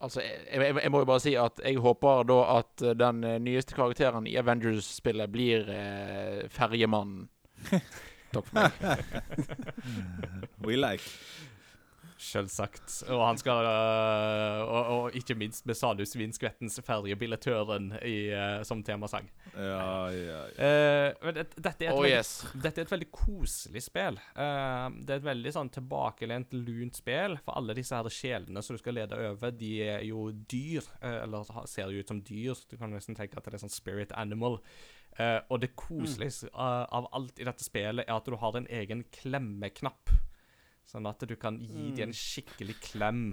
[0.00, 3.24] Altså, jeg, jeg, jeg må jo bare si at jeg håper da at eh, den
[3.26, 7.28] eh, nyeste karakteren i Avengers-spillet blir eh, ferjemannen.
[8.32, 9.04] Takk for meg.
[10.64, 11.04] We like.
[12.20, 12.98] Selvsagt.
[13.08, 18.82] Og han skal uh, og, og ikke minst med Sadu Svinskvettens ferjebilletøren uh, øh, som
[18.84, 19.30] temasang.
[19.54, 20.70] Ja, ja, ja.
[21.10, 22.34] Uh, men det, dette, er et Oh veldig, yes.
[22.54, 24.20] dette er et veldig koselig spill.
[24.34, 27.36] Eh, det er et veldig sånn tilbakelent, lunt spill.
[27.44, 30.86] For alle disse her sjelene som du skal lede over, de er jo dyr.
[31.00, 32.58] eh, eller ser jo ut som dyr.
[32.70, 34.60] Du kan nesten tenke at det er sånn spirit animal.
[35.18, 38.68] Eh, og det koseligste eh, av alt i dette spillet er at du har en
[38.70, 40.12] egen klemmeknapp.
[40.90, 43.28] Sånn at du kan gi dem en skikkelig klem.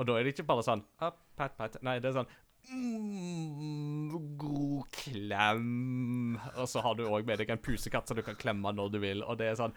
[0.00, 1.76] Og da er det ikke bare sånn ah, pat, pat.
[1.86, 2.30] Nei, det er sånn
[2.72, 6.38] mm, God klem.
[6.56, 8.98] Og så har du òg med deg en pusekatt som du kan klemme når du
[9.02, 9.76] vil, og det er sånn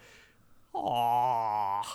[0.76, 1.92] Åh.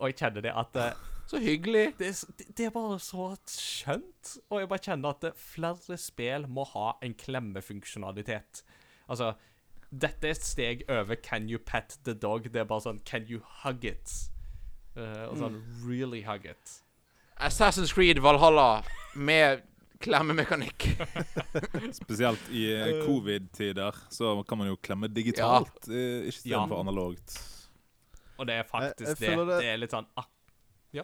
[0.00, 1.84] Og jeg kjenner det at eh, Så hyggelig.
[2.00, 4.32] det, er, det, det er bare så skjønt.
[4.48, 8.64] Og jeg bare kjenner at eh, flere spill må ha en klemmefunksjonalitet.
[9.06, 9.34] Altså,
[9.92, 12.50] dette er et steg over 'can you pet the dog'?
[12.50, 14.33] Det er bare sånn 'can you hug it'?
[14.96, 16.82] Eh, og sånn 'really hug it'.
[17.40, 18.84] Assassin's Creed Valhalla
[19.16, 19.62] med
[20.00, 20.96] klemmemekanikk.
[22.02, 26.62] Spesielt i eh, covid-tider så kan man jo klemme digitalt, eh, ikke Ja.
[26.64, 27.38] analogt.
[28.38, 29.46] Og det er faktisk Jeg- jeg det.
[29.46, 29.60] det.
[29.60, 30.06] det- er litt sånn
[30.92, 31.02] Ja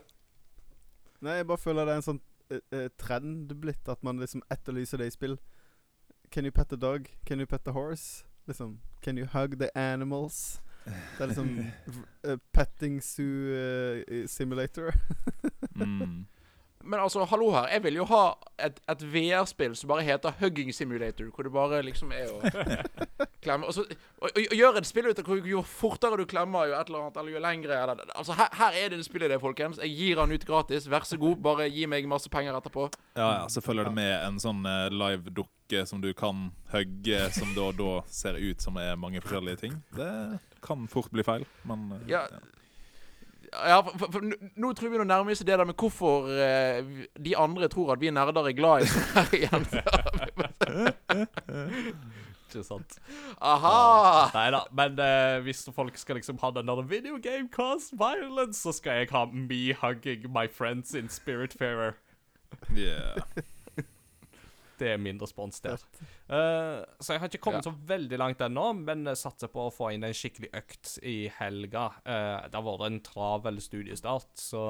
[1.20, 2.20] Nei, jeg bare føler det er en sånn
[2.50, 5.38] eh, eh, trend blitt at man liksom etterlyser det i spill.
[6.30, 7.08] Can you pet the dog?
[7.26, 8.24] Can you pet the horse?
[8.48, 10.60] Liksom Can you hug the animals?
[10.90, 11.50] Det er liksom
[12.26, 14.92] eh, petting zoo uh, simulator.
[15.80, 16.26] Mm.
[16.84, 17.68] Men altså, hallo her.
[17.68, 18.22] Jeg vil jo ha
[18.64, 21.28] et, et VR-spill som bare heter Hugging Simulator.
[21.34, 22.40] Hvor du bare liksom er å
[23.44, 23.84] klemme Og, så,
[24.18, 26.88] og, og, og gjøre et spill ut av hvor jo fortere du klemmer, jo et
[26.88, 29.80] eller annet, eller jo lengre eller, Altså, her, her er det en spillidé, folkens.
[29.84, 30.88] Jeg gir han ut gratis.
[30.90, 31.36] Vær så god.
[31.44, 32.88] Bare gi meg masse penger etterpå.
[33.14, 37.52] Ja, ja, så følger det med en sånn uh, live-dukke som du kan hugge, som
[37.54, 39.76] da, da ser ut som er mange forskjellige ting.
[39.96, 40.14] Det
[40.62, 42.24] kan fort bli feil, men eh, Ja.
[43.50, 44.22] Ja, for, for, for
[44.62, 46.86] Nå tror vi nå nærmer oss det der med hvorfor eh,
[47.18, 49.82] de andre tror at vi nerder er glad i sånne her jenter.
[52.50, 52.96] Ikke sant?
[53.42, 54.30] Aha!
[54.34, 54.60] Nei da.
[54.74, 59.02] Men eh, hvis folk skal liksom ha den der video game cause violence, så skal
[59.02, 61.98] jeg ha me hugging my friends in Spiritfarer.
[62.76, 63.18] yeah.
[64.80, 65.82] Det er min respons der.
[66.30, 67.70] Uh, så jeg har ikke kommet Ja.
[67.70, 71.90] så veldig langt ennå, men satser på å få inn en skikkelig økt i helga.
[72.06, 74.64] Uh, det har vært en travel studiestart, så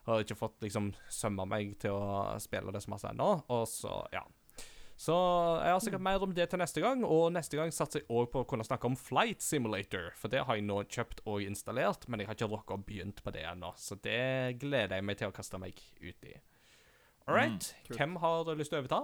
[0.00, 3.30] jeg har ikke fått liksom sømma meg til å spille det så masse ennå.
[3.52, 4.24] Og så, ja.
[5.00, 5.14] Så
[5.64, 8.26] jeg har sikkert mer om det til neste gang, og neste gang satser jeg òg
[8.34, 12.04] på å kunne snakke om Flight Simulator, for det har jeg nå kjøpt og installert,
[12.08, 15.16] men jeg har ikke rukket å begynt på det ennå, så det gleder jeg meg
[15.22, 16.34] til å kaste meg ut i.
[17.28, 17.70] All right.
[17.88, 19.00] mm, Hvem har lyst til å overta?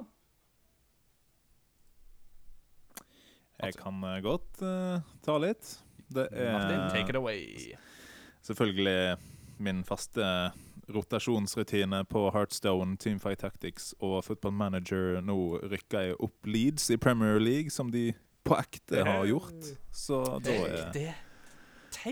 [3.66, 5.76] Jeg kan eh, godt uh, ta litt.
[6.06, 7.74] Det Martin, take it er away.
[8.46, 9.16] selvfølgelig
[9.58, 10.22] min faste
[10.94, 15.20] rotasjonsrutine på Heartstone, Teamfight Tactics og Football Manager.
[15.20, 18.12] Nå rykker jeg opp Leeds i Premier League, som de
[18.46, 19.72] på ekte har gjort.
[19.90, 21.16] Så da er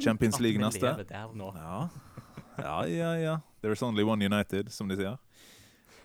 [0.03, 0.91] Champions League neste.
[1.11, 1.89] Ja.
[2.59, 3.39] ja, ja, ja.
[3.63, 5.19] There's only one United, som de sier.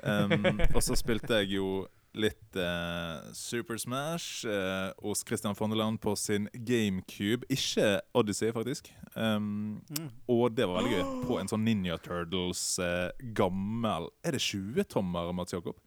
[0.03, 0.45] Um,
[0.75, 1.87] og så spilte jeg jo
[2.17, 7.45] litt uh, Super Smash uh, hos Christian Fondeland på sin GameCube.
[7.53, 8.89] Ikke Odyssey, faktisk.
[9.15, 10.09] Um, Mm.
[10.29, 11.05] og det var veldig gøy.
[11.27, 15.77] På en sånn Ninja Turtles uh, gammel Er det 20-tommer, Mats Jakob?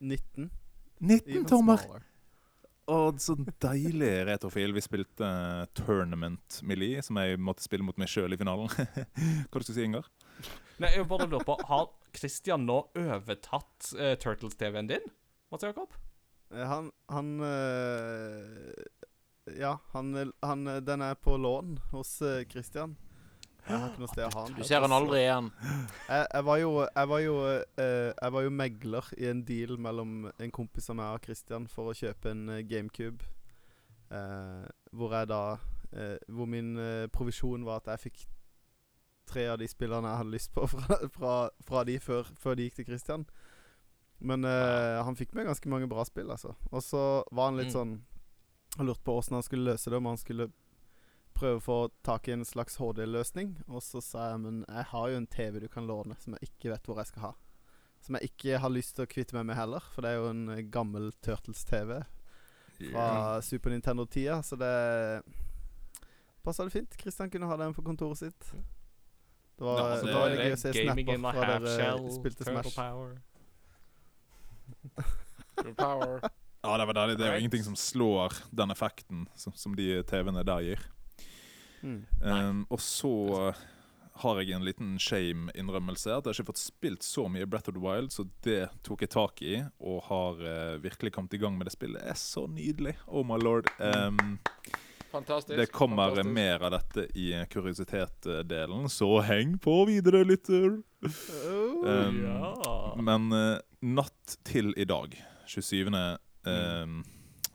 [0.00, 0.50] 19.
[1.00, 1.86] 19-tommer!
[2.86, 4.70] Og så deilig retrofil.
[4.76, 5.28] Vi spilte
[5.74, 8.68] Tournament Millie, som jeg måtte spille mot meg sjøl i finalen.
[9.50, 10.06] Hva du skulle si, Ingar?
[10.78, 13.90] Nei, jeg bare lurer på Har Christian nå overtatt
[14.22, 15.08] Turtles-TV-en din?
[15.56, 15.96] Mats Jakob?
[16.52, 22.96] Eh, Han Han eh, Ja, han, han Den er på lån hos eh, Christian.
[23.66, 24.54] Jeg har ikke noe sted å ha den.
[24.60, 25.48] Du ser han aldri igjen.
[26.06, 29.74] Jeg, jeg var jo Jeg var jo eh, Jeg var jo megler i en deal
[29.82, 33.26] mellom en kompis av meg og Christian for å kjøpe en eh, GameCube.
[34.14, 35.40] Eh, hvor jeg da
[35.90, 38.26] eh, Hvor min eh, provisjon var at jeg fikk
[39.26, 41.32] tre av de spillerne jeg hadde lyst på fra, fra,
[41.66, 43.24] fra de før, før de gikk til Christian.
[44.18, 46.54] Men uh, han fikk med ganske mange bra spill, altså.
[46.72, 47.78] Og så var han litt Mm.
[47.78, 47.96] sånn
[48.78, 50.50] Han lurte på åssen han skulle løse det, om han skulle
[51.36, 53.54] prøve å få tak i en slags HD-løsning.
[53.68, 56.50] Og så sa jeg men jeg har jo en TV du kan låne som jeg
[56.50, 57.32] ikke vet hvor jeg skal ha.
[58.04, 60.28] Som jeg ikke har lyst til å kvitte meg med heller, for det er jo
[60.28, 62.02] en eh, gammel Turtles-TV
[62.90, 65.22] fra Super Nintendo-tida, så det
[66.44, 66.96] passa det fint.
[67.00, 68.50] Kristian kunne ha den på kontoret sitt.
[69.56, 72.76] Det var, no, altså, det det var gøy å se snapper fra dere spilte Smash.
[72.76, 73.16] power.
[75.76, 76.20] Power.
[76.62, 77.18] Ja, det var deilig.
[77.18, 80.84] Det er jo ingenting som slår den effekten som, som de TV-ene der gir.
[81.82, 82.00] Mm.
[82.20, 83.12] Um, og så
[84.16, 86.10] har jeg en liten shame-innrømmelse.
[86.16, 89.04] At jeg ikke har fått spilt så mye Breath of the Wild, så det tok
[89.04, 89.60] jeg tak i.
[89.78, 92.02] Og har uh, virkelig kommet i gang med det spillet.
[92.02, 92.96] Det er så nydelig.
[93.06, 93.70] Oh my lord.
[93.78, 94.38] Um,
[95.12, 95.56] Fantastisk.
[95.56, 96.34] det kommer fantastisk.
[96.34, 100.80] mer av dette i kuriositet-delen, så heng på videre, lytter.
[101.06, 101.86] Oh.
[101.86, 102.94] Um, ja.
[102.96, 105.14] Men uh, natt til i dag,
[105.46, 105.90] 27.
[106.46, 106.94] eh,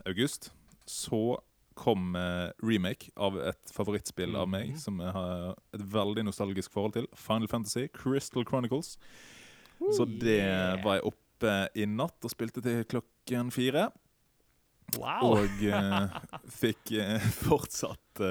[0.07, 0.51] august,
[0.87, 1.39] så
[1.75, 4.77] kom uh, remake av et favorittspill av meg, Mhm.
[4.79, 7.07] som jeg har et veldig nostalgisk forhold til.
[7.15, 8.97] Final Fantasy, Crystal Chronicles.
[9.95, 10.83] Så det yeah.
[10.83, 13.87] var jeg oppe i natt og spilte til klokken fire.
[14.99, 15.39] Wow!
[15.39, 16.11] Og uh,
[16.61, 16.93] fikk
[17.41, 18.21] fortsatt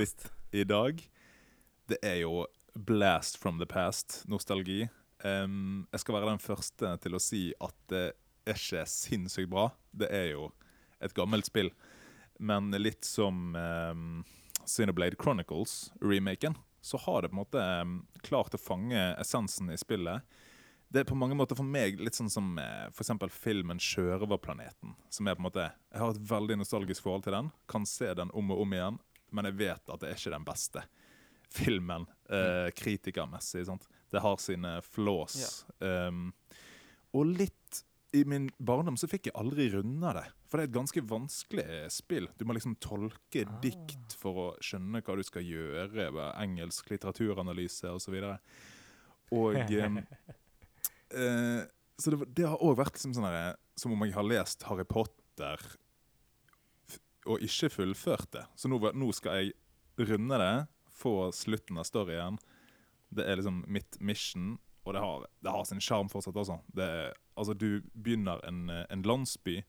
[0.00, 0.98] litt i dag.
[1.88, 2.46] Det er jo
[2.78, 4.88] blast from the past, nostalgi.
[5.24, 8.04] Um, jeg skal være den første til å si at det
[8.46, 9.68] er ikke sinnssykt bra.
[9.90, 10.50] Det er jo
[11.02, 11.72] et gammelt spill.
[12.38, 14.20] Men litt som um,
[14.62, 19.80] Cineblade Chronicles, remaken, så har det på en måte um, klart å fange essensen i
[19.80, 20.22] spillet.
[20.88, 24.94] Det er på mange måter for meg litt sånn som eh, for eksempel filmen 'Sjørøverplaneten'.
[25.12, 27.50] Som er på en måte Jeg har et veldig nostalgisk forhold til den.
[27.68, 28.96] Kan se den om og om igjen,
[29.28, 30.86] men jeg vet at det er ikke den beste
[31.54, 33.66] filmen eh, kritikermessig.
[33.68, 33.86] sant?
[34.12, 35.64] Det har sine flaws.
[35.80, 36.32] Um,
[37.16, 37.82] og litt
[38.16, 40.24] i min barndom så fikk jeg aldri runda det.
[40.48, 42.28] For det er et ganske vanskelig spill.
[42.40, 43.58] Du må liksom tolke Ah.
[43.60, 46.08] dikt for å skjønne hva du skal gjøre.
[46.40, 48.16] Engelsk litteraturanalyse osv.
[48.24, 48.38] Og,
[49.36, 49.98] og em,
[51.12, 51.66] eh,
[52.00, 53.28] Så det, det har òg vært liksom sånn
[53.76, 55.60] som om jeg har lest Harry Potter
[57.28, 58.44] og ikke fullført det.
[58.56, 60.52] Så nå, nå skal jeg runde det,
[60.98, 62.38] få slutten av storyen.
[63.08, 66.68] Det er liksom mitt mission, og det har, det har sin sjarm fortsatt.
[66.76, 69.62] Det er, altså, du begynner en, en landsby,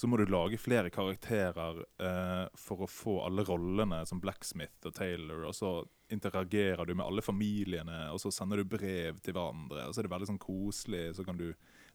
[0.00, 4.94] så må du lage flere karakterer eh, for å få alle rollene som Blacksmith og
[4.96, 5.72] Taylor, og så
[6.10, 10.08] interagerer du med alle familiene, og så sender du brev til hverandre, og så er
[10.08, 11.50] det veldig sånn koselig, så kan du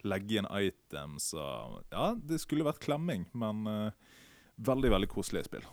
[0.05, 4.13] legge inn items, og ja, det skulle vært klemming, men eh,
[4.70, 5.66] veldig, veldig koselig spill.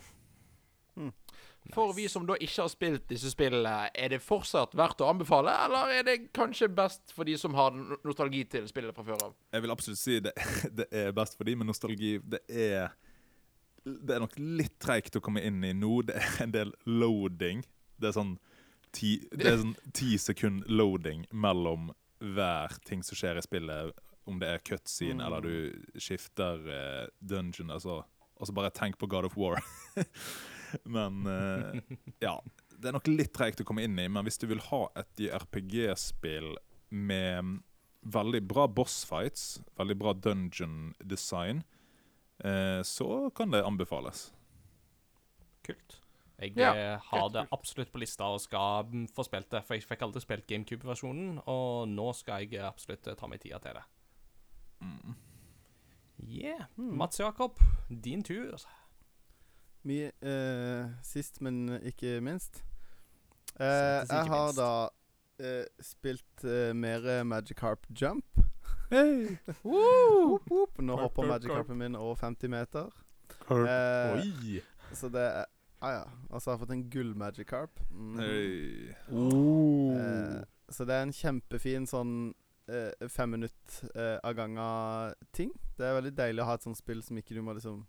[1.71, 5.53] For vi som da ikke har spilt disse spillene, er det fortsatt verdt å anbefale,
[5.63, 7.71] eller er det kanskje best for de som har
[8.03, 9.33] nostalgi til spillet fra før av?
[9.55, 10.33] Jeg vil absolutt si det,
[10.81, 12.17] det er best for de med nostalgi.
[12.19, 12.91] Det er,
[13.85, 16.01] det er nok litt treigt å komme inn i nå.
[16.09, 17.63] Det er en del loading.
[17.95, 18.35] Det er sånn
[18.93, 21.93] ti, det sånn ti sekund loading mellom
[22.23, 23.95] hver ting som skjer i spillet.
[24.27, 25.25] Om det er cutscene Mm.
[25.25, 27.71] eller du skifter eh, dungeon.
[27.75, 28.01] Altså,
[28.39, 29.59] og så bare tenk på God of War.
[30.83, 31.81] men eh,
[32.25, 32.37] ja.
[32.73, 35.21] Det er nok litt treigt å komme inn i, men hvis du vil ha et
[35.39, 36.55] RPG-spill
[36.93, 37.61] med
[38.03, 41.63] veldig bra bossfights, veldig bra dungeon design,
[42.43, 44.31] eh, så kan det anbefales.
[45.63, 45.99] Kult.
[46.41, 48.83] Jeg Ja, eh, har kult, det absolutt på lista og skal
[49.15, 49.63] få spilt det.
[49.63, 53.79] For jeg fikk aldri spilt GameCube-versjonen, og nå skal jeg absolutt ta meg tida til
[53.79, 53.83] det.
[54.81, 55.15] Mm.
[56.27, 56.65] Yeah.
[56.77, 56.97] Mm.
[56.97, 57.59] Mats Jakob,
[57.89, 58.57] din tur.
[59.83, 62.63] Mye eh, sist, men ikke minst.
[63.59, 64.59] Eh, ikke jeg har minst.
[64.59, 68.43] da eh, spilt eh, mer Magic Harp Jump.
[68.89, 69.37] Hey.
[69.63, 70.79] Whoop, whoop.
[70.79, 72.89] Nå hopper carp, Magic Harpen min over 50 meter.
[73.49, 74.61] Eh, Oi!
[74.93, 75.45] så det er
[75.83, 76.03] Ah ja.
[76.31, 77.79] Altså, jeg har fått en gull Magic Harp.
[77.91, 78.19] Mm.
[78.19, 78.93] Hey.
[79.11, 82.13] Eh, så det er en kjempefin sånn
[82.71, 85.51] eh, fem minutt eh, av gangen ting.
[85.75, 87.81] Det er veldig deilig å ha et sånt spill som ikke du må liksom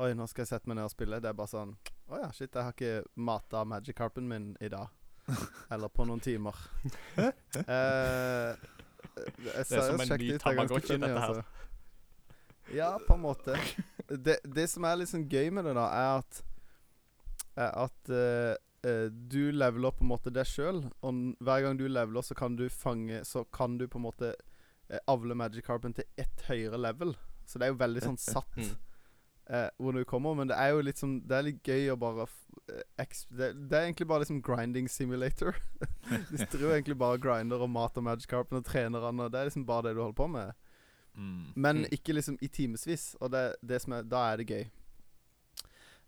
[0.00, 1.18] Oi, nå skal jeg sette meg ned og spille.
[1.20, 1.74] Det er bare sånn
[2.10, 4.88] Å ja, shit, jeg har ikke mata Magic Carpen min i dag.
[5.72, 6.56] Eller på noen timer.
[7.16, 8.54] eh,
[9.36, 11.42] det er som en ny Tamagotchi, dette her.
[12.74, 13.58] Ja, på en måte.
[14.08, 16.42] Det, det som er litt sånn gøy med det, da, er at
[17.60, 18.52] Er at eh,
[18.88, 22.56] eh, du leveler på en måte deg sjøl, og hver gang du leveler, så kan
[22.58, 24.32] du fange Så kan du på en måte
[24.88, 27.14] eh, avle Magic Carpen til ett høyere level.
[27.44, 28.78] Så det er jo veldig sånn satt Mm.
[29.50, 30.38] Eh, hvor du kommer.
[30.38, 32.26] Men det er jo litt sånn Det er litt gøy å bare
[32.70, 35.58] eh, det, det er egentlig bare liksom grinding simulator.
[36.30, 39.50] du jo egentlig bare grinder og mater Magic Carpen og trener han, og det er
[39.50, 40.52] liksom bare det du holder på med.
[41.14, 41.52] Mm.
[41.56, 41.88] Men Mm.
[41.92, 44.64] ikke liksom i timevis, og det, det som er, da er det gøy.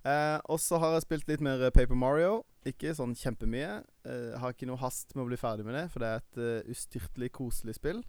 [0.02, 2.42] Eh, og så har jeg spilt litt mer eh, Paper Mario.
[2.66, 3.82] Ikke sånn kjempemye.
[4.06, 6.40] Eh, har ikke noe hast med å bli ferdig med det, for det er et
[6.42, 8.02] uh, ustyrtelig koselig spill.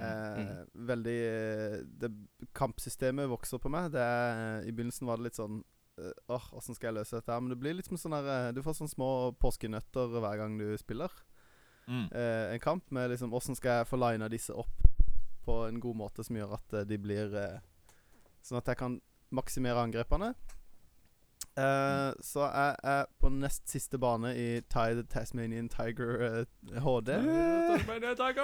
[0.00, 2.10] Eh, Veldig eh, Det
[2.56, 3.90] Kampsystemet vokser på meg.
[3.92, 5.60] Det er, I begynnelsen var det litt sånn
[6.00, 7.32] Åh, Åh, åssen skal jeg løse dette?
[7.34, 9.08] her Men det blir litt som sånn der eh, Du får sånne små
[9.42, 11.10] påskenøtter hver gang du spiller
[11.90, 12.04] Mm.
[12.12, 12.84] eh, en kamp.
[12.94, 14.84] Med liksom åssen skal jeg få lina disse opp
[15.44, 17.58] på en god måte som gjør at eh, de blir eh,
[18.46, 19.00] Sånn at jeg kan
[19.34, 20.34] maksimere angrepene.
[21.60, 26.44] Eh, så jeg er på nest siste bane i Ty the Tasmanian Tiger uh,
[26.84, 27.10] HD.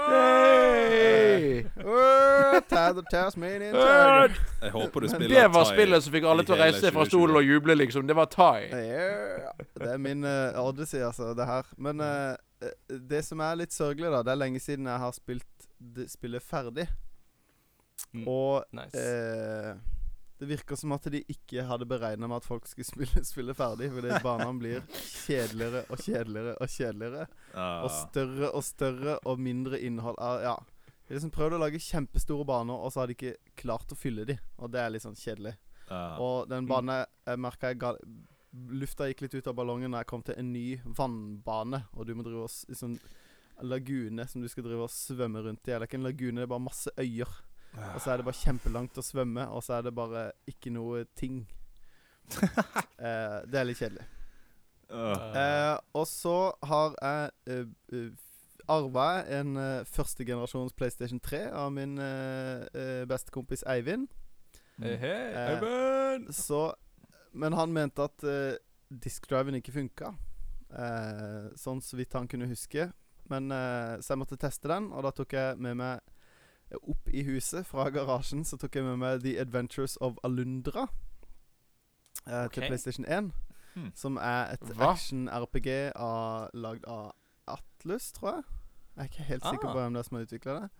[0.06, 1.64] Hey!
[1.80, 4.36] Uh, Ty the Tasmanian Tiger.
[4.62, 7.12] Jeg håper du spiller Det var spillet som fikk alle til å reise fra 2020.
[7.14, 8.06] stolen og juble, liksom.
[8.06, 8.68] Det var Tie.
[8.70, 9.64] Yeah.
[9.74, 11.72] Det er min uh, odyssey, altså, det her.
[11.78, 12.36] Men eh,
[13.10, 15.68] det som er litt sørgelig, da Det er lenge siden jeg har spilt
[16.08, 16.88] spillet ferdig.
[18.12, 18.28] Mm.
[18.28, 19.00] Og Nice.
[20.38, 23.88] Det virker som at de ikke hadde beregna med at folk skulle spille, spille ferdig.
[23.94, 27.26] Fordi banene blir kjedeligere og kjedeligere og kjedeligere.
[27.54, 27.84] Ah.
[27.86, 30.20] Og større og større og mindre innhold.
[30.20, 30.56] Ah, ja.
[31.06, 33.98] De har liksom prøvd å lage kjempestore baner, og så har de ikke klart å
[33.98, 34.36] fylle de.
[34.58, 35.54] Og det er litt sånn kjedelig.
[35.86, 36.16] Ah.
[36.20, 37.96] Og den banen jeg, merka jeg ga
[38.72, 41.82] Lufta gikk litt ut av ballongen da jeg kom til en ny vannbane.
[41.92, 42.94] Og du må drive og sånn
[43.64, 45.74] lagune som du skal drive og svømme rundt i.
[45.74, 47.36] Eller ikke en lagune, det er bare masse øyer.
[47.76, 51.04] Og så er det bare kjempelangt å svømme, og så er det bare ikke noe
[51.18, 51.42] ting.
[52.98, 54.06] eh, det er litt kjedelig.
[54.90, 56.36] Eh, og så
[56.70, 58.10] har jeg uh,
[58.70, 59.08] arva
[59.38, 64.08] en uh, førstegenerasjons PlayStation 3 av min uh, bestekompis Eivind.
[64.82, 66.32] Hei, hei, Eh, Eivind!
[66.36, 66.68] Så
[67.32, 68.54] Men han mente at uh,
[68.88, 70.14] diskdriven ikke funka.
[70.76, 72.90] Eh, sånn så vidt han kunne huske.
[73.30, 76.15] Men eh, Så jeg måtte teste den, og da tok jeg med meg eh,
[76.82, 80.88] opp i huset fra garasjen Så tok jeg med meg The Adventures of Alundra
[82.26, 83.32] eh, til PlayStation 1.
[83.76, 83.92] Hmm.
[83.94, 85.68] Som er et action-RPG
[86.54, 87.12] lagd av
[87.46, 88.44] Atlus, tror jeg.
[88.96, 89.72] Jeg er ikke helt sikker Ah.
[89.72, 90.70] på hvem det er som har utvikla det.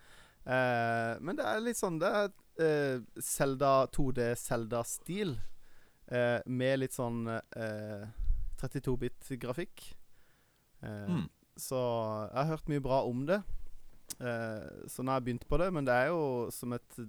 [0.47, 2.29] Eh, men det er litt sånn Det er
[2.65, 5.37] eh, Zelda 2D Zelda-stil.
[6.09, 8.07] Eh, med litt sånn eh,
[8.63, 9.95] 32-bit-grafikk.
[10.83, 11.29] Eh, Mm.
[11.59, 11.77] Så
[12.33, 13.43] jeg har hørt mye bra om det.
[14.21, 17.01] Eh, så nå har jeg begynt på det, men det er jo som et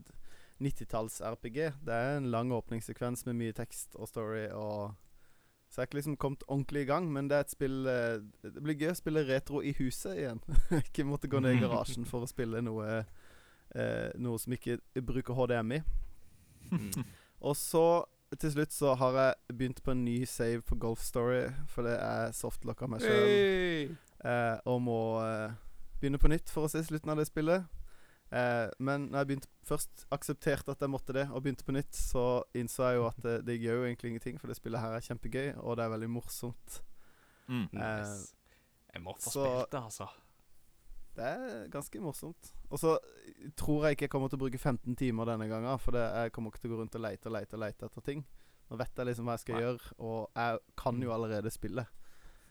[0.63, 1.59] 90-talls-RPG.
[1.85, 4.95] Det er en lang åpningssekvens med mye tekst og story og
[5.69, 8.23] Så jeg har ikke liksom kommet ordentlig i gang, men det er et spill uh,
[8.39, 10.39] Det blir gøy å spille retro i huset igjen.
[10.79, 15.35] ikke måtte gå ned i garasjen for å spille noe uh, Noe som ikke bruker
[15.35, 15.81] HDMI.
[16.71, 17.03] Mm.
[17.43, 18.05] Og så
[18.39, 21.97] til slutt så har jeg begynt på en ny save på Golf Story, for det
[21.99, 23.27] er softlocka meg sjøl.
[23.27, 23.91] Hey!
[24.67, 25.01] Og må
[25.99, 27.67] begynne på nytt for å se slutten av det spillet.
[28.27, 31.95] Eh, men når jeg begynte først aksepterte at jeg måtte det, og begynte på nytt,
[31.95, 34.97] så innså jeg jo at det, det gjør jo egentlig ingenting, for det spillet her
[34.97, 36.79] er kjempegøy, og det er veldig morsomt.
[37.47, 37.67] Mm.
[37.71, 38.33] Nice.
[38.93, 40.09] Jeg må få spilt det, altså.
[41.17, 42.51] Det er ganske morsomt.
[42.69, 42.97] Og så
[43.57, 46.35] tror jeg ikke jeg kommer til å bruke 15 timer denne gangen, for det, jeg
[46.35, 48.25] kommer ikke til å gå rundt og lete og lete og lete etter ting.
[48.67, 49.63] Nå vet jeg liksom hva jeg skal Nei.
[49.63, 51.87] gjøre, og jeg kan jo allerede spille.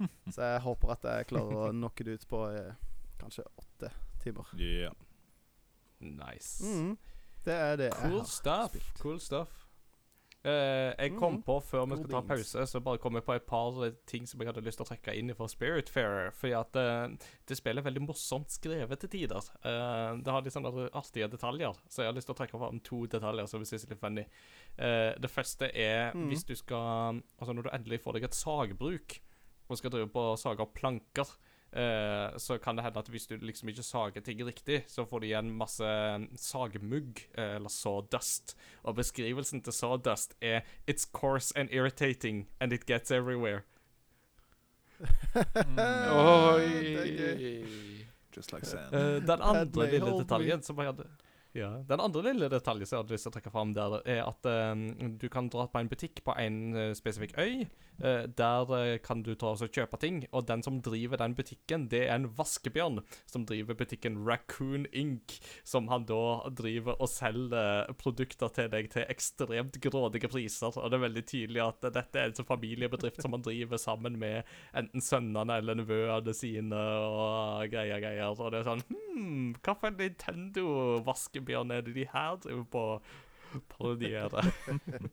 [0.34, 2.72] Så jeg håper at jeg klarer å knocke det ut på eh,
[3.20, 3.92] kanskje åtte
[4.22, 4.48] timer.
[4.58, 4.94] Yeah.
[6.00, 6.64] Nice.
[6.64, 6.96] Mm.
[7.46, 8.74] Det er det jeg har stuff.
[8.74, 8.98] spilt.
[8.98, 9.62] Cool stuff.
[10.46, 11.42] Uh, jeg kom Mm.
[11.42, 14.40] på før vi skal ta pause, så bare kom jeg på et par ting som
[14.40, 16.30] jeg hadde lyst til å trekke inn for Spiritfarer.
[16.30, 17.16] Fordi at uh,
[17.48, 19.42] det spillet er veldig morsomt skrevet til tider.
[19.64, 22.78] Uh, det har litt sånne artige detaljer, så jeg har lyst til å trekke fram
[22.80, 24.26] to detaljer som jeg synes er litt funny.
[25.18, 26.28] Det første er mm.
[26.28, 29.14] hvis du skal Altså når du endelig får deg et sagbruk
[29.68, 31.26] og skal drive på å sage opp planker,
[31.76, 35.20] eh, så kan det hende at hvis du liksom ikke sager ting riktig, så får
[35.20, 35.90] du igjen masse
[36.40, 38.56] sagmugg, eh, eller sawdust.
[38.82, 40.60] Og beskrivelsen til sawdust er
[40.90, 43.62] It's coarse and irritating, and it gets everywhere.
[46.16, 46.94] Oi!
[46.96, 48.06] Er gøy.
[48.36, 48.94] Just like sand.
[48.94, 51.08] Uh, den andre lille detaljen som jeg hadde
[51.57, 51.70] Ja.
[51.88, 54.48] Den andre lille detaljen som jeg hadde lyst til å trekke fram der, er at
[54.48, 54.76] uh,
[55.16, 57.64] du kan dra på en butikk på en uh, spesifikk øy.
[57.96, 61.86] Uh, der eh, kan du ta og kjøpe ting, og den som driver den butikken,
[61.88, 67.88] det er en vaskebjørn som driver butikken Raccoon Inc., som han da driver og selger
[67.96, 70.76] produkter til deg til ekstremt grådige priser.
[70.76, 74.20] Og det er veldig tydelig at dette er en sånn familiebedrift som han driver sammen
[74.20, 74.44] med
[74.76, 78.36] enten sønnene eller nevøene sine og greier, greier.
[78.36, 78.84] Og det er sånn
[79.16, 84.42] Hm, hva for en Nintendo-vaskebjørn det de her driver på å parodiere?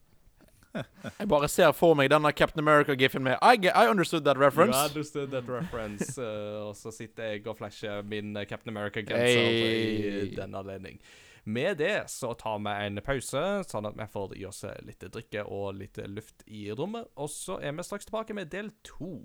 [1.20, 4.78] Jeg bare ser for meg denne Captain America-giffen med I, I understood that You reference.
[4.90, 6.18] understood that reference.
[6.18, 10.32] Uh, og så sitter jeg og flasher min uh, Captain America-genser i Hey.
[10.36, 10.98] den anledning.
[11.46, 15.44] Med det så tar vi en pause, sånn at vi får i oss litt drikke
[15.46, 17.06] og litt luft i rommet.
[17.22, 19.20] Og så er vi straks tilbake med del to.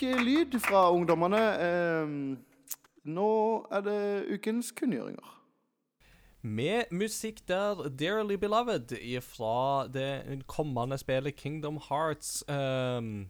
[0.00, 1.40] Himmelsk lyd fra ungdommene.
[1.60, 2.08] Eh,
[3.06, 3.30] nå
[3.72, 4.00] er det
[4.34, 5.32] ukens kunngjøringer.
[6.42, 8.92] Med musikk der Dearly Beloved
[9.22, 13.26] fra det kommende spillet Kingdom Hearts Um,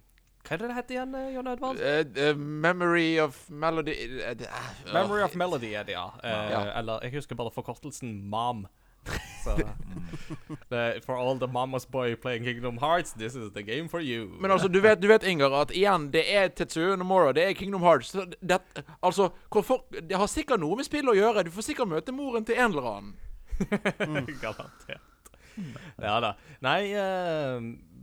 [0.47, 1.81] Hva er det det heter igjen, John Edvard?
[1.81, 6.07] Uh, uh, memory of melody uh, eh, Memory of Melody er det, ja.
[6.23, 6.79] Eh, Ja.
[6.79, 8.67] Eller jeg husker bare forkortelsen MAM.
[9.45, 14.01] Så det- For all the mama's boy playing Kingdom Hearts, this is the game for
[14.01, 14.29] you.
[14.41, 17.53] Men altså, du vet, du vet Inger, at igjen, det er Tetsuya Nomura, det er
[17.55, 18.13] Kingdom Hearts.
[18.43, 18.61] Det,
[19.03, 21.45] altså, hvorfor, det har sikkert noe med spill å gjøre.
[21.47, 23.15] Du får sikkert møte moren til en eller annen.
[24.43, 25.01] Garantert.
[26.03, 26.35] Ja da.
[26.61, 27.63] Nei, uh,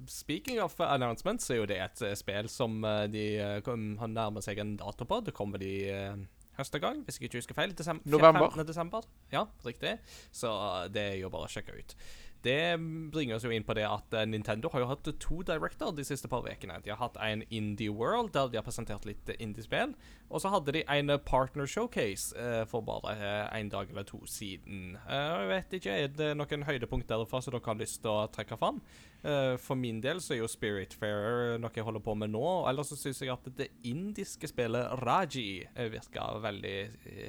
[0.09, 3.25] speaking of announcements, så er jo det et eh, spill som eh, de
[3.61, 3.75] uh,
[4.07, 5.21] nærmer seg en dato på.
[5.25, 6.15] Det kommer de uh,
[6.57, 7.73] høste gang, hvis jeg ikke husker feil.
[7.77, 8.49] Desem November.
[8.49, 8.67] 15.
[8.67, 9.07] desember.
[9.33, 9.97] Ja, riktig.
[10.31, 10.51] Så
[10.93, 11.95] det er jo bare å sjekke ut.
[12.43, 12.75] Det
[13.13, 16.03] bringer oss jo inn på det at eh, Nintendo har jo hatt to director de
[16.03, 16.81] siste par ukene.
[16.83, 19.93] De har hatt en Indie World, der de har presentert litt indiespill.
[20.27, 24.19] Og så hadde de en Partner Showcase eh, for bare eh, en dag eller to
[24.27, 24.97] siden.
[25.07, 28.27] Eh, jeg vet ikke, Er det noen høydepunkt derfra som dere har lyst til å
[28.33, 28.83] trekke fram?
[29.23, 32.43] Eh, for min del så er jo Spiritfarer noe jeg holder på med nå.
[32.67, 36.77] Ellers så syns jeg at det indiske spillet Raji eh, virker veldig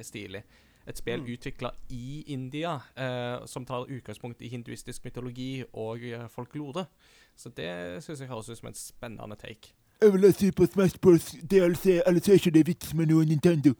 [0.03, 0.43] stilig.
[0.87, 1.33] Et spill Mm.
[1.33, 6.85] utvikla i India, eh, som tar utgangspunkt i hinduistisk mytologi og eh, folklore.
[7.35, 9.73] Så det syns jeg høres ut som en spennende take.
[10.01, 11.31] Jeg vil ha Super Smash Bros.
[11.41, 13.73] DLC, ellers er ikke det vits med noe Nintendo.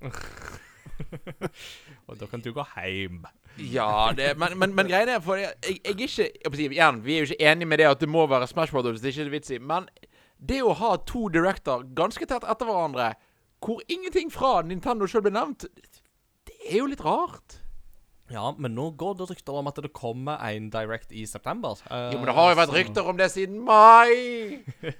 [2.08, 3.24] Og da kan du gå hjem.
[3.58, 6.28] Ja, det, men, men, men greia er for jeg, jeg er ikke jeg si,
[6.68, 9.00] igjen, Vi er jo ikke enige med det at det må være Smash Brothers.
[9.02, 9.58] Det er ikke vits i.
[9.58, 9.88] Men
[10.38, 13.12] det å ha to director ganske tett etter hverandre
[13.58, 15.64] hvor ingenting fra Nintendo sjøl ble nevnt.
[16.68, 17.58] Er jo litt rart.
[18.28, 21.80] Ja, men nå går det rykter om at det kommer en Direct i september.
[21.88, 24.58] Uh, Jo, men det har jo vært rykter om det siden mai!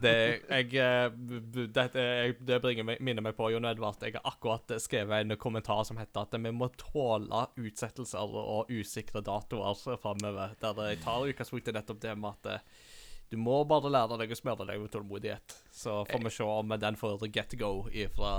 [0.00, 0.14] Det,
[0.48, 4.00] jeg, det, jeg, det bringer meg, minner meg på Jon Edvard.
[4.00, 9.20] Jeg har akkurat skrevet en kommentar som heter at vi må tåle utsettelser og usikre
[9.26, 10.54] datoer framover.
[10.62, 12.88] Der jeg tar utgangspunkt i nettopp det med at eh,
[13.30, 15.54] du må bare lære deg å smøre deg med tålmodighet.
[15.70, 17.84] Så får vi se om den får get go
[18.16, 18.32] fra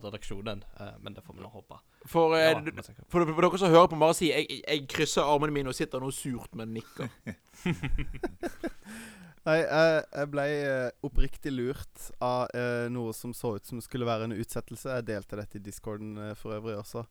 [0.00, 0.62] redaksjonen.
[0.80, 1.76] Eh, Men det får vi nå håpe.
[2.08, 2.62] For, eh, Ja,
[3.12, 6.00] for, for dere som hører på, bare si jeg, jeg krysser armene mine og sitter
[6.00, 7.10] nå surt, men nikker.
[9.48, 14.08] Nei, jeg, jeg ble eh, oppriktig lurt av eh, noe som så ut som skulle
[14.08, 14.96] være en utsettelse.
[14.98, 17.04] Jeg delte dette i discorden eh, for øvrig også.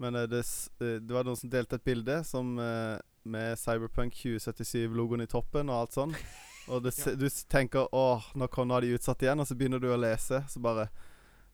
[0.00, 0.44] Men eh, det,
[0.80, 2.96] det var noen som delte et bilde som, eh,
[3.28, 6.16] med Cyberpunk 2077-logoen i toppen og alt sånn.
[6.68, 10.00] Og det, du tenker 'Åh, nå kommer de utsatt igjen', og så begynner du å
[10.00, 10.88] lese, så bare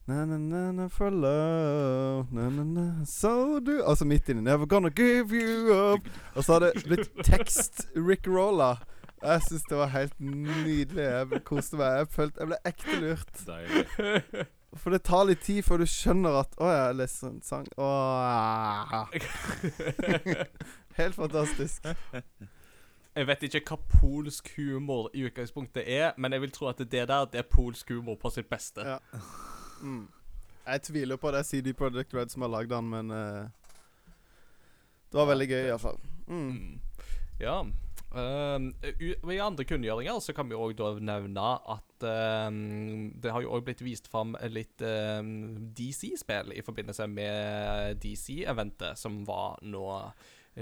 [0.09, 4.67] Na, na, na, na, for love na, na, na, So do Altså midt inni 'Never
[4.67, 6.09] gonna give you up'.
[6.35, 8.77] Og så har det blitt tekst Rick Rolla.
[9.23, 11.05] Jeg syns det var helt nydelig.
[11.05, 11.87] Jeg koste meg.
[11.87, 13.43] Jeg, følte, jeg ble ekte lurt.
[13.47, 14.47] Deilig.
[14.77, 17.67] For det tar litt tid før du skjønner at Å, jeg leser en sang.
[17.77, 19.11] Åh.
[21.01, 21.85] Helt fantastisk.
[23.17, 26.93] Jeg vet ikke hva polsk humor i utgangspunktet er, men jeg vil tro at det
[26.93, 28.87] der det er polsk humor på sitt beste.
[28.87, 28.99] Ja.
[29.83, 30.09] Mm.
[30.67, 33.49] Jeg tviler på det CD Project Red som har lagd den, men uh,
[35.11, 35.99] Det var veldig gøy, iallfall.
[36.29, 36.51] Mm.
[36.51, 36.81] Mm.
[37.41, 37.63] Ja.
[38.11, 38.75] Um,
[39.31, 42.07] I andre kunngjøringer så kan vi òg nevne at
[42.49, 48.99] um, det har jo òg blitt vist fram litt um, DC-spill i forbindelse med DC-eventet
[48.99, 49.87] som var nå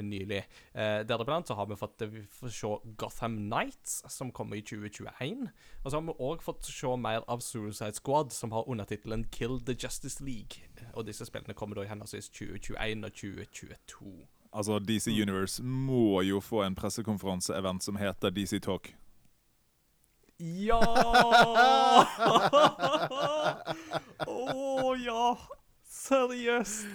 [0.03, 0.43] nylig.
[0.75, 2.71] Uh, Deriblant så har vi fått eh, vi får se
[3.01, 5.49] Gotham Nights, som kommer i 2021.
[5.85, 9.61] Og så har vi òg fått se mer av Suicide Squad, som har undertittelen Kill
[9.61, 10.69] the Justice League.
[10.95, 14.15] Og disse spillene kommer da i henholdsvis 2021 og 2022.
[14.53, 18.95] Altså, DC Universe må jo få en pressekonferanse-event som heter DC Talk.
[20.39, 20.79] Ja!
[24.29, 25.58] Å ja!
[26.09, 26.87] Seriøst.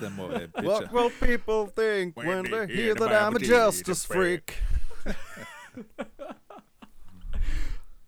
[0.00, 0.94] Det må vi What pitche.
[0.94, 4.62] will people think when they hear that I'm a justice freak?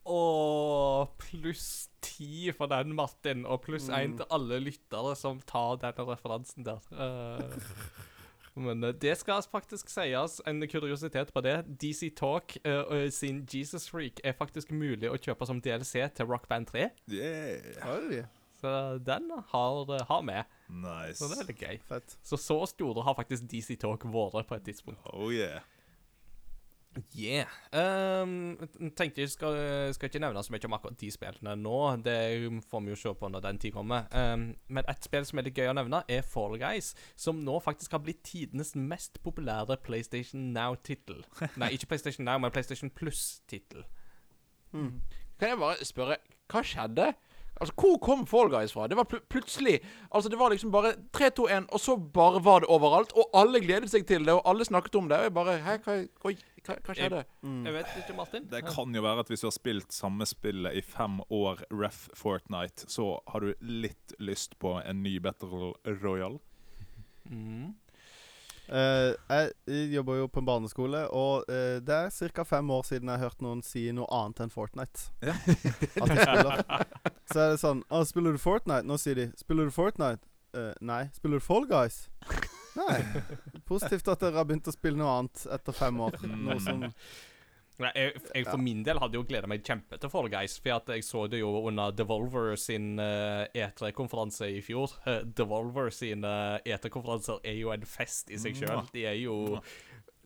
[0.06, 3.46] Og pluss ti for den, Martin.
[3.46, 6.78] Og pluss én til alle lyttere som tar denne referansen der.
[6.94, 7.42] Uh,
[8.56, 11.64] men eh, det skal faktisk sies, en kuriositet på det.
[11.82, 16.48] DC Talk uh, sin Jesus Freak er faktisk mulig å kjøpe som DLC til Rock
[16.48, 16.88] Band 3.
[17.10, 17.90] Yeah.
[17.98, 18.22] Oi,
[18.66, 20.42] Så den har, har vi.
[20.82, 21.18] Nice.
[21.20, 21.78] Så det er litt gøy.
[21.88, 22.18] fett.
[22.26, 25.00] Så så store har faktisk DC Talk vært på et tidspunkt.
[25.14, 25.62] Oh yeah.
[27.16, 27.46] Yeah.
[28.22, 28.56] Um,
[28.96, 29.56] tenkte jeg skal,
[29.94, 31.80] skal ikke nevne så mye om akkurat de spillene nå.
[32.04, 32.16] Det
[32.70, 34.06] får vi jo se på når den tid kommer.
[34.12, 36.94] Um, men et spill som er litt gøy å nevne, er Fall Guys.
[37.20, 41.22] Som nå faktisk har blitt tidenes mest populære PlayStation Now-tittel.
[41.60, 43.84] Nei, ikke PlayStation Now, men PlayStation Plus-tittel.
[45.36, 47.12] Kan jeg bare spørre, hva skjedde?
[47.60, 48.86] Altså, Hvor kom Fall Guys fra?
[48.86, 49.78] Det var pl plutselig
[50.10, 53.14] Altså, det var liksom bare 3, 2, 1, og så bare var det overalt.
[53.16, 55.18] Og alle gledet seg til det, og alle snakket om det.
[55.18, 56.34] Og jeg bare Hæ, hva, hva,
[56.66, 57.22] hva, hva skjedde?
[57.66, 58.50] Jeg vet ikke, Martin.
[58.50, 62.06] Det kan jo være at hvis du har spilt samme spillet i fem år, ref
[62.14, 66.38] Fortnite, så har du litt lyst på en ny Battle Royale.
[67.30, 67.74] Mm.
[68.68, 72.44] Eh, jeg jobber jo på en barneskole, og uh, det er ca.
[72.46, 75.10] fem år siden jeg har hørt noen si noe annet enn Fortnite.
[75.22, 75.36] Ja.
[76.02, 76.64] At de spiller.
[77.30, 78.86] Så er det sånn Å, spiller du Fortnite?
[78.86, 80.22] Nå sier de Spiller du Fortnite?
[80.56, 81.06] Uh, nei.
[81.14, 82.06] Spiller du Fall Guys?
[82.76, 83.00] Nei.
[83.68, 86.18] Positivt at dere har begynt å spille noe annet etter fem år.
[86.28, 86.84] Noe som
[87.76, 90.94] Nei, jeg, jeg for min del hadde jo gleda meg kjempe til Fall Guys, for
[90.94, 94.94] jeg så det jo under Devolver sin uh, E3-konferanse i fjor.
[95.04, 96.32] Uh, Devolver sine
[96.64, 98.86] E3-konferanser er jo en fest i seg sjøl.
[98.94, 99.60] De er jo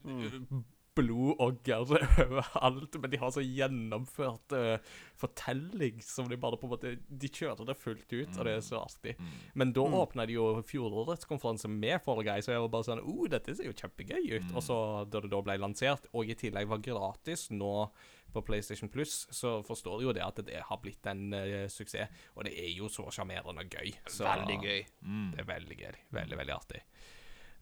[0.01, 0.65] Mm.
[1.01, 4.77] Blod og gørr overalt, men de har så gjennomført uh,
[5.21, 8.63] fortelling som de bare på en måte De kjører det fullt ut, og det er
[8.65, 9.17] så artig.
[9.59, 9.97] Men da Mm.
[10.01, 13.55] åpna de jo fjorårets konferanse med Fall Guys, og jeg var bare sånn oh, dette
[13.57, 14.55] ser jo kjempegøy ut.
[14.55, 14.77] Og så
[15.11, 17.91] da det da ble lansert, og i tillegg var gratis nå
[18.31, 22.13] på PlayStation Plus, så forstår du jo det at det har blitt en uh, suksess.
[22.37, 23.91] Og det er jo så sjarmerende gøy.
[24.07, 24.85] Så Veldig gøy.
[25.03, 25.31] Mm.
[25.35, 25.97] det er veldig gøy.
[26.15, 26.83] Veldig, veldig artig.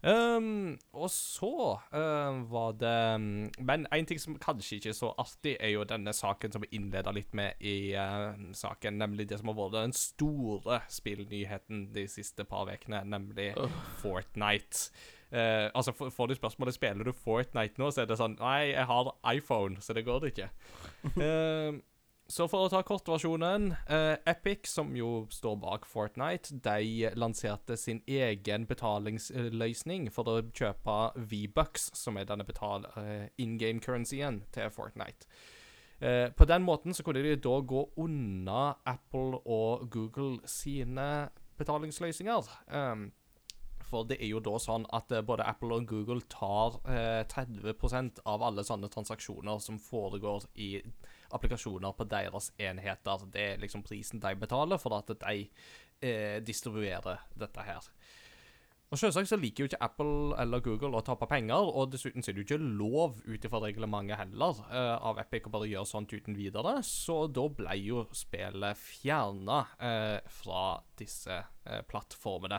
[0.01, 5.09] Um, og så uh, var det um, Men en ting som kanskje ikke er så
[5.19, 9.41] artig, er jo denne saken som vi innleda litt med i uh, saken, nemlig det
[9.41, 13.51] som har vært den store spillnyheten de siste par ukene, nemlig
[13.99, 14.87] Fortnite.
[15.33, 18.71] Uh, altså, for, Får du spørsmålet spiller du Fortnite nå, så er det sånn Nei,
[18.71, 20.51] jeg har iPhone, så det går det ikke.
[22.29, 28.03] Så for å ta kortversjonen eh, Epic, som jo står bak Fortnite, de lanserte sin
[28.05, 30.97] egen betalingsløsning for å kjøpe
[31.31, 35.25] V-bucks, som er denne betal eh, in game currencyen til Fortnite.
[35.99, 42.53] Eh, på den måten så kunne de da gå unna Apple og Google sine betalingsløsninger.
[42.69, 43.09] Um,
[43.89, 48.21] for det er jo da sånn at eh, både Apple og Google tar eh, 30
[48.29, 50.75] av alle sånne transaksjoner som foregår i
[51.35, 53.25] applikasjoner på deres enheter.
[53.33, 55.47] Det er liksom prisen de betaler for at de
[56.01, 57.89] eh, distribuerer dette her.
[58.89, 62.33] Og Selvsagt så liker jo ikke Apple eller Google å tape penger, og dessuten er
[62.33, 66.15] det jo ikke lov ut ifra reglementet heller eh, av Epic å bare gjøre sånt
[66.15, 70.63] uten videre, så da ble jo spillet fjerna eh, fra
[70.97, 72.57] disse eh, plattformene.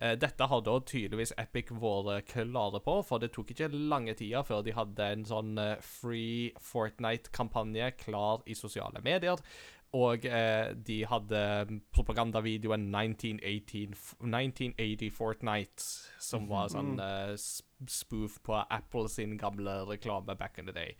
[0.00, 4.46] Eh, dette har da tydeligvis Epic vært klare på, for det tok ikke lange tida
[4.48, 9.44] før de hadde en sånn eh, Free Fortnite-kampanje klar i sosiale medier.
[9.94, 15.86] Og eh, de hadde propagandavideoen 1918, 1980 Fortnite,
[16.20, 20.96] som var sånn eh, spoof på Apple sin gamle reklame back in the day.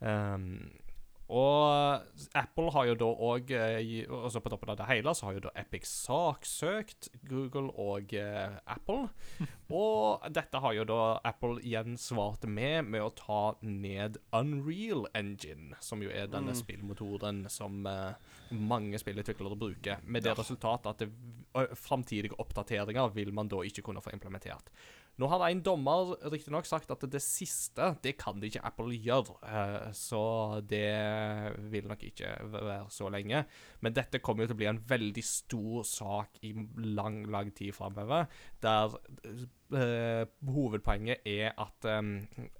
[0.00, 0.72] Um,
[1.32, 2.04] og
[2.36, 3.52] Apple har jo da òg
[4.12, 8.58] Også på toppen av det hele så har jo da Epic saksøkt Google og eh,
[8.68, 9.08] Apple.
[9.72, 15.78] Og dette har jo da Apple igjen svart med med å ta ned Unreal Engine,
[15.80, 18.12] som jo er denne spillmotoren som eh,
[18.52, 21.10] mange spillutviklere bruker, med det resultatet at det,
[21.78, 24.68] framtidige oppdateringer vil man da ikke kunne få implementert.
[25.20, 29.36] Nå har en dommer riktignok sagt at det siste det kan det ikke Apple gjøre,
[29.44, 30.22] eh, så
[30.64, 30.86] det
[31.72, 33.44] vil nok ikke være så lenge.
[33.84, 36.54] Men dette kommer jo til å bli en veldig stor sak i
[36.96, 38.30] lang, lang tid framover,
[38.64, 38.96] der
[39.76, 42.14] eh, hovedpoenget er at em,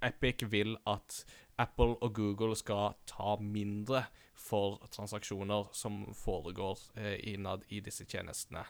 [0.05, 1.23] Epic vil at
[1.57, 4.05] Apple og Google skal ta mindre
[4.37, 8.65] for transaksjoner som foregår eh, innad i disse tjenestene.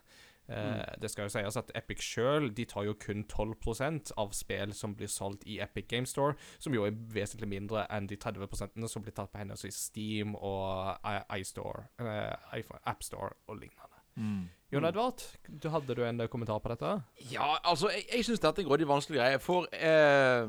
[0.50, 4.94] Eh, Det skal jo sies at Epic sjøl tar jo kun 12% av spill som
[4.96, 9.02] blir solgt i Epic Game Store, som jo er vesentlig mindre enn de 30% som
[9.02, 14.50] blir tatt på henholdsvis Steam og I- iStore, eh, AppStore og lignende.
[14.72, 17.04] Jon Edvard, du hadde du en eh, kommentar på dette?
[17.32, 19.40] Ja, altså, jeg, jeg syns dette er en grådig vanskelig greie.
[19.40, 20.46] For eh,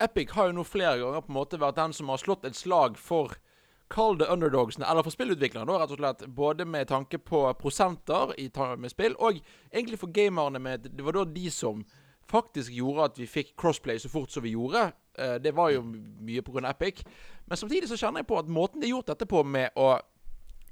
[0.00, 2.56] Epic har jo nå flere ganger på en måte vært den som har slått et
[2.56, 3.34] slag for
[3.90, 6.24] Kall det underdogsene, eller for spillutviklerne, da, rett og slett.
[6.32, 8.48] Både med tanke på prosenter i
[8.78, 9.40] med spill, og
[9.72, 11.84] egentlig for gamerne med Det var da de som
[12.30, 14.92] faktisk gjorde at vi fikk crossplay så fort som vi gjorde.
[15.18, 16.70] Eh, det var jo mye pga.
[16.70, 17.04] Epic.
[17.46, 19.98] Men samtidig så kjenner jeg på at måten de har gjort dette på med å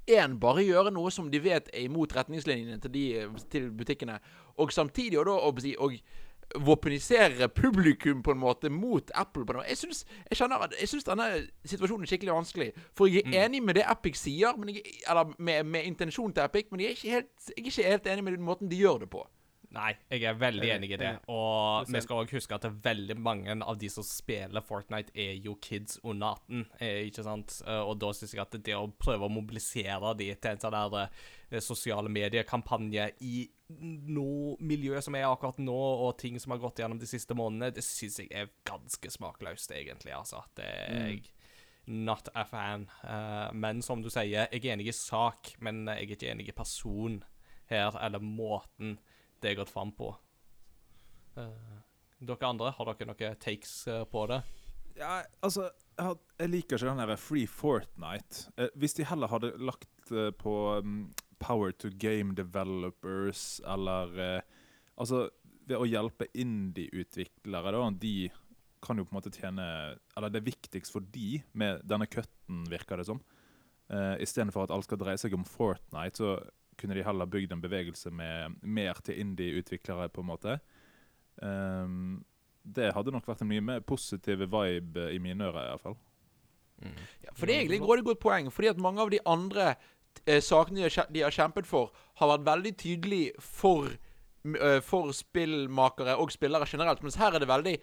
[0.06, 3.04] en, bare gjøre noe som de vet er imot retningslinjene til, de,
[3.52, 4.18] til butikkene,
[4.58, 5.94] og samtidig og da og, og
[6.60, 9.66] våpenisere publikum på en måte mot Apple på noe.
[9.68, 11.28] Jeg syns, jeg kjenner jeg syns denne
[11.64, 12.70] situasjonen er skikkelig vanskelig.
[12.98, 16.44] For jeg er enig med det Epic sier, men jeg, eller med, med intensjonen til
[16.44, 18.82] Epic, men jeg er, ikke helt, jeg er ikke helt enig med den måten de
[18.82, 19.24] gjør det på.
[19.72, 21.10] Nei, jeg er veldig Enig, enig i det.
[21.32, 25.38] Og vi skal også huske at er veldig mange av de som spiller Fortnite, er
[25.40, 26.66] jo kids under 18.
[26.78, 27.54] eh, Ikke sant?
[27.64, 30.76] Eh, Og da syns jeg at det å prøve å mobilisere de til en sånn
[30.76, 33.48] der eh, sosiale medier-kampanje i
[33.80, 37.72] noe miljø som er akkurat nå, og ting som har gått gjennom de siste månedene,
[37.74, 40.14] det syns jeg er ganske smakløst, egentlig.
[40.16, 40.42] Altså.
[40.58, 41.22] Det er jeg
[41.84, 42.90] not a fan.
[43.04, 46.48] Uh, men som du sier, jeg er enig i sak, men jeg er ikke enig
[46.50, 47.22] i person
[47.70, 48.98] her, eller måten
[49.42, 50.12] det er gått fram på.
[51.36, 51.80] Uh,
[52.22, 54.42] dere andre, har dere noen takes uh, på det?
[54.98, 58.52] Ja, altså, jeg, liker ikke den der Free Fortnite.
[58.76, 61.06] Hvis de heller hadde lagt på mm,
[61.42, 64.58] Power to Game Developers, eller eh,
[65.00, 65.24] Altså,
[65.66, 67.84] ved å hjelpe indie-utviklere, da.
[67.96, 68.28] De
[68.84, 69.64] kan jo på en måte tjene
[70.18, 73.22] Eller det er viktigst for de med denne cutten, virker det som.
[73.92, 76.34] Uh, Istedenfor at alt skal dreie seg om Fortnite, så
[76.80, 80.58] kunne de heller bygd en bevegelse med mer til indie-utviklere, på en måte.
[81.40, 82.22] Um,
[82.62, 85.98] det hadde nok vært en mye mer positiv vibe i mine ører, i hvert fall.
[87.22, 89.68] Ja, for det er egentlig et grådig godt poeng, fordi at mange av de andre
[89.70, 89.90] eh,
[90.40, 93.88] sakene de har, de har kjempet for, har vært veldig tydelig for,
[94.46, 97.02] eh, for spillmakere og spillere generelt.
[97.02, 97.76] Mens her er det veldig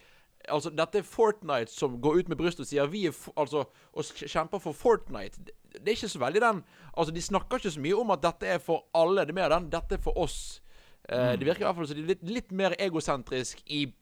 [0.48, 4.04] Altså, dette er Fortnite som går ut med brystet og sier vi er altså, og
[4.16, 5.36] kjemper for Fortnite.
[5.44, 6.62] Det, er ikke så veldig den
[6.94, 9.26] Altså, de snakker ikke så mye om at dette er for alle.
[9.28, 10.62] Det er mer den dette er for oss.
[11.10, 11.40] Mm.
[11.40, 13.94] Det virker i hvert fall som de er litt, litt mer egosentrisk i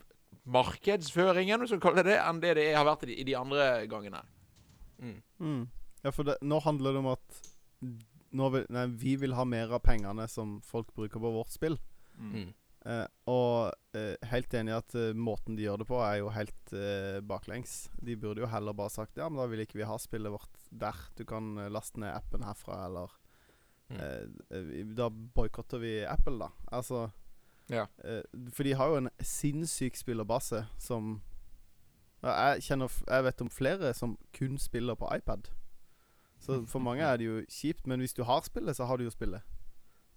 [0.46, 3.26] markedsføringen, hvis vi kan kalle det det, enn det det har vært i de, i
[3.28, 4.22] de andre gangene.
[5.02, 5.64] Mm.
[6.04, 7.42] Ja, for det, nå handler det om at
[8.32, 11.78] vil, nei, vi vil ha mer av pengene som folk bruker på vårt spill.
[12.18, 12.54] Mm.
[12.86, 16.30] eh, og eh, helt enig i at eh, måten de gjør det på, er jo
[16.34, 17.90] helt eh, baklengs.
[18.02, 20.50] De burde jo heller bare sagt ja, men da vil ikke vi ha spillet vårt
[20.72, 20.96] der.
[21.16, 23.16] Du kan eh, laste ned appen herfra, eller
[23.88, 24.00] Mm.
[24.52, 26.50] eh, Da boikotter vi Apple, da.
[26.76, 27.06] Altså
[27.70, 27.86] Ja.
[28.04, 28.20] eh,
[28.52, 31.22] For de har jo en sinnssyk spillerbase som
[32.22, 35.48] ja, jeg, kjenner, jeg vet om flere som kun spiller på iPad.
[36.48, 39.04] Så for mange er det jo kjipt, men hvis du har spillet, så har du
[39.04, 39.42] jo spillet.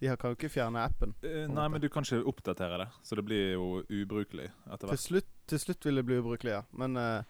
[0.00, 1.14] De her kan jo ikke fjerne appen.
[1.22, 1.70] Eh, Nei, måte.
[1.74, 4.98] men du kan ikke oppdatere det, så det blir jo ubrukelig etter Til hvert.
[5.02, 6.62] slutt, til slutt vil det bli ubrukelig, ja.
[6.72, 7.22] Men uh,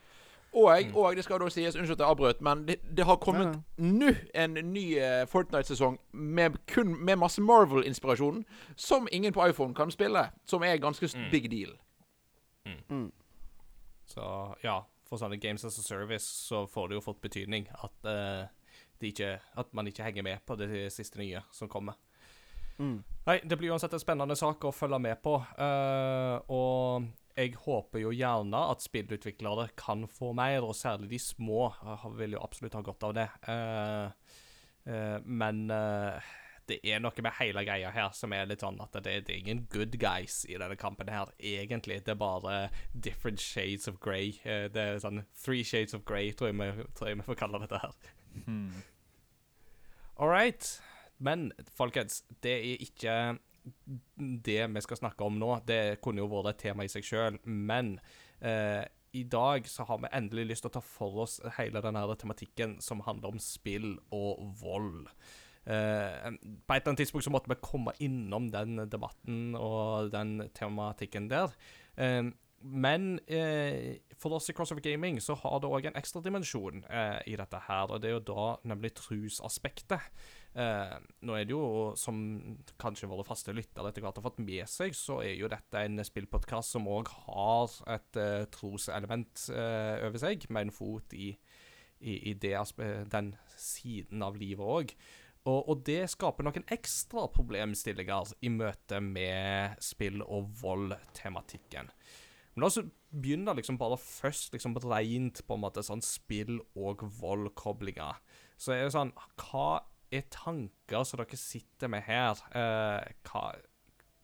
[0.53, 0.97] Og, Mm.
[0.97, 4.09] og det skal da sies, unnskyld at jeg avbrøt, men det, det har kommet nå
[4.35, 8.45] en ny eh, Fortnite-sesong med med masse Marvel-inspirasjon,
[8.77, 10.29] som ingen på iPhone kan spille.
[10.45, 11.31] Som er ganske Mm.
[11.31, 11.71] big deal.
[12.91, 13.13] mm,
[14.07, 17.93] Så ja, for sånne games as a service så får det jo fått betydning at,
[18.03, 18.49] de
[19.09, 21.97] ikke, at man ikke henger med på det siste nye som kommer.
[22.79, 22.99] mm.
[23.27, 25.37] Nei, det blir uansett en spennende sak å følge med på.
[25.61, 31.69] Uh, og jeg håper jo gjerne at spillutviklere kan få mer, og særlig de små
[31.71, 33.27] eh, vil jo absolutt ha godt av det.
[33.47, 34.37] Uh,
[34.91, 35.63] uh, men
[36.71, 39.41] det er noe med hele greia her som er litt sånn at det, det er
[39.41, 42.01] ingen good guys i denne kampen her, egentlig.
[42.07, 42.57] Det er bare
[42.93, 44.37] different shades of grey.
[44.45, 47.63] Det er sånn three shades of grey, tror jeg vi, tror jeg vi får kalle
[47.65, 47.97] dette her.
[48.47, 48.83] Hmm.
[50.17, 50.81] All right.
[51.19, 53.15] Men folkens, det er ikke
[54.17, 55.53] det vi skal snakke om nå.
[55.69, 57.37] Det kunne jo vært et tema i seg sjøl.
[57.45, 57.99] Men
[58.41, 58.85] eh,
[59.17, 62.79] i dag så har vi endelig lyst til å ta for oss hele denne tematikken
[62.85, 65.09] som handler om spill og vold.
[65.65, 70.49] Eh, på et eller annet tidspunkt så måtte vi komme innom den debatten og den
[70.57, 71.53] tematikken der.
[71.97, 76.83] Eh, men eh, for oss i Crossover Gaming så har det òg en ekstra dimensjon
[76.93, 80.11] eh, i dette her, og det er jo da nemlig trusaspektet.
[80.53, 80.93] Eh,
[81.25, 82.19] nå er det jo, som
[82.81, 86.05] kanskje våre faste lyttere etter hvert har fått med seg, så er jo dette en
[86.05, 91.33] spillpodkast som òg har et eh, troselement eh, over seg, med en fot i,
[92.01, 92.59] i, i det,
[93.15, 94.97] den siden av livet òg.
[95.49, 101.89] Og, og det skaper noen ekstra problemstillinger i møte med spill- og vold-tematikken.
[102.61, 107.01] Men la oss begynne liksom bare først liksom rent på en måte sånn spill- og
[107.17, 108.19] voldkoblinger.
[108.61, 109.81] Så er det sånn Hva
[110.13, 112.37] er tanker som dere sitter med her?
[112.53, 113.45] Eh, hva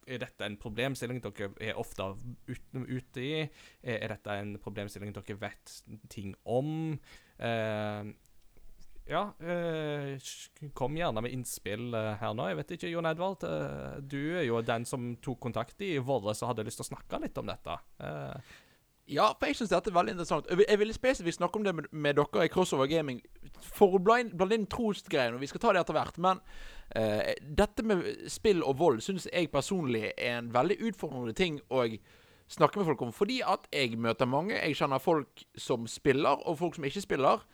[0.07, 2.11] er dette en problemstilling dere er ofte
[2.45, 3.47] ute, i?
[3.81, 5.79] Er, er dette en problemstilling dere vet
[6.13, 6.93] ting om?
[7.41, 8.13] Eh,
[9.07, 10.19] ja, eh,
[10.75, 12.49] kom gjerne med innspill eh, her nå.
[12.51, 13.45] Jeg vet ikke, Jon Edvard.
[13.47, 16.93] eh, du er jo den som tok kontakt i våre som hadde lyst til å
[16.95, 17.77] snakke litt om dette.
[19.07, 20.49] Ja, for jeg syns dette er veldig interessant.
[20.51, 23.21] Jeg vil, jeg spesifikt snakke om det med, med dere i Crossover Gaming.
[23.63, 26.19] For å blande blande inn trosgreiene, og vi skal ta det etter hvert.
[26.19, 26.41] Men
[26.97, 28.03] uh, dette med
[28.33, 31.85] spill og vold syns jeg personlig er en veldig utfordrende ting å
[32.51, 33.15] snakke med folk om.
[33.15, 34.59] Fordi at jeg møter mange.
[34.59, 37.47] Jeg kjenner folk som spiller, og folk som ikke spiller.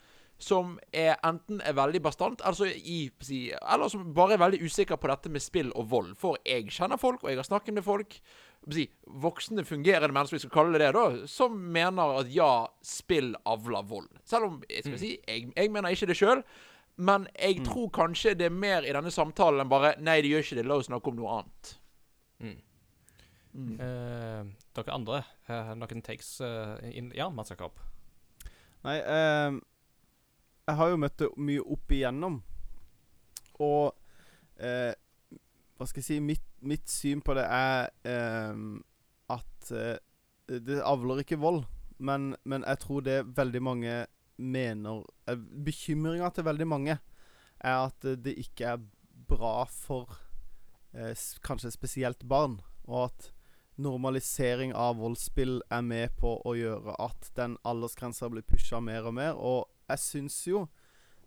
[0.43, 4.99] Som er enten er veldig bastant, altså i, si, eller som bare er veldig usikker
[4.99, 6.17] på dette med spill og vold.
[6.19, 8.17] For jeg kjenner folk, og jeg har snakket med folk
[8.71, 13.33] si, voksne, fungerende mennesker, vi skal kalle det det, da, som mener at ja, spill
[13.49, 14.11] avler vold.
[14.27, 16.45] Selv om jeg skal si, jeg, jeg mener ikke det sjøl.
[17.03, 20.45] Men jeg tror kanskje det er mer i denne samtalen enn bare Nei, det gjør
[20.45, 20.67] ikke det.
[20.69, 21.71] La oss snakke om noe annet.
[22.43, 22.59] Mm.
[23.53, 23.73] Mm.
[23.81, 27.81] Uh, dere andre, uh, noen takes uh, inn Ja, Mats Jakob.
[28.83, 29.61] Nei, ehm,
[30.69, 32.39] jeg har jo møtt det mye opp igjennom.
[33.63, 33.93] Og
[34.63, 34.95] eh,
[35.77, 38.65] Hva skal jeg si mitt, mitt syn på det er eh,
[39.33, 39.99] at eh,
[40.53, 41.65] det avler ikke vold.
[42.03, 43.99] Men, men jeg tror det veldig mange
[44.43, 46.99] mener eh, Bekymringa til veldig mange
[47.63, 48.83] er at det ikke er
[49.29, 50.17] bra for
[50.95, 51.15] eh,
[51.47, 52.61] kanskje spesielt barn.
[52.87, 53.31] Og at
[53.83, 59.17] normalisering av voldsspill er med på å gjøre at den aldersgrensa blir pusha mer og
[59.19, 59.39] mer.
[59.39, 60.67] Og jeg syns jo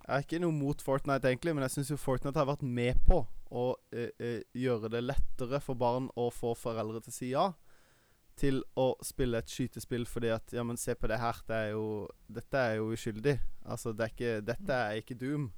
[0.06, 3.00] Jeg er ikke noe mot Fortnite, egentlig, men jeg syns jo Fortnite har vært med
[3.08, 7.30] på å eh, eh, gjøre det lettere for barn å få foreldre til å si
[7.32, 7.48] ja
[8.40, 11.40] til å spille et skytespill fordi at Ja, men se på det her.
[11.48, 13.38] Det er jo, dette er jo uskyldig.
[13.64, 15.50] Altså, det er ikke, dette er ikke Doom.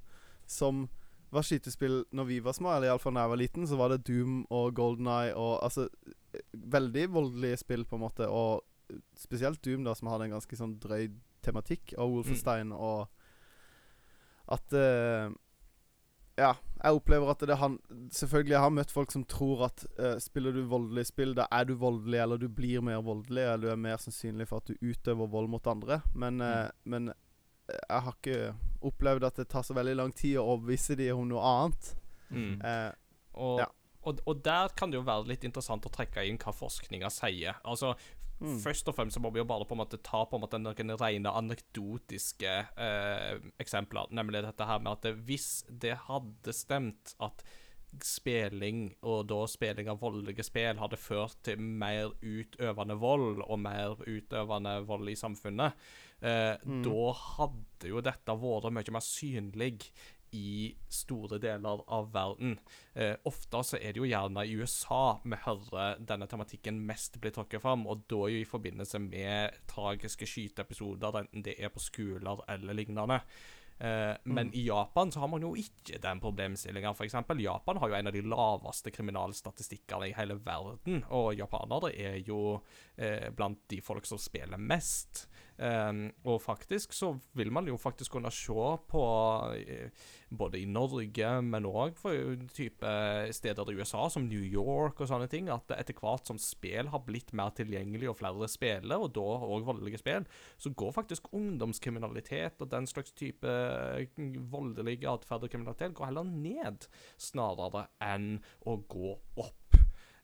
[0.46, 0.86] Som
[1.34, 4.04] var skytespill når vi var små, eller iallfall da jeg var liten, så var det
[4.08, 5.88] Doom og Golden Eye og Altså
[6.32, 8.28] eh, veldig voldelige spill, på en måte.
[8.28, 11.10] Og eh, spesielt Doom, da, som hadde en ganske sånn drøy
[11.48, 11.96] tematikk.
[11.98, 13.08] Og Wolfenstein og
[14.48, 15.28] At uh,
[16.38, 17.78] Ja, jeg opplever at det han
[18.14, 21.66] Selvfølgelig, jeg har møtt folk som tror at uh, spiller du voldelig spill, da er
[21.68, 24.78] du voldelig, eller du blir mer voldelig, eller du er mer sannsynlig for at du
[24.80, 26.00] utøver vold mot andre.
[26.14, 27.10] Men, eh, men
[27.68, 28.54] jeg har ikke
[28.88, 31.90] opplevd at det tar så veldig lang tid å overbevise de om noe annet.
[32.30, 32.54] Mm.
[33.34, 33.66] Og, Ja.
[34.06, 37.58] og, og der kan det jo være litt interessant å trekke inn hva forskninga sier.
[37.64, 37.92] Altså,
[38.38, 40.60] Først og fremst så må vi jo bare på en måte ta på en måte
[40.62, 44.12] noen rene anekdotiske eh, eksempler.
[44.14, 47.42] Nemlig dette her med at det, hvis det hadde stemt at
[48.04, 53.96] spilling, og da spilling av voldelige spill, hadde ført til mer utøvende vold og mer
[54.04, 55.88] utøvende vold i samfunnet,
[56.20, 56.54] eh,
[56.84, 59.88] da hadde jo dette vært mye mer synlig
[60.32, 62.58] i store deler av verden.
[62.94, 67.30] Eh, ofte så er det jo gjerne i USA vi hører denne tematikken mest bli
[67.34, 72.42] tråkket fram, og da jo i forbindelse med tragiske skyteepisoder, enten det er på skoler
[72.48, 73.20] eller lignende.
[73.80, 76.90] Eh, Men i Japan så har man jo ikke den problemstillinga.
[76.90, 77.14] F.eks.
[77.38, 82.60] Japan har jo en av de laveste kriminalstatistikkene i hele verden, og japanere er jo
[82.96, 85.28] eh, blant de folk som spiller mest.
[85.58, 89.04] Um, og faktisk så vil man jo faktisk kunne se på
[89.58, 89.90] eh,
[90.30, 91.98] både i Norge, men òg
[92.54, 92.92] type
[93.34, 97.02] steder i USA, som New York og sånne ting, at etter hvert som spill har
[97.06, 100.28] blitt mer tilgjengelig og flere spiller, og da òg voldelige spill,
[100.58, 103.48] så går faktisk ungdomskriminalitet og den slags type
[104.48, 109.67] voldelige, voldelig atferd og kriminalitet går heller ned, snarere enn å gå opp.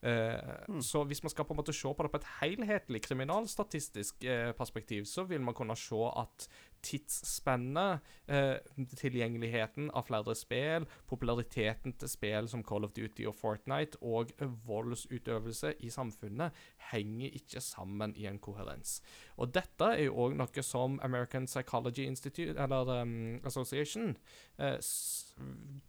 [0.04, 4.24] Eh, Så hvis man skal på en måte se på det på et helhetlig kriminalstatistisk
[4.24, 6.48] eh, perspektiv, så vil man kunne se at
[6.84, 8.58] tidsspennet, eh,
[9.00, 14.32] tilgjengeligheten av flere spill, populariteten til spill som Call of Duty og Fortnite, og
[14.68, 16.52] voldsutøvelse i samfunnet
[16.90, 19.00] henger ikke sammen i en koherens.
[19.38, 24.16] Og dette er jo òg noe som American Psychology Institute, eller um, Association
[24.58, 24.78] eh,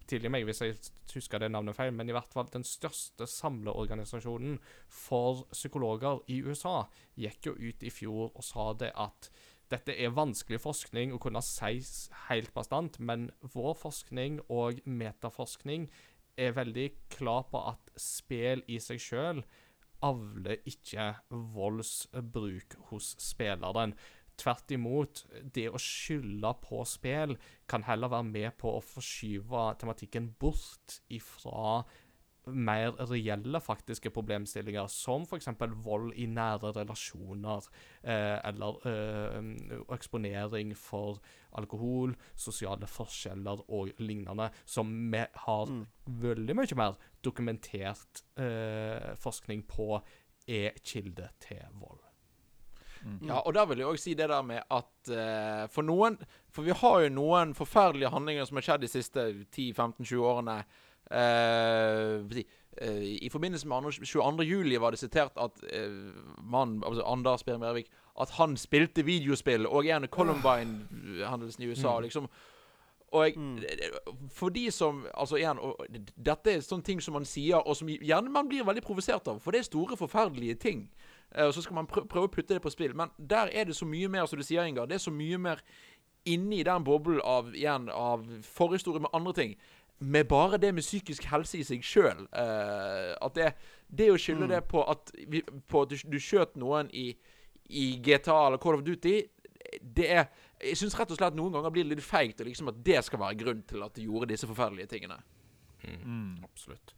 [0.09, 0.77] Tilgi meg hvis jeg
[1.13, 4.57] husker det navnet feil, men i hvert fall den største samleorganisasjonen
[4.89, 6.80] for psykologer i USA
[7.19, 9.30] gikk jo ut i fjor og sa det at
[9.71, 11.79] dette er vanskelig forskning å kunne si
[12.27, 15.87] helt bastant, men vår forskning og metaforskning
[16.37, 19.41] er veldig klar på at spill i seg sjøl
[20.05, 21.13] avler ikke
[21.55, 23.95] voldsbruk hos spilleren.
[24.35, 25.23] Tvert imot,
[25.55, 27.37] det å skylde på spill
[27.71, 31.85] kan heller være med på å forskyve tematikken bort ifra
[32.47, 35.49] mer reelle faktiske problemstillinger, som f.eks.
[35.85, 37.69] vold i nære relasjoner,
[38.03, 39.51] eh, eller eh,
[39.95, 41.22] eksponering for
[41.55, 49.95] alkohol, sosiale forskjeller og lignende, som vi har veldig mye mer dokumentert eh, forskning på
[50.45, 52.05] er kilde til vold.
[53.22, 56.17] Ja, og der vil jeg òg si det der med at uh, for noen
[56.53, 60.55] For vi har jo noen forferdelige handlinger som har skjedd de siste 10-15-20 årene.
[61.11, 62.41] Eh,
[62.82, 64.44] eh, I forbindelse med 22.
[64.44, 66.14] juli var det sitert at uh,
[66.44, 67.91] mannen, altså Anders Behring Mervik
[68.22, 71.99] at han spilte videospill, og er under Columbine-hendelsen i USA.
[71.99, 72.30] liksom
[73.11, 73.36] og jeg,
[74.32, 75.60] for de som Altså igjen,
[76.26, 79.40] dette er sånne ting som man sier, og som gjerne man blir veldig provosert av.
[79.40, 80.90] For det er store, forferdelige ting.
[81.32, 82.95] Eh, og så skal man prø prøve å putte det på spill.
[82.95, 84.86] Men der er det så mye mer, som du sier, Ingar.
[84.86, 85.64] Det er så mye mer
[86.26, 89.56] inni den boblen av igjen, av forhistorie med andre ting.
[89.99, 92.26] Med bare det med psykisk helse i seg sjøl.
[92.35, 93.53] at det,
[93.88, 97.13] det å skylde det på at, vi, på at du, du skjøt noen i,
[97.69, 99.22] i GTA eller Call of Duty,
[99.81, 100.27] det er
[100.61, 103.01] Jeg syns rett og slett noen ganger blir det litt feigt og liksom at det
[103.03, 105.17] skal være grunn til at du gjorde disse forferdelige tingene.
[106.43, 106.93] Absolutt.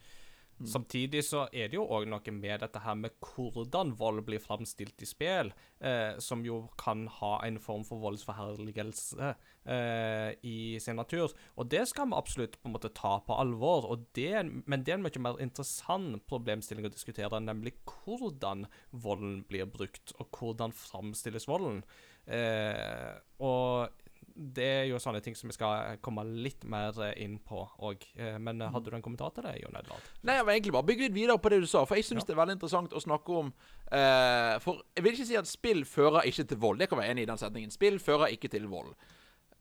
[0.65, 5.03] Samtidig så er det jo òg noe med dette her med hvordan vold blir framstilt
[5.05, 9.35] i spill, eh, som jo kan ha en form for voldsforherligelse
[9.67, 11.33] eh, i sin natur.
[11.57, 13.89] Og det skal vi absolutt på en måte ta på alvor.
[14.17, 14.31] Det,
[14.65, 20.15] men det er en mye mer interessant problemstilling å diskutere, nemlig hvordan volden blir brukt,
[20.17, 21.83] og hvordan framstilles volden.
[22.27, 23.89] Eh, og
[24.37, 28.05] det er jo sånne ting som vi skal komme litt mer eh, inn på òg.
[28.19, 30.09] Eh, men eh, hadde du en kommentar til det, Jon Edvard?
[30.21, 32.27] Nei, jeg vil egentlig bare bygge litt videre på det du sa, for jeg syns
[32.27, 35.83] det er veldig interessant å snakke om uh, For jeg vil ikke si at spill
[35.89, 36.81] fører ikke til vold.
[36.81, 37.73] Det kan være enig i den setningen.
[37.73, 38.93] Spill fører ikke til vold.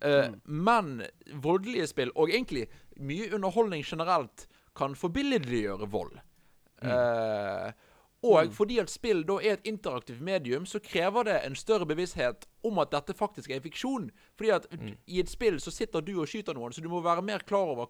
[0.05, 1.03] Eh, Men
[1.43, 2.67] voldelige spill, og egentlig
[3.01, 4.47] mye underholdning generelt,
[4.77, 6.19] kan forbilledliggjøre vold.
[6.83, 7.73] Eh,
[8.27, 12.47] og fordi at spill da er et interaktivt medium, så krever det en større bevissthet
[12.65, 14.11] om at dette faktisk er fiksjon.
[14.37, 14.67] Fordi at
[15.07, 17.73] i et spill så sitter du og skyter noen, så du må være mer klar
[17.73, 17.87] over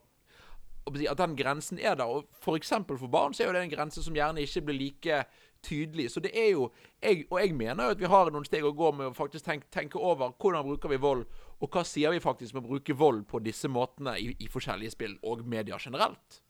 [0.86, 2.04] at den grensen er der.
[2.06, 4.78] Og for eksempel for barn så er jo det en grense som gjerne ikke blir
[4.78, 5.24] like
[5.62, 6.10] tydelig.
[6.10, 6.70] Så det er jo
[7.02, 9.44] jeg, Og jeg mener jo at vi har noen steg å gå med å faktisk
[9.44, 11.26] tenke, tenke over hvordan bruker vi vold,
[11.60, 14.92] og hva sier vi faktisk med å bruke vold på disse måtene i, i forskjellige
[14.96, 16.42] spill, og media generelt.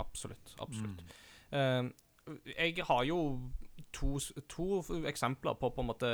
[0.00, 0.54] Absolutt.
[0.60, 1.04] Absolutt.
[1.50, 1.88] Eh,
[2.56, 3.18] jeg har jo
[3.92, 4.16] to,
[4.48, 6.10] to eksempler på på en måte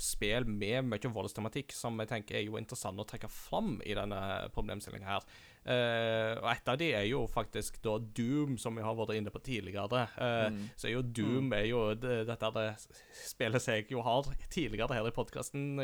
[0.00, 4.18] spill med mye voldstematikk som jeg tenker er jo interessant å trekke fram i denne
[4.54, 5.26] problemstillingen her.
[5.66, 9.32] Uh, og et av de er jo faktisk da Doom, som vi har vært inne
[9.34, 10.04] på tidligere.
[10.14, 12.66] Eh, Så er jo Doom er jo det, dette det
[13.24, 15.80] spillet som jeg jo har tidligere her i podkasten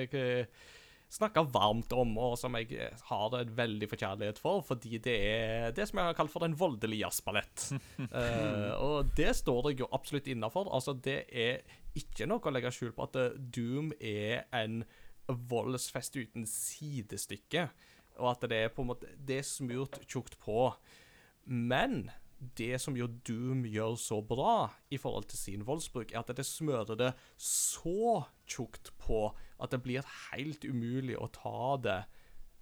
[1.12, 5.74] snakka varmt om, og som jeg eh, har en veldig forkjærlighet for, fordi det er
[5.76, 7.68] det som jeg har kalt for en voldelig jazzballett.
[8.00, 10.70] uh, og det står jeg jo absolutt innafor.
[10.72, 11.60] Altså, det er
[11.98, 14.82] ikke noe å legge skjul på at eh, Doom er en
[15.28, 17.68] voldsfest uten sidestykke,
[18.20, 20.72] og at det er på en måte Det er smurt tjukt på.
[21.44, 22.10] Men
[22.58, 26.46] det som jo Doom gjør så bra i forhold til sin voldsbruk, er at det
[26.46, 29.28] smører det så tjukt på
[29.62, 32.00] at det blir helt umulig å ta det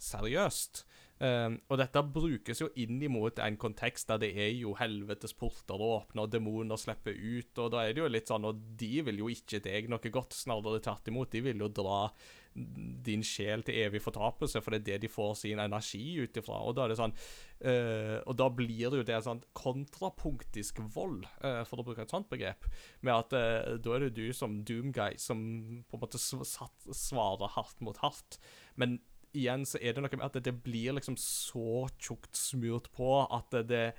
[0.00, 0.84] seriøst.
[1.20, 5.76] Um, og dette brukes jo inn imot en kontekst der det er jo helvetes porter
[5.76, 9.02] å åpne, og demoner slipper ut, og da er det jo litt sånn Og de
[9.04, 11.32] vil jo ikke deg noe godt, snarere tvert imot.
[11.34, 12.06] De vil jo dra
[12.54, 16.58] din sjel til evig fortapelse, for det er det de får sin energi ut ifra.
[16.66, 21.28] Og da er det sånn eh, Og da blir det jo det sånn kontrapunktisk vold,
[21.46, 22.66] eh, for å bruke et sånt begrep,
[23.06, 25.40] med at eh, da er det du som doomguy som
[25.86, 28.40] på en måte svarer hardt mot hardt.
[28.74, 28.98] Men
[29.30, 33.54] igjen så er det noe med at det, blir liksom så tjukt smurt på at
[33.70, 33.92] det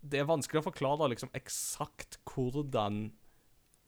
[0.00, 3.08] Det er vanskelig å forklare liksom eksakt hvordan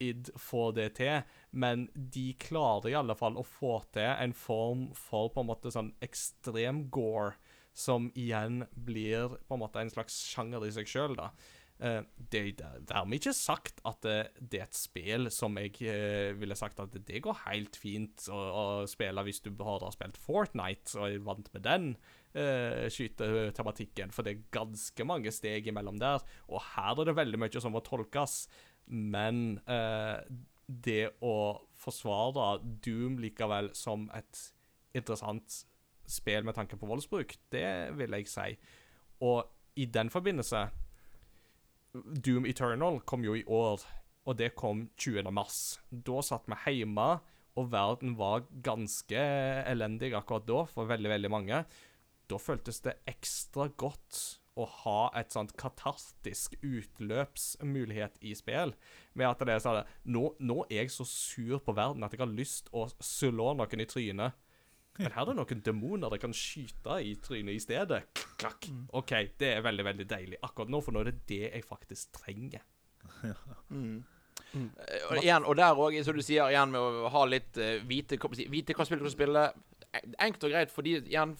[0.02, 4.88] id får det til, men de klarer i alle fall å få til en form
[4.98, 7.36] for på en måte sånn ekstrem gore,
[7.72, 11.30] som igjen blir på en måte en slags sjanger i seg sjøl, da.
[11.82, 16.30] Eh, det er dermed ikke sagt at det, det er et spill som jeg uh,
[16.38, 20.94] ville sagt at det går helt fint å, å spille hvis du har spilt Fortnite
[21.00, 21.88] og er vant med den
[22.36, 27.42] uh, skytetematikken, for det er ganske mange steg imellom der, og her er det veldig
[27.42, 28.44] mye som må tolkes.
[28.92, 30.20] Men eh,
[30.66, 31.34] det å
[31.80, 34.42] forsvare Doom likevel som et
[34.96, 35.62] interessant
[36.08, 38.48] spill med tanke på voldsbruk, det vil jeg si.
[39.24, 39.46] Og
[39.80, 40.66] i den forbindelse
[41.92, 43.82] Doom Eternal kom jo i år,
[44.28, 45.28] og det kom 20.
[45.34, 45.78] mars.
[45.90, 47.08] Da satt vi hjemme,
[47.52, 49.24] og verden var ganske
[49.68, 51.64] elendig akkurat da for veldig, veldig mange.
[52.28, 54.20] Da føltes det ekstra godt
[54.60, 58.74] å ha et sånt katartisk utløpsmulighet i spill.
[59.16, 62.20] Med at det er sånn nå, nå er jeg så sur på verden at jeg
[62.24, 64.36] har lyst å slå noen i trynet.
[65.00, 68.02] Men her er det noen demoner dere kan skyte i trynet i stedet.
[68.36, 68.68] Klakk.
[68.92, 72.12] OK, det er veldig, veldig deilig akkurat nå, for nå er det det jeg faktisk
[72.20, 72.64] trenger.
[74.52, 77.78] Eh, Og igjen, og der òg, som du sier, igjen med å ha litt uh,
[77.88, 79.44] vite, hva- si, vite hva spillet du skal spille.
[80.20, 81.32] Enkelt og greit, fordi igjen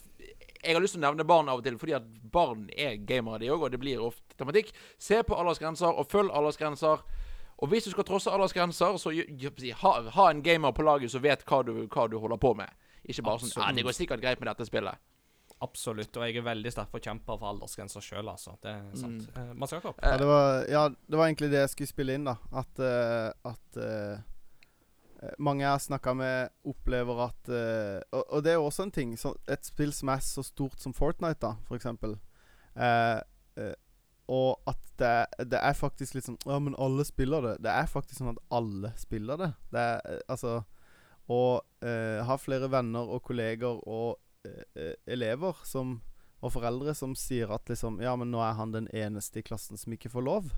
[0.63, 3.41] Jeg har lyst til å nevne barn av og til, fordi at barn er gamere,
[3.43, 4.71] de òg, og det blir ofte tematikk.
[4.99, 7.03] Se på aldersgrenser, og følg aldersgrenser.
[7.63, 9.13] Og hvis du skal trosse aldersgrenser, så
[9.83, 12.71] ha, ha en gamer på laget som vet hva du, hva du holder på med.
[13.03, 13.67] Ikke bare sånn Absolutt.
[13.67, 14.99] ja, 'Det går sikkert greit med dette spillet'.
[15.63, 16.17] Absolutt.
[16.17, 18.57] Og jeg er veldig sterk forkjemper for aldersgrenser sjøl, altså.
[18.63, 19.29] Det er sant.
[19.37, 19.99] Eh, Mats Jakob?
[20.03, 20.17] Ja
[20.69, 22.37] ja, det var egentlig det jeg skulle spille inn, da.
[22.51, 24.23] At, uh, at eh,
[25.39, 28.95] mange jeg har snakka med, opplever at uh, og, og det er jo også en
[28.95, 29.15] ting.
[29.19, 32.17] Så et spill som er så stort som Fortnite, da, for eksempel.
[32.75, 33.21] Uh,
[33.61, 33.75] eh,
[34.33, 37.57] og at det, det er faktisk litt sånn Ja, men alle spiller det.
[37.67, 39.51] Det er faktisk sånn at alle spiller det.
[39.75, 40.61] Det er eh, altså
[41.33, 44.17] eh, ha flere venner og kolleger og
[44.47, 46.01] eh, eh, elever som
[46.43, 49.79] og foreldre som sier at liksom Ja, men nå er han den eneste i klassen
[49.79, 50.49] som ikke får lov.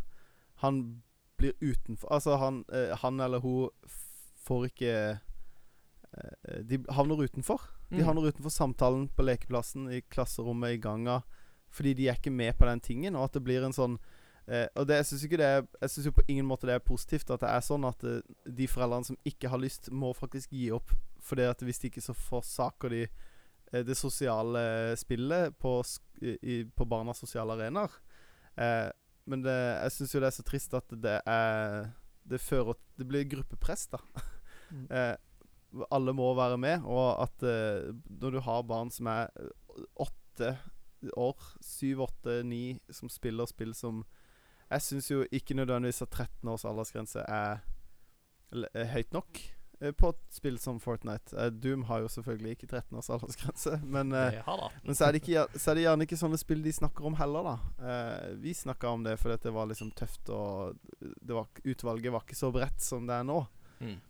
[0.65, 1.03] Han
[1.37, 3.71] blir utenfor Altså, han, eh, han eller hun
[4.45, 7.61] får ikke eh, De havner utenfor.
[7.91, 8.05] De Mm.
[8.07, 11.23] havner utenfor samtalen på lekeplassen, i klasserommet, i ganga.
[11.71, 13.99] Fordi de er ikke med på den tingen, og at det blir en sånn
[14.47, 16.75] eh, Og det, jeg syns ikke det er Jeg synes jo på ingen måte det
[16.77, 20.13] er positivt at det er sånn at det, de foreldrene som ikke har lyst, må
[20.15, 20.91] faktisk gi opp.
[21.21, 23.03] Fordi at hvis de ikke så forsaker de
[23.73, 25.83] eh, det sosiale spillet på,
[26.23, 27.91] i- på barnas sosiale arenaer.
[28.57, 28.91] Eh,
[29.27, 29.51] men det,
[29.83, 31.91] jeg syns jo det er så trist at det er
[32.29, 33.99] Det fører Det blir gruppepress, da.
[34.91, 35.15] Eh,
[35.91, 40.57] alle må være med, og at eh, når du har barn som er eh, åtte
[41.17, 44.05] år, syv, åtte, ni, som spiller spill som
[44.71, 47.61] Jeg syns jo ikke nødvendigvis at 13 års aldersgrense er,
[48.73, 49.41] er høyt nok
[49.81, 51.37] eh, på et spill som Fortnite.
[51.37, 54.71] Uh, Doom har jo selvfølgelig ikke 13 års aldersgrense, men eh, da.
[54.83, 57.19] men så er, det ikke, så er det gjerne ikke sånne spill de snakker om
[57.21, 57.85] heller, da.
[57.85, 62.17] Uh, vi snakka om det fordi at det var liksom tøft, og det var, utvalget
[62.17, 63.45] var ikke så bredt som det er nå.
[63.85, 64.01] Mm.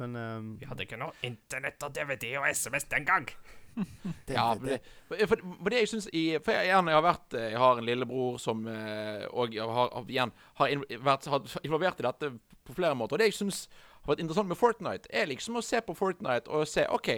[0.00, 3.28] Men um, Vi hadde ikke noe internett og DVD og SMS den gang.
[3.74, 7.02] Det, Ja, det, for det, for, det jeg synes i, For jeg, igjen, jeg har
[7.02, 11.26] vært eh, Jeg har en lillebror som òg Og har, har, igjen har in, vært
[11.26, 12.30] har involvert i dette
[12.64, 13.16] på flere måter.
[13.16, 13.64] Og det jeg syns
[14.04, 17.10] har vært interessant med Fortnite, er liksom å se på Fortnite og se OK,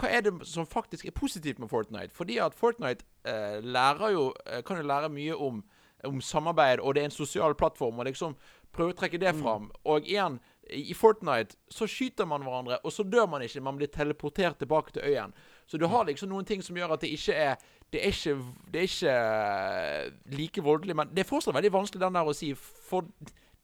[0.00, 2.14] hva er det som faktisk er positivt med Fortnite?
[2.16, 5.60] Fordi at Fortnite eh, lærer jo eh, kan jo lære mye om,
[6.04, 8.36] om samarbeid, og det er en sosial plattform, og liksom
[8.72, 9.68] prøve å trekke det fram.
[9.84, 10.38] Og igjen,
[10.72, 13.60] i Fortnite så skyter man hverandre, og så dør man ikke.
[13.64, 15.34] Man blir teleportert tilbake til øyen.
[15.66, 17.56] Så du har liksom noen ting som gjør at det ikke er
[17.92, 18.36] Det er ikke,
[18.70, 22.34] det er ikke eh, like voldelig, men det er fortsatt veldig vanskelig den der å
[22.38, 23.02] si, for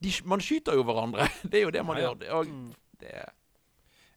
[0.02, 1.28] de, man skyter jo hverandre.
[1.50, 2.14] Det er jo det man Ja, ja.
[2.26, 2.40] gjør.
[2.40, 2.46] Og
[3.00, 3.30] det er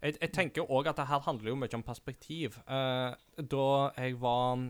[0.02, 2.58] Jeg, jeg tenker òg at det her handler jo mye om perspektiv.
[2.66, 4.64] Uh, da jeg var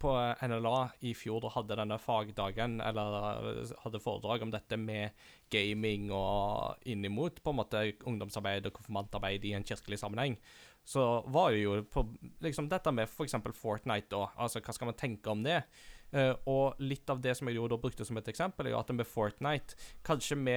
[0.00, 0.12] på
[0.48, 5.16] NLA i fjor og hadde denne fagdagen, eller hadde foredrag om dette med
[5.52, 10.38] gaming og innimot på en måte ungdomsarbeid og konfirmantarbeid i en kirkelig sammenheng,
[10.88, 12.06] så var det jo på
[12.44, 13.36] liksom dette med f.eks.
[13.58, 14.28] Fortnite, da.
[14.40, 15.60] Altså, hva skal man tenke om det?
[16.08, 18.78] Uh, og litt av det som jeg jo da brukte som et eksempel, er jo
[18.80, 19.76] at med Fortnite
[20.06, 20.54] Kanskje vi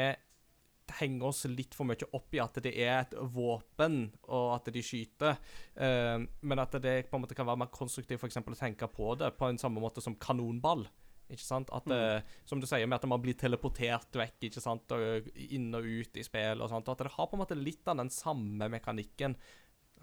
[1.00, 4.84] henger oss litt for mye opp i at det er et våpen, og at de
[4.86, 5.38] skyter.
[5.76, 9.14] Eh, men at det på en måte kan være mer konstruktivt eksempel, å tenke på
[9.20, 10.88] det på en samme måte som kanonball.
[11.32, 11.70] Ikke sant?
[11.72, 12.28] At, mm.
[12.46, 14.92] Som du sier, med at man blir teleportert vekk ikke sant?
[14.92, 16.60] Og inn og ut i spill.
[16.60, 19.38] og sånt, og At det har på en måte litt av den samme mekanikken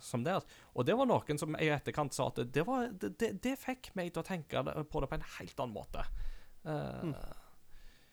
[0.00, 0.38] som det.
[0.78, 3.90] Og det var noen som i etterkant sa at det, var, det, det, det fikk
[3.98, 6.04] meg til å tenke på det på en helt annen måte.
[6.64, 7.12] Eh,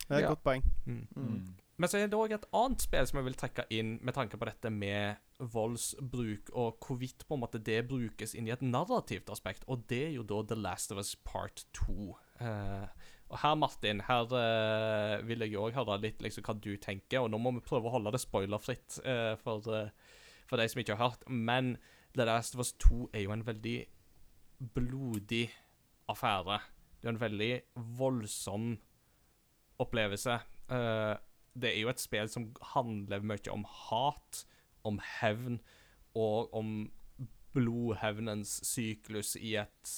[0.06, 0.34] det er et Ja.
[0.34, 0.65] godt poeng.
[0.85, 1.56] mm.
[1.76, 4.39] Men så er det òg et annet spill som jeg vil trekke inn med tanke
[4.39, 5.19] på dette med
[5.52, 10.06] voldsbruk, og hvorvidt på en måte det brukes inn i et narrativt aspekt, og det
[10.06, 12.15] er jo da The Last of Us Part 2.
[12.39, 12.88] Uh,
[13.27, 17.34] og her, Martin, her uh, vil jeg òg høre litt liksom hva du tenker, og
[17.34, 19.91] nå må vi prøve å holde det spoilerfritt uh, for, eh,
[20.47, 21.76] for de som ikke har hørt, men
[22.15, 23.77] The Last of Us 2 er jo en veldig
[24.76, 25.49] blodig
[26.07, 26.61] affære.
[27.02, 27.53] Det er en veldig
[27.97, 28.76] voldsom
[29.84, 30.39] opplevelse.
[30.72, 31.15] Eh,
[31.56, 34.44] det er jo et spill som handler mye om hat,
[34.86, 35.60] om hevn
[36.15, 36.76] og om
[37.56, 39.94] blodhevnens syklus i et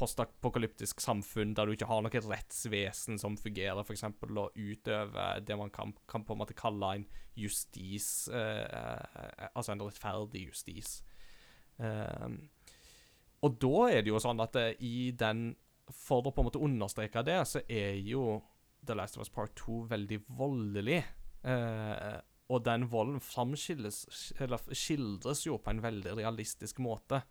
[0.00, 4.06] postapokalyptisk samfunn der du ikke har noe rettsvesen som fungerer, f.eks.
[4.08, 7.06] å utøve det man kan, kan på en måte kalle en
[7.38, 11.00] justis eh, Altså en rettferdig justis.
[11.80, 12.30] Eh,
[13.44, 15.50] og da er det jo sånn at eh, i den
[15.90, 18.38] For å på en måte understreke det, så er jo
[18.86, 21.02] The Last of Us Part 2 veldig voldelig.
[21.44, 22.18] Eh,
[22.50, 27.22] og den volden skildres jo på en veldig realistisk måte.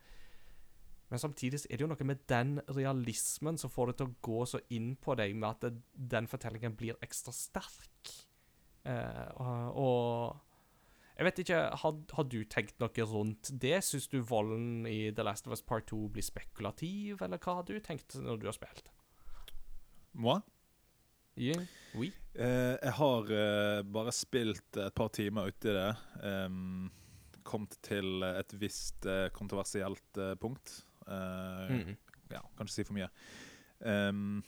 [1.09, 4.43] Men samtidig er det jo noe med den realismen som får det til å gå
[4.47, 5.81] så inn på deg, med at det,
[6.13, 8.13] den fortellingen blir ekstra sterk.
[8.85, 10.45] Eh, og, og
[11.19, 13.81] Jeg vet ikke, har, har du tenkt noe rundt det?
[13.83, 17.67] Syns du volden i The Last of Us Part 2 blir spekulativ, eller hva har
[17.67, 18.87] du tenkt når du har spilt?
[20.13, 20.37] Moi?
[21.39, 21.63] Yeah.
[21.95, 22.11] Oui.
[22.37, 25.89] Uh, jeg har uh, bare spilt et par timer uti det.
[26.21, 26.89] Um,
[27.47, 30.81] kommet til et visst uh, kontroversielt punkt.
[31.09, 31.95] Mm.
[32.29, 33.07] ja, kan ikke si for mye.
[33.81, 34.43] Um,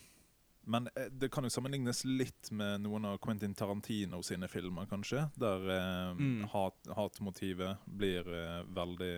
[0.70, 0.86] men
[1.18, 5.24] det kan jo sammenlignes litt med noen av Quentin Tarantino sine filmer, kanskje.
[5.42, 5.66] Der
[6.14, 6.44] Mm.
[6.54, 8.30] hat, hatmotivet blir
[8.70, 9.16] veldig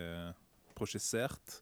[0.77, 1.57] prosjisert.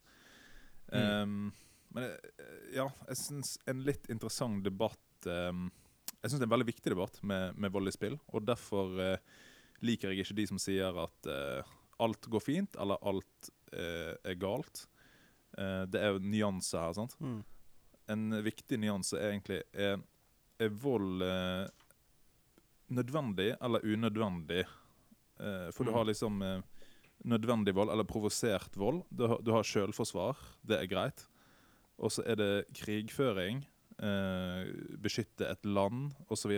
[0.94, 1.52] Ehm,
[1.96, 5.70] men eh, ja, jeg syns en litt interessant debatt ehm,
[6.22, 9.18] Jeg syns det er en veldig viktig debatt med, med i spill, og derfor eh,
[9.82, 11.72] liker jeg ikke de som sier at eh,
[12.02, 14.84] alt går fint, eller alt eh, er galt.
[15.58, 17.16] Eh, det er jo nyanser her, sant?
[17.20, 17.40] Mm.
[18.12, 19.98] En viktig nyanse er egentlig er,
[20.62, 21.66] er vold eh,
[22.94, 24.66] nødvendig eller unødvendig?
[25.42, 25.96] Eh, for du Mm.
[25.98, 26.42] har liksom
[27.26, 29.04] nødvendig vold, eller provosert vold.
[29.10, 31.28] Du har, du har selvforsvar, det er greit.
[32.02, 33.66] Og så er det krigføring,
[34.02, 36.56] beskytte et land osv.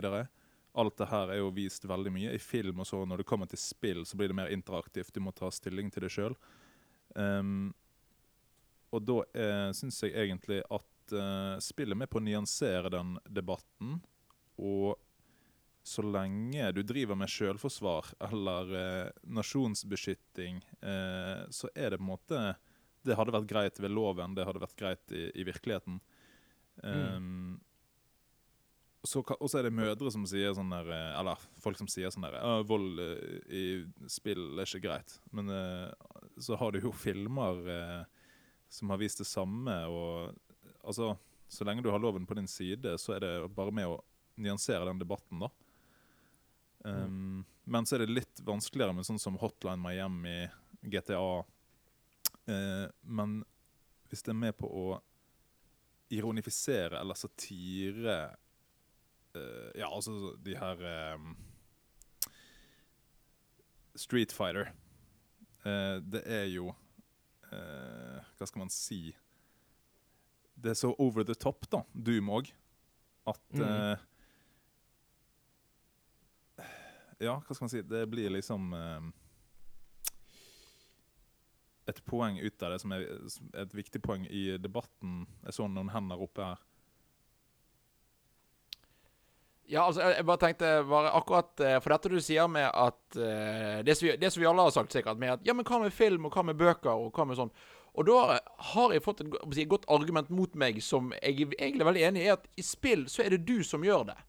[0.74, 3.50] Alt det her er jo vist veldig mye i film, og så når det kommer
[3.52, 5.12] til spill, så blir det mer interaktivt.
[5.14, 6.38] Du må ta stilling til det sjøl.
[7.14, 7.74] Um,
[8.94, 13.16] og da eh, syns jeg egentlig at eh, spillet er med på å nyansere den
[13.26, 13.98] debatten.
[14.62, 14.94] Og
[15.84, 22.12] så lenge du driver med selvforsvar eller eh, nasjonsbeskytting, eh, så er det på en
[22.14, 22.44] måte
[23.04, 25.98] Det hadde vært greit ved loven, det hadde vært greit i, i virkeligheten.
[26.82, 27.60] Um,
[29.04, 32.24] Og så er det mødre som sier sånn der eh, Eller folk som sier sånn
[32.26, 33.64] der Vold eh, i
[34.10, 35.18] spill er ikke greit.
[35.36, 35.92] Men eh,
[36.40, 37.60] så har du jo filmer
[38.74, 40.34] som har vist det samme, og
[40.82, 41.12] altså
[41.48, 44.00] Så lenge du har loven på din side, så er det bare med å
[44.42, 45.50] nyansere den debatten, da.
[46.84, 50.48] Um, Men så er det litt vanskeligere med sånn som Hotline Miami,
[50.82, 51.44] GTA.
[52.50, 53.44] Uh, men
[54.10, 54.88] hvis det er med på å
[56.14, 58.18] ironifisere eller satire
[59.36, 60.86] uh, Ja, altså de her
[61.16, 61.36] um,
[63.96, 64.72] Street Fighter.
[65.66, 66.72] Uh, det er jo
[67.52, 69.14] uh, Hva skal man si
[70.56, 72.54] Det er så over the top, da, Doom òg,
[73.28, 74.10] at Mm.
[77.24, 77.82] Ja, hva skal man si?
[77.88, 78.74] Det blir liksom
[81.90, 85.26] et poeng ut av det som er er et viktig poeng i debatten.
[85.46, 86.62] Jeg så noen hender oppe her.
[89.72, 93.80] Ja, altså, jeg bare tenkte bare akkurat eh, For dette du sier med at eh,
[93.88, 95.80] det, som vi, det som vi alle har sagt sikkert, med at ja, men hva
[95.86, 97.54] med film, og hva med bøker, og hva med sånn
[97.96, 98.38] Og da
[98.74, 102.26] har jeg fått et, et godt argument mot meg som jeg egentlig er veldig enig
[102.26, 104.20] i, at i spill så er det du som gjør det.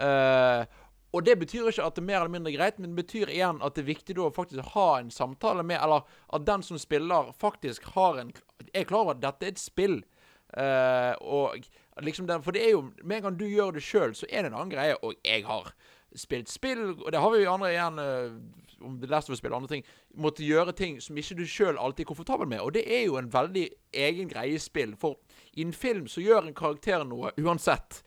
[0.00, 0.80] Eh,
[1.12, 3.58] og det betyr ikke at det er mer eller mindre greit, men det betyr igjen
[3.64, 6.78] at det er viktig da å faktisk ha en samtale med Eller at den som
[6.78, 8.32] spiller, faktisk har en
[8.74, 10.02] Er klar over at dette er et spill.
[10.50, 11.58] Uh, og
[12.02, 14.42] liksom den, For det er jo Med en gang du gjør det sjøl, så er
[14.42, 14.96] det en annen greie.
[15.02, 15.72] Og jeg har
[16.14, 19.52] spilt spill, og det har vi jo andre igjen uh, om The Last of Us-spill
[19.52, 19.84] og andre ting.
[20.18, 22.62] Måtte gjøre ting som ikke du sjøl alltid er komfortabel med.
[22.64, 23.66] Og det er jo en veldig
[24.06, 24.96] egen greie i spill.
[24.98, 25.20] For
[25.54, 28.02] i en film så gjør en karakter noe uansett.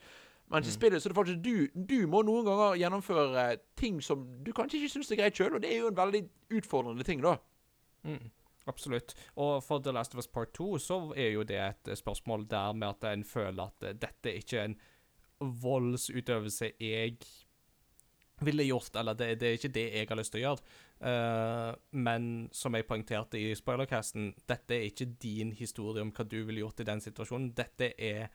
[0.53, 3.45] Mens i spillet så er det faktisk du Du må noen ganger gjennomføre
[3.79, 6.23] ting som du kanskje ikke syns er greit sjøl, og det er jo en veldig
[6.59, 7.37] utfordrende ting, da.
[8.05, 8.29] Mm,
[8.69, 9.15] absolutt.
[9.35, 12.45] Og for The Last of Us Part 2 så er jo det et eh, spørsmål
[12.51, 14.77] der med at en føler at eh, dette ikke er en
[15.63, 17.17] voldsutøvelse jeg
[18.43, 20.73] ville gjort, eller det, det er ikke det jeg har lyst til å gjøre.
[21.03, 26.39] Uh, men som jeg poengterte i spoilercasten, dette er ikke din historie om hva du
[26.41, 27.51] ville gjort i den situasjonen.
[27.57, 28.31] Dette er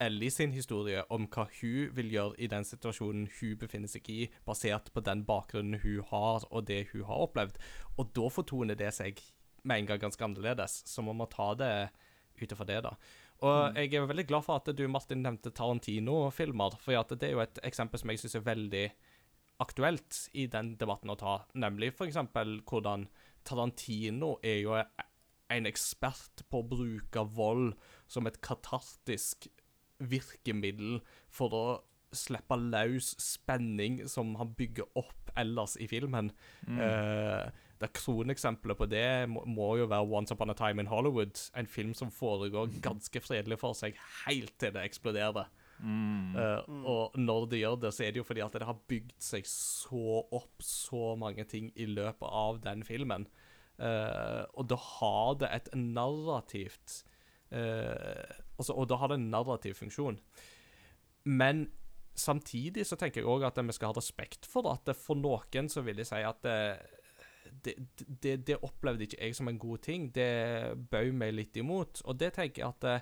[0.00, 4.20] Ellie sin historie om hva hun vil gjøre i den situasjonen hun befinner seg i,
[4.46, 7.60] basert på den bakgrunnen hun har, og det hun har opplevd.
[8.00, 9.20] Og da fortoner det seg
[9.62, 11.72] med en gang ganske annerledes, så man må ta det
[12.40, 12.94] ut ifra det, da.
[13.44, 17.44] Og jeg er veldig glad for at du, Martin, nevnte Tarantino-filmer, for det er jo
[17.44, 18.84] et eksempel som jeg syns er veldig
[19.60, 22.18] aktuelt i den debatten å ta, nemlig f.eks.
[22.68, 23.06] hvordan
[23.44, 24.76] Tarantino er jo
[25.50, 27.74] en ekspert på å bruke vold
[28.08, 29.48] som et katartisk
[30.00, 31.00] virkemiddel
[31.32, 31.64] for å
[32.16, 36.32] slippe løs spenning som han bygger opp ellers i filmen.
[36.66, 37.50] Eh,
[37.80, 41.70] det Kroneksempelet på det må, må jo være Once Upon a Time in Hollywood, en
[41.70, 45.48] film som foregår ganske fredelig for seg helt til det eksploderer.
[46.36, 49.14] Eh, og når det gjør det, så er det jo fordi at det har bygd
[49.24, 53.28] seg så opp så mange ting i løpet av den filmen.
[53.80, 56.98] Uh, og da har det et narrativt
[57.50, 60.18] eh, altså, Og da har det en narrativ funksjon.
[61.24, 61.68] Men
[62.14, 65.84] samtidig så tenker jeg òg at vi skal ha respekt for det for noen så
[65.86, 66.56] vil jeg si at det,
[67.64, 67.74] det,
[68.22, 70.10] det, det opplevde ikke jeg som en god ting.
[70.14, 72.02] Det bøy meg litt imot.
[72.04, 72.96] Og det tenker jeg at det,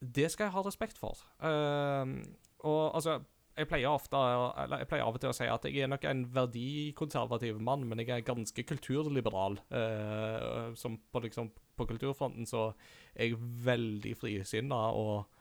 [0.00, 1.20] det skal jeg ha respekt for.
[1.40, 2.22] Uh,
[2.66, 3.20] og altså
[3.56, 4.18] jeg pleier, ofte,
[4.60, 7.86] eller jeg pleier av og til å si at jeg er nok en verdikonservativ mann,
[7.88, 9.56] men jeg er ganske kulturliberal.
[9.72, 12.68] Eh, som på, liksom, på kulturfronten så
[13.14, 15.32] er jeg veldig frisinna og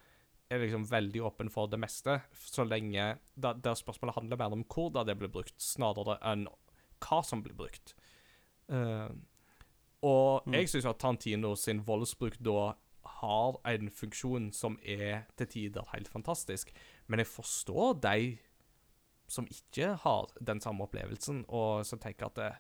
[0.48, 5.08] er liksom veldig åpen for det meste, så lenge Der spørsmålet handler mer om hvordan
[5.08, 6.48] det blir brukt, snarere enn
[7.04, 7.96] hva som blir brukt.
[8.70, 9.10] Eh,
[10.06, 12.76] og jeg syns at Tarantino sin voldsbruk da
[13.22, 16.72] har en funksjon som er til tider helt fantastisk.
[17.08, 18.38] Men jeg forstår de
[19.28, 22.52] som ikke har den samme opplevelsen, og som tenker at det,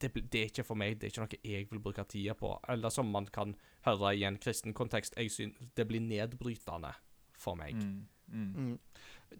[0.00, 2.54] det, det er ikke for meg, det er ikke noe jeg vil bruke tida på.
[2.68, 6.92] Eller som man kan høre i en kristen kontekst, jeg synes det blir nedbrytende
[7.36, 7.76] for meg.
[7.76, 8.78] Mm.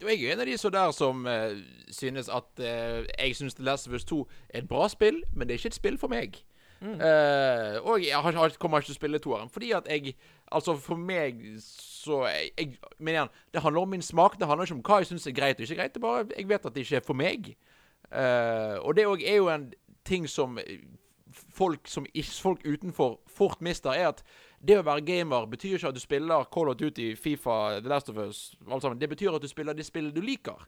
[0.03, 1.57] Og Jeg er en av de så der som uh,
[1.89, 5.49] synes at uh, Jeg synes The Last of Us 2 er et bra spill, men
[5.49, 6.37] det er ikke et spill for meg.
[6.85, 10.17] Eh, og jeg har, har, kommer ikke til å spille toeren, fordi at jeg
[10.55, 14.37] Altså, for meg så jeg, jeg, Men igjen, det handler om min smak.
[14.39, 15.95] Det handler ikke om hva jeg syns er greit og ikke greit.
[15.95, 17.49] Det bare Jeg vet at det ikke er for meg.
[18.13, 19.65] Uh, og det òg er jo en
[20.05, 20.59] ting som
[21.33, 22.07] folk som
[22.43, 24.23] folk utenfor fort mister, er at
[24.65, 28.09] det å være gamer betyr ikke at du spiller Call of Duty, Fifa, The Last
[28.09, 29.01] of Us, alt sammen.
[29.01, 30.67] Det betyr at du spiller de spillene du liker.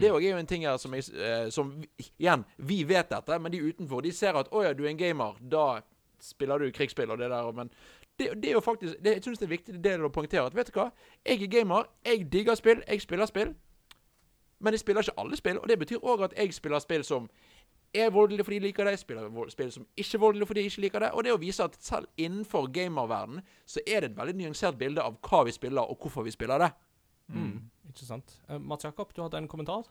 [0.00, 1.72] Det òg er jo en ting her som, jeg, eh, som
[2.18, 4.98] Igjen, vi vet dette, men de utenfor de ser at 'Å ja, du er en
[4.98, 5.80] gamer', da
[6.20, 7.52] spiller du krigsspill og det der.
[7.52, 7.70] Men
[8.18, 10.54] det, det er jo faktisk det, Jeg syns det er viktig del å poengtere at
[10.56, 10.90] vet du hva,
[11.26, 13.54] jeg er gamer, jeg digger spill, jeg spiller spill.
[14.58, 17.28] Men jeg spiller ikke alle spill, og det betyr òg at jeg spiller spill som
[17.94, 20.66] er voldelig fordi de liker det, jeg spiller spill som ikke er voldelig fordi de
[20.66, 21.10] ikke liker det.
[21.12, 25.02] Og det å vise at selv innenfor gamerverdenen så er det et veldig nyansert bilde
[25.02, 26.70] av hva vi spiller, og hvorfor vi spiller det.
[27.28, 27.70] Mm.
[27.90, 28.38] Ikke sant?
[28.50, 29.86] Uh, Mats Jakob, du hadde en kommentar?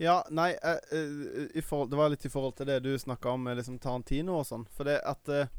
[0.00, 3.34] Ja, nei uh, eh, i forhold, Det var litt i forhold til det du snakka
[3.34, 4.64] om med liksom Tarantino og sånn.
[4.72, 5.50] For det at uh,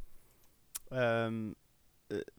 [0.97, 1.35] eh,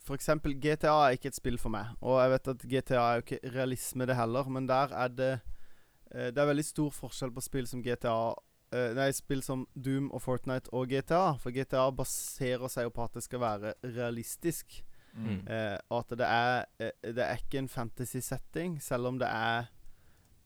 [0.03, 1.95] For eksempel GTA er ikke et spill for meg.
[2.03, 4.51] Og jeg vet at GTA er jo ikke realisme, det heller.
[4.51, 5.33] Men der er det
[6.15, 8.17] uh, Det er veldig stor forskjell på spill som GTA
[8.75, 11.37] eh, Nei, spill som Doom og Fortnite og GTA.
[11.39, 14.83] For GTA baserer seg jo på at det skal være realistisk.
[15.13, 15.43] Mm.
[15.47, 19.67] Eh, og at det er eh, Det er ikke en fantasy-setting, selv om det er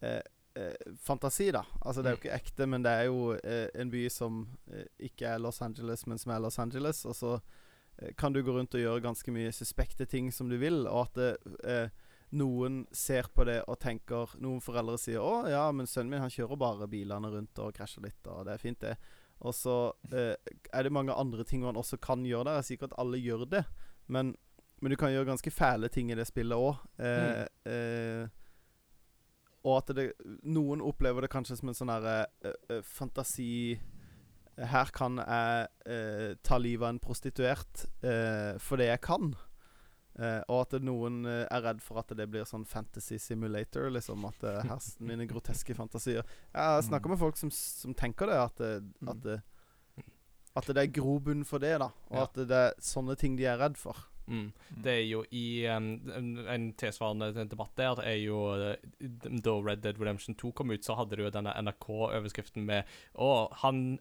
[0.02, 0.22] eh,
[0.56, 1.62] eh, fantasi, da.
[1.80, 4.40] Altså Det er jo ikke ekte, men det er jo eh, en by som
[4.72, 7.04] eh, ikke er Los Angeles, men som er Los Angeles.
[7.06, 7.36] Og så
[7.98, 11.06] eh, kan du gå rundt og gjøre ganske mye suspekte ting som du vil, og
[11.06, 11.30] at det,
[11.64, 12.02] eh,
[12.36, 16.30] noen ser på det og tenker Noen foreldre sier 'Å ja, men sønnen min han
[16.30, 18.96] kjører bare bilene rundt og krasjer litt', og det er fint, det.
[19.40, 22.56] Og så er det mange andre ting man også kan gjøre der.
[22.56, 23.64] Jeg sier ikke at alle gjør det,
[24.08, 24.34] men,
[24.80, 26.82] men du kan gjøre ganske fæle ting i det spillet òg.
[27.00, 28.26] Eh, eh,
[29.66, 30.10] og at det,
[30.46, 33.48] noen opplever det kanskje som en sånn herre eh, eh, fantasi
[34.56, 39.34] Her kan jeg eh, ta livet av en prostituert eh, fordi jeg kan.
[40.16, 43.90] Eh, og at det, noen eh, er redd for at det blir sånn fantasy simulator.
[43.92, 46.22] Liksom At det, her, mine groteske fantasier
[46.54, 48.38] Jeg snakker med folk som, som tenker det.
[48.40, 48.72] At det,
[49.12, 49.36] at det
[50.56, 51.90] At det er grobunn for det, da.
[52.08, 52.24] Og Ja.
[52.24, 54.06] at det er sånne ting de er redd for.
[54.26, 54.46] Mm.
[54.82, 58.88] Det er jo i um, en, en tilsvarende debatt der er jo eh,
[59.22, 63.30] Da Red Dead Redemption 2 kom ut, så hadde du jo denne NRK-overskriften med Å,
[63.62, 64.00] han,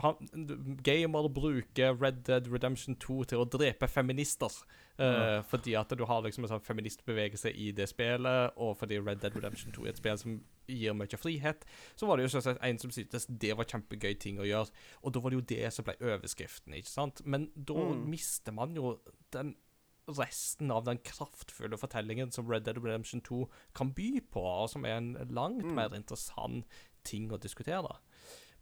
[0.00, 4.50] han Gamer bruker Red Dead Redemption 2 til å drepe feminister.
[4.98, 9.20] Eh, Fordi at du har liksom en sånn feministbevegelse i det spillet, og fordi Red
[9.20, 10.38] Dead Redemption 2 er et spill som
[10.68, 11.64] gir mye frihet,
[11.96, 14.70] så var det jo selvsagt en som syntes det var kjempegøy ting å gjøre.
[15.02, 17.20] Og da var det jo det som ble overskriften, ikke sant?
[17.26, 18.08] Men da Mm.
[18.08, 19.00] mister man jo
[19.32, 19.56] den
[20.08, 24.84] resten av den kraftfulle fortellingen som Red Dead Redemption 2 kan by på, og som
[24.84, 25.74] er en langt Mm.
[25.74, 26.64] mer interessant
[27.04, 27.98] ting å diskutere.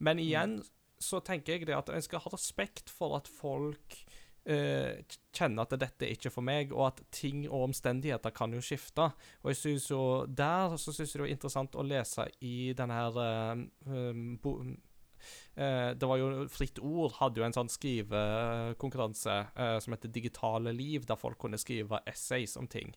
[0.01, 0.63] Men igjen
[1.03, 3.99] så tenker jeg det at en skal ha respekt for at folk
[4.45, 5.03] eh,
[5.35, 9.11] kjenner at dette er ikke for meg, og at ting og omstendigheter kan jo skifte.
[9.43, 12.97] Og jeg synes jo Der så synes jeg det var interessant å lese i denne
[12.97, 14.57] her eh, um, bo,
[15.57, 20.73] eh, Det var jo Fritt Ord hadde jo en sånn skrivekonkurranse eh, som heter Digitale
[20.73, 22.95] liv, der folk kunne skrive essays om ting.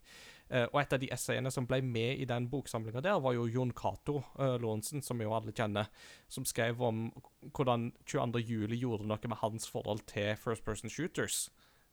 [0.50, 3.48] Eh, og et av de essayene som ble med i den boksamlinga der, var jo
[3.50, 5.90] Jon Cato uh, Lorentzen, som jo alle kjenner,
[6.30, 7.08] som skrev om
[7.50, 8.44] hvordan 22.
[8.46, 11.48] juli gjorde noe med hans forhold til First Person Shooters.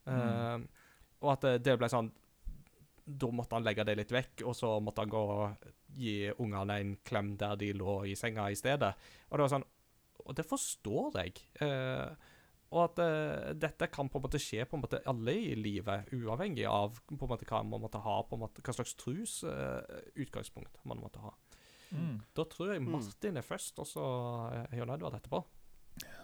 [0.05, 0.59] Eh,
[1.23, 2.09] og at det, ble sånn
[3.07, 6.79] Da måtte han legge det litt vekk, og så måtte han gå og gi ungene
[6.81, 8.91] en klem der de lå i senga i stedet.
[9.31, 9.69] Og det var sånn
[10.27, 11.41] Og det forstår jeg.
[11.63, 12.32] Eh,
[12.73, 16.09] og at uh, dette kan på en måte skje på en måte alle i livet,
[16.17, 19.33] uavhengig av på en måte hva man måtte ha, på en måte, hva slags trus
[19.45, 19.81] uh,
[20.17, 21.33] utgangspunkt man måtte ha.
[21.93, 22.17] Mm.
[22.33, 22.93] Da tror jeg Mm.
[22.97, 24.03] Martin er først, og så
[24.73, 25.45] Jon Edvard etterpå.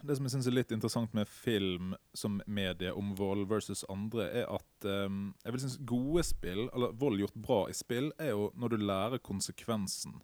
[0.02, 4.30] Det som jeg synes er litt interessant med film som medie om vold versus andre,
[4.40, 8.28] er at um, jeg vil synes gode spill, eller vold gjort bra i spill, er
[8.32, 10.22] jo når du lærer konsekvensen.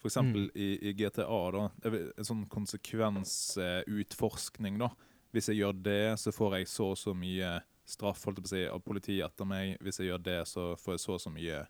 [0.00, 1.68] For eksempel i, i GTA, da.
[1.84, 4.88] En sånn konsekvensutforskning, da.
[5.30, 7.58] Hvis jeg gjør det, så får jeg så og så mye
[7.90, 9.76] straff holdt jeg på å si, av politiet etter meg.
[9.82, 11.62] Hvis jeg gjør det, så får jeg så og så mye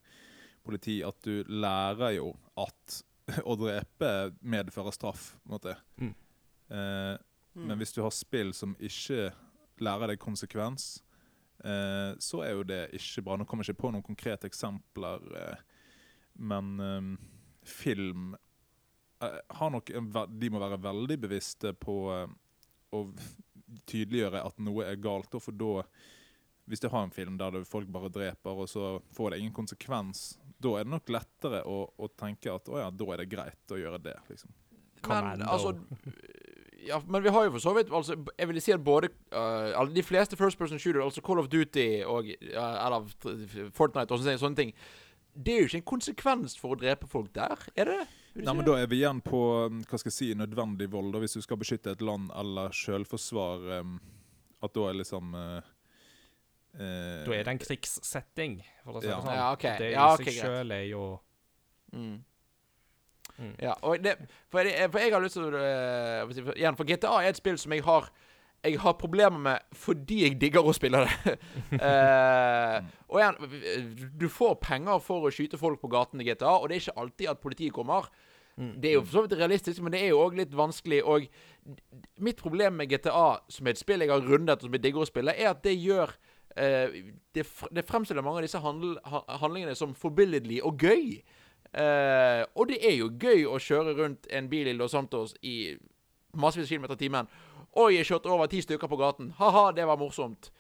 [0.67, 1.01] politi.
[1.07, 3.01] At du lærer jo at
[3.51, 4.11] å drepe
[4.41, 5.77] medfører straff, på en måte.
[6.01, 6.15] Mm.
[6.77, 7.15] Eh,
[7.61, 9.31] men hvis du har spill som ikke
[9.83, 11.01] lærer deg konsekvens,
[11.65, 13.39] eh, så er jo det ikke bra.
[13.39, 15.65] Nå kommer jeg ikke på noen konkrete eksempler, eh,
[16.41, 17.11] men eh,
[17.67, 18.35] film
[19.23, 22.39] eh, har nok en, De må være veldig bevisste på eh,
[22.97, 23.05] å
[23.91, 25.35] tydeliggjøre at noe er galt.
[25.43, 25.85] For da
[26.71, 30.39] Hvis du har en film der folk bare dreper, og så får det ingen konsekvens,
[30.63, 33.75] da er det nok lettere å, å tenke at å ja, da er det greit
[33.75, 34.15] å gjøre det.
[34.29, 34.53] liksom.
[35.09, 35.75] Men altså
[36.87, 39.95] ja, Men vi har jo for så vidt altså, Jeg vil si at både uh,
[39.95, 43.09] De fleste First Person Shooter, altså Call of Duty og uh, eller
[43.77, 44.73] Fortnite og sånne, sånne ting
[45.35, 48.01] Det er jo ikke en konsekvens for å drepe folk der, er det?
[48.35, 48.65] Nei, men?
[48.65, 51.13] Da er vi igjen på um, hva skal jeg si, nødvendig vold.
[51.13, 53.81] da, Hvis du skal beskytte et land eller selvforsvar.
[53.81, 53.97] Um,
[54.63, 55.59] at da er liksom uh,
[56.77, 59.21] uh, Da er det en krigssetting, for å si det Ja.
[59.25, 59.35] sånn.
[59.41, 59.67] Ja, ok.
[59.81, 61.05] Det i Ja, okay, seg sjøl er jo
[61.91, 62.21] Mm.
[63.41, 63.55] Mm.
[63.59, 64.13] Ja, og det,
[64.53, 65.51] for, jeg, for jeg har lyst til å
[66.45, 68.07] for- Igjen, for GTA er et spill som jeg har
[68.65, 71.37] Jeg har problemer med fordi jeg digger å spille det.
[71.81, 72.77] Eh,
[73.11, 76.77] og igjen, du får penger for å skyte folk på gaten i GTA, og det
[76.77, 78.11] er ikke alltid at politiet kommer.
[78.61, 81.01] Det er jo for så vidt realistisk, men det er jo òg litt vanskelig.
[81.09, 81.27] Og
[82.21, 85.05] mitt problem med GTA, som er et spill jeg har rundet og som jeg digger
[85.05, 86.13] å spille, er at det gjør
[86.61, 86.99] eh,
[87.37, 91.23] det, det fremstiller mange av disse handl handlingene som forbilledlig og gøy.
[91.71, 95.77] Eh, og det er jo gøy å kjøre rundt en bil i Los Santos i
[96.37, 97.31] massevis av kilometer i timen.
[97.79, 99.31] Oi, jeg kjørte over ti stykker på gaten.
[99.39, 100.51] Ha-ha, det var morsomt.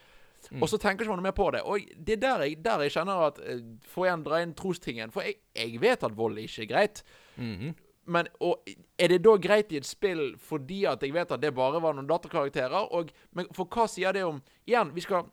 [0.61, 1.61] Og så tenker ikke man mer på det.
[1.69, 5.13] Og det er der jeg, der jeg kjenner at «Få Får igjen dra inn trostingen.
[5.13, 7.03] For jeg, jeg vet at vold ikke er greit.
[7.37, 7.75] Mhm.
[8.11, 8.65] Men og,
[8.99, 11.95] er det da greit i et spill fordi at jeg vet at det bare var
[11.95, 12.89] noen datakarakterer?
[12.97, 15.29] Og, men for hva sier det om Igjen, vi skal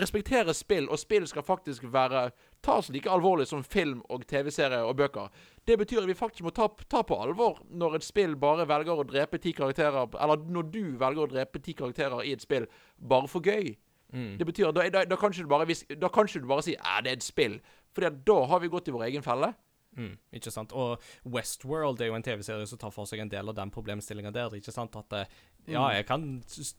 [0.00, 2.30] respektere spill, og spill skal faktisk være
[2.64, 5.28] tas like alvorlig som film og TV-serier og bøker.
[5.66, 9.00] Det betyr at vi faktisk må ta, ta på alvor når et spill bare velger
[9.00, 12.66] å drepe ti karakterer Eller når du velger å drepe ti karakterer i et spill
[12.98, 13.76] bare for gøy.
[14.14, 14.36] Mm.
[14.38, 16.66] Det betyr at da, da, da kan ikke du bare, da kan ikke du bare
[16.66, 17.60] si at det er et spill.
[17.94, 19.54] For da har vi gått i vår egen felle.
[19.94, 20.72] Mm, ikke sant.
[20.74, 24.32] Og Westworld er jo en TV-serie som tar for seg en del av den problemstillinga
[24.34, 24.56] der.
[24.58, 24.96] Ikke sant?
[24.98, 25.36] At eh,
[25.70, 26.26] ja, jeg kan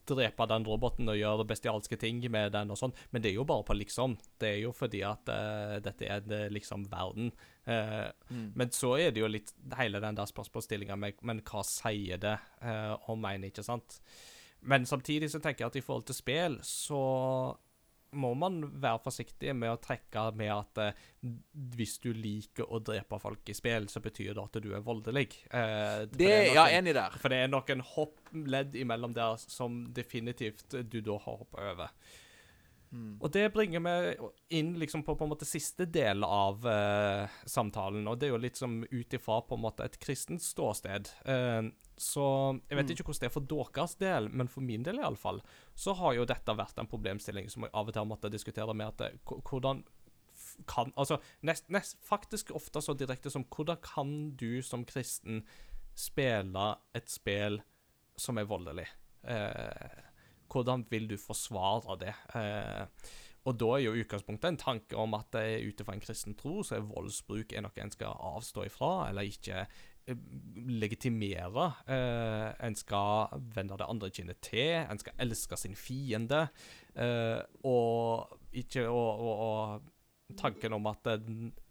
[0.09, 3.47] drepe den roboten og gjøre bestialske ting med den og sånn, men det er jo
[3.47, 4.17] bare på liksom.
[4.41, 7.31] Det er jo fordi at uh, dette er det liksom verden.
[7.65, 9.49] Eh, Men så er det jo litt
[9.79, 13.99] hele den der spørsmålsstillinga med Men hva sier det uh, om en, ikke sant?
[14.61, 17.01] Men samtidig så tenker jeg at i forhold til spill, så
[18.15, 21.03] må man være forsiktig med å trekke med at eh,
[21.75, 25.27] hvis du liker å drepe folk i spill, så betyr det at du er voldelig.
[25.51, 27.17] Eh, det, Det, er jeg ja, en- enig der.
[27.21, 31.93] For det er noen hoppledd imellom der som definitivt du da har hoppa over.
[32.95, 33.95] Og det bringer vi
[34.59, 38.43] inn liksom på, på en måte siste del av eh, samtalen, og det er jo
[38.43, 41.09] litt som ut ifra på en måte et kristent ståsted.
[41.25, 41.67] Eh,
[41.97, 42.25] så
[42.67, 45.41] jeg vet ikke hvordan det er for deres del, men for min del iallfall,
[45.75, 48.75] så har jo dette vært en problemstilling som jeg av og til har måttet diskutere
[48.75, 49.85] med at eh, hvordan
[50.67, 55.41] kan Altså nest, nest, faktisk ofte så direkte som hvordan kan du som kristen
[55.95, 57.59] spille et spill
[58.15, 58.87] som er voldelig?
[59.23, 60.03] Eh,
[60.55, 62.15] hvordan vil du forsvare det?
[62.39, 63.11] Eh,
[63.45, 66.79] og da er jo utgangspunktet en tanke om at ut ifra en kristen tro så
[66.79, 70.23] er voldsbruk er noe en skal avstå ifra, eller ikke eh,
[70.81, 71.67] legitimere.
[71.85, 76.47] Eh, en skal vende det andre kinnet til, en skal elske sin fiende,
[76.97, 81.13] eh, og ikke og, og, og tanken om at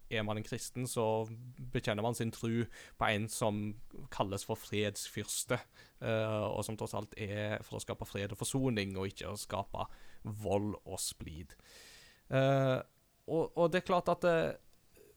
[0.09, 1.25] er man en kristen, så
[1.73, 2.65] bekjenner man sin tru
[2.99, 3.61] på en som
[4.13, 5.59] kalles for fredsfyrste,
[6.01, 9.39] eh, og som tross alt er for å skape fred og forsoning, og ikke å
[9.39, 9.87] skape
[10.43, 11.55] vold og splid.
[12.29, 12.77] Eh,
[13.25, 14.37] og, og det er klart at det,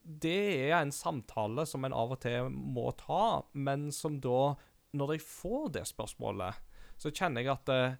[0.02, 0.38] det
[0.70, 4.54] er en samtale som en av og til må ta, men som da,
[4.96, 6.64] når jeg får det spørsmålet,
[6.98, 7.98] så kjenner jeg at eh,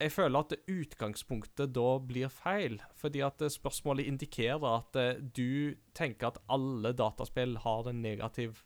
[0.00, 5.74] jeg føler at utgangspunktet da blir feil, fordi at eh, spørsmålet indikerer at eh, du
[5.96, 8.62] tenker at alle dataspill har en negativ,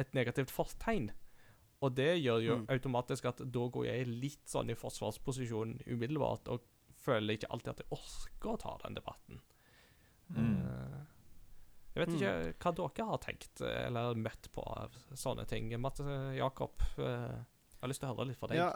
[0.00, 1.10] et negativt fortegn.
[1.82, 2.66] Og det gjør jo Mm.
[2.70, 6.62] automatisk at da går jeg litt sånn i forsvarsposisjon umiddelbart, og
[7.02, 9.40] føler ikke alltid at jeg orker å ta den debatten.
[10.32, 10.62] Mm.
[11.94, 15.68] jeg vet ikke hva dere har tenkt eh, eller møtt på av sånne ting.
[15.80, 16.06] Matte
[16.38, 17.04] Jakob, eh,
[17.34, 18.56] jeg har lyst til å høre litt fra deg.
[18.62, 18.70] Ja,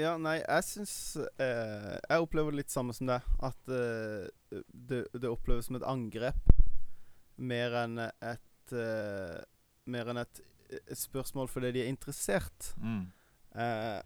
[0.00, 0.92] ja, nei, jeg syns
[1.36, 3.18] eh, Jeg opplever det litt samme som det.
[3.44, 4.28] At eh,
[4.72, 6.52] det, det oppleves som et angrep
[7.42, 9.42] mer enn et eh,
[9.92, 10.40] Mer enn et,
[10.78, 12.72] et spørsmål fordi de er interessert.
[12.78, 13.08] Mm.
[13.58, 14.00] Eh,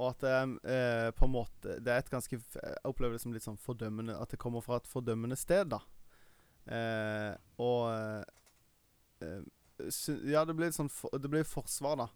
[0.00, 3.22] og at det er eh, på en måte Det er et ganske Jeg opplever det
[3.22, 5.80] som litt sånn fordømmende At det kommer fra et fordømmende sted, da.
[6.66, 7.32] Eh,
[7.62, 7.88] og
[9.22, 12.08] Ja, det blir litt sånn for, Det blir forsvar, da.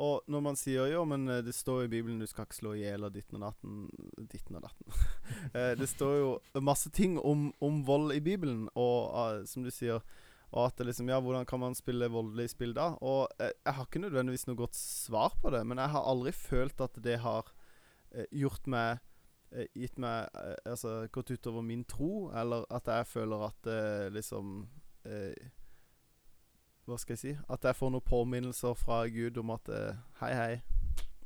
[0.00, 2.74] Og når man sier jo, men eh, det står i Bibelen du skal ikke slå
[2.76, 4.98] i hjel og ditten og datten Ditten og datten.
[5.56, 9.72] eh, det står jo masse ting om, om vold i Bibelen, og uh, som du
[9.72, 10.00] sier
[10.52, 12.92] og at det liksom, ja, hvordan kan man spille voldelig spill da?
[13.00, 16.32] Og eh, jeg har ikke nødvendigvis noe godt svar på det, men jeg har aldri
[16.36, 17.48] følt at det har
[18.12, 19.00] eh, gjort meg
[19.52, 23.72] eh, Gitt meg eh, Altså gått utover min tro, eller at jeg føler at
[24.12, 24.62] liksom
[26.88, 27.34] Hva skal jeg si?
[27.52, 30.54] At jeg får noen påminnelser fra Gud om at eh, Hei, hei.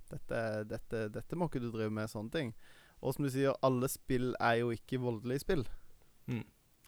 [0.07, 2.53] Dette, dette, dette må ikke du drive med, sånne ting.
[3.03, 5.65] Og som du sier, alle spill er jo ikke voldelige spill.
[6.31, 6.45] Mm.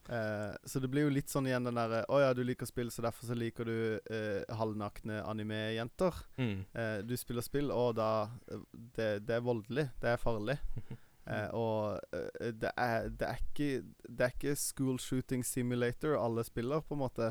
[0.08, 2.88] Eh, så det blir jo litt sånn igjen den derre Å ja, du liker spill,
[2.88, 6.22] så derfor så liker du eh, halvnakne anime-jenter.
[6.38, 6.62] Mm.
[6.72, 8.28] Eh, du spiller spill, og da
[8.72, 9.88] det, det er voldelig.
[10.00, 10.58] Det er farlig.
[11.28, 16.40] Eh, og eh, det, er, det er ikke Det er ikke school shooting simulator alle
[16.46, 17.26] spiller, på en måte.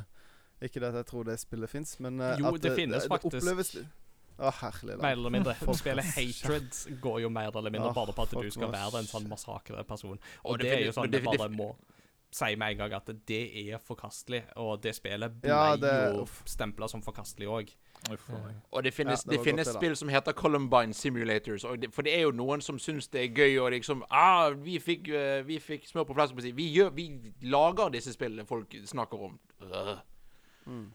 [0.62, 3.36] Ikke det at jeg tror det spillet fins, men uh, Jo, at det finnes faktisk.
[3.44, 3.76] oppleves
[4.38, 4.96] Å, herlig.
[4.98, 5.02] da.
[5.02, 5.54] Mer eller mindre.
[5.82, 9.28] Spillet Hatred går jo mer eller mindre bare på at du skal være en sånn
[9.30, 10.18] massakreperson.
[10.44, 11.76] Og Og det det er jo sånn Du det det- bare må
[12.30, 13.40] si med en gang at det
[13.72, 17.70] er forkastelig, og det spillet ble Ja, det- jo stempla som forkastelig òg.
[18.72, 21.64] Og det finnes, Ja, det det finnes det, spill som heter Columbine Simulators.
[21.64, 24.50] Og det, for det er jo noen som syns det er gøy og liksom ah,
[24.52, 26.54] Vi fikk, eh, vi fikk smør på å.
[26.54, 27.08] Vi, gjør, vi
[27.42, 29.40] lager disse spillene folk snakker om.
[29.62, 29.98] Øh.
[30.68, 30.88] Mm.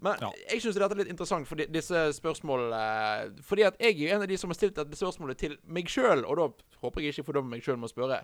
[0.00, 0.30] Men Ja.
[0.52, 4.22] jeg syns dette er litt interessant, fordi disse spørsmålene Fordi at jeg er jo en
[4.22, 6.46] av de som har stilt dette spørsmålet til meg sjøl, og da
[6.84, 8.20] håper jeg ikke fordømmer meg sjøl med å spørre.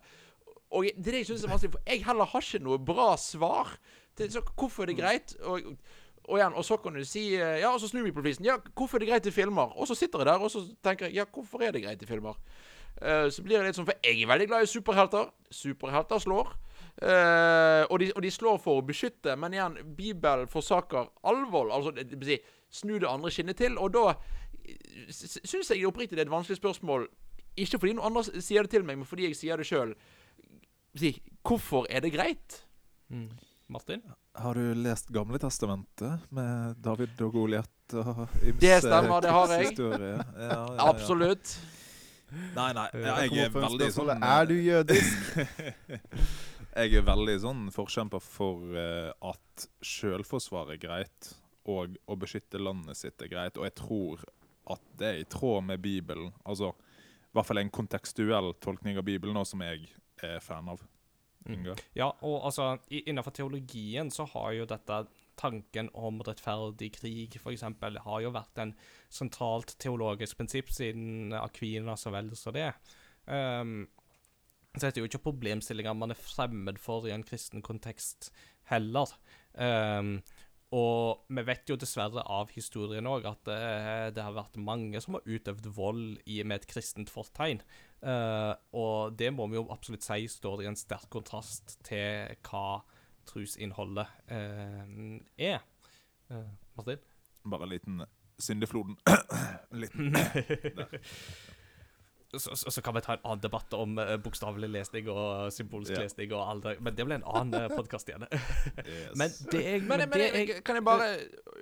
[0.71, 3.17] Og det er det jeg synes er vanskelig, for jeg heller har ikke noe bra
[3.21, 3.77] svar
[4.17, 5.35] til så, hvorfor er det greit.
[5.43, 5.77] Og,
[6.25, 8.47] og igjen, og så kan du si eh, Ja, og så snur vi på flisen.
[8.47, 9.75] Ja, hvorfor er det greit i filmer?
[9.77, 12.07] Og så sitter jeg der og så tenker jeg, ja, hvorfor er det greit i
[12.07, 12.39] filmer?
[13.03, 15.33] Uh, så blir det litt sånn, for jeg er veldig glad i superhelter.
[15.51, 16.53] Superhelter slår.
[17.03, 21.73] Eh, og, de, og de slår for å beskytte, men igjen, Bibelen forsaker alvor.
[21.75, 22.41] Altså, det, det vil si,
[22.75, 23.79] snu det andre skinnet til.
[23.83, 24.15] Og da
[25.11, 27.09] syns jeg oppriktig det er et vanskelig spørsmål.
[27.61, 29.95] Ikke fordi noen andre sier det til meg, men fordi jeg sier det sjøl.
[30.99, 31.17] Si,
[31.47, 32.63] hvorfor er det greit?
[33.11, 33.29] Mm.
[33.75, 34.03] Martin?
[34.35, 39.55] Har du lest Gamle testamentet med David og Goliat og ymse Det stemmer, det har
[39.55, 39.73] jeg.
[39.79, 40.89] Ja, ja, ja.
[40.91, 41.55] Absolutt.
[42.55, 42.89] Nei, nei.
[42.99, 45.37] jeg, Jeg er veldig sånn Er du jødisk?
[46.75, 51.29] Jeg er veldig sånn forkjemper for eh, at sjølforsvar er greit,
[51.71, 53.61] og å beskytte landet sitt er greit.
[53.61, 54.25] Og jeg tror
[54.75, 56.33] at det er i tråd med Bibelen.
[56.43, 59.89] Altså i hvert fall en kontekstuell tolkning av Bibelen, nå som jeg
[60.23, 60.83] er fan av.
[61.45, 61.55] Mm.
[61.57, 61.75] Inga.
[61.99, 65.01] Ja, og altså, innenfor teologien så har jo dette
[65.39, 68.73] tanken om rettferdig krig, eksempel, har jo vært en
[69.13, 72.71] sentralt teologisk prinsipp siden Akvina så vel som det.
[73.27, 73.85] Um,
[74.75, 78.33] så dette er jo ikke problemstillinger man er fremmed for i en kristen kontekst
[78.71, 79.11] heller.
[79.55, 80.19] Um,
[80.75, 83.59] og vi vet jo dessverre av historien òg at det,
[84.17, 87.63] det har vært mange som har utøvd vold i, med et kristent fortegn.
[88.03, 92.83] Uh, og det må vi jo absolutt si står i en sterk kontrast til hva
[93.31, 95.63] trusinnholdet uh, er.
[96.33, 97.07] Uh, Martin?
[97.47, 98.07] Bare en liten
[98.43, 98.99] syndefloden.
[99.85, 100.17] liten.
[102.39, 105.93] Så, så, så kan vi ta en annen debatt om uh, bokstavelig lesning og symbolsk
[105.95, 106.03] yeah.
[106.05, 108.27] lesning og alt det, men det blir en annen uh, podkast igjen.
[108.85, 109.15] Yes.
[109.17, 111.07] men det jeg, Men, men men det jeg, kan jeg bare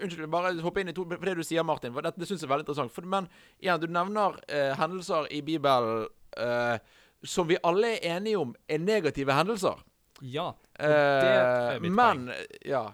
[0.03, 1.93] Unnskyld, bare hoppe inn i to, på det du sier, Martin.
[1.95, 2.93] For det, det syns jeg er veldig interessant.
[2.95, 3.29] For, men
[3.61, 6.09] igjen, du nevner uh, hendelser i Bibelen
[6.41, 9.83] uh, som vi alle er enige om er negative hendelser.
[10.23, 10.49] Ja.
[10.79, 12.33] Eh, det er mitt men
[12.65, 12.93] Ja.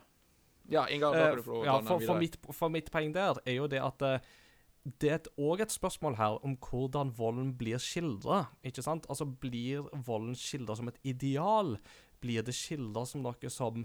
[0.70, 2.36] Ja, Ingar, da Eh, kan du få lov å ja, ta den for, for, mitt,
[2.52, 4.18] for mitt poeng der er jo det at eh,
[5.02, 8.46] det er òg et spørsmål her om hvordan volden blir skildra.
[8.64, 11.76] Altså, blir volden skildra som et ideal?
[12.22, 13.84] Blir det skildra som noe som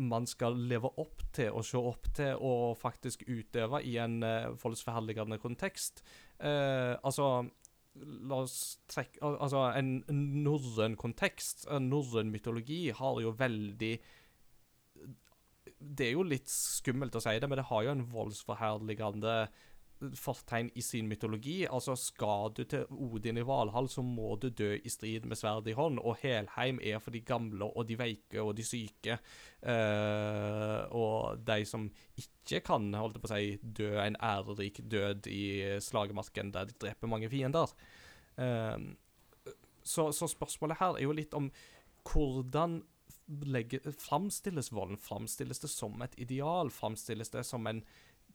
[0.00, 4.52] man skal leve opp til og se opp til og faktisk utøve i en uh,
[4.62, 6.04] voldsforherligende kontekst?
[6.40, 7.48] Uh, altså
[8.00, 10.04] La oss trekke al- Altså, en
[10.44, 13.96] norrøn kontekst, en norrøn mytologi, har jo veldig
[15.80, 19.34] det er jo litt skummelt å si det, men det har jo en voldsforherligende
[20.16, 21.66] fortegn i sin mytologi.
[21.70, 25.68] Altså, skal du til Odin i Valhall, så må du dø i strid med sverd
[25.68, 26.00] i hånd.
[26.00, 29.18] Og Helheim er for de gamle og de veike og de syke.
[29.60, 31.88] Uh, og de som
[32.20, 35.44] ikke kan holdt på å si, dø en ærerik død i
[35.84, 37.72] slagmarken der de dreper mange fiender.
[38.40, 38.96] Uh,
[39.84, 41.50] så, så spørsmålet her er jo litt om
[42.08, 42.80] hvordan
[43.46, 44.98] legge, framstilles volden?
[44.98, 46.70] Framstilles det som et ideal?
[46.74, 47.82] Framstilles det som en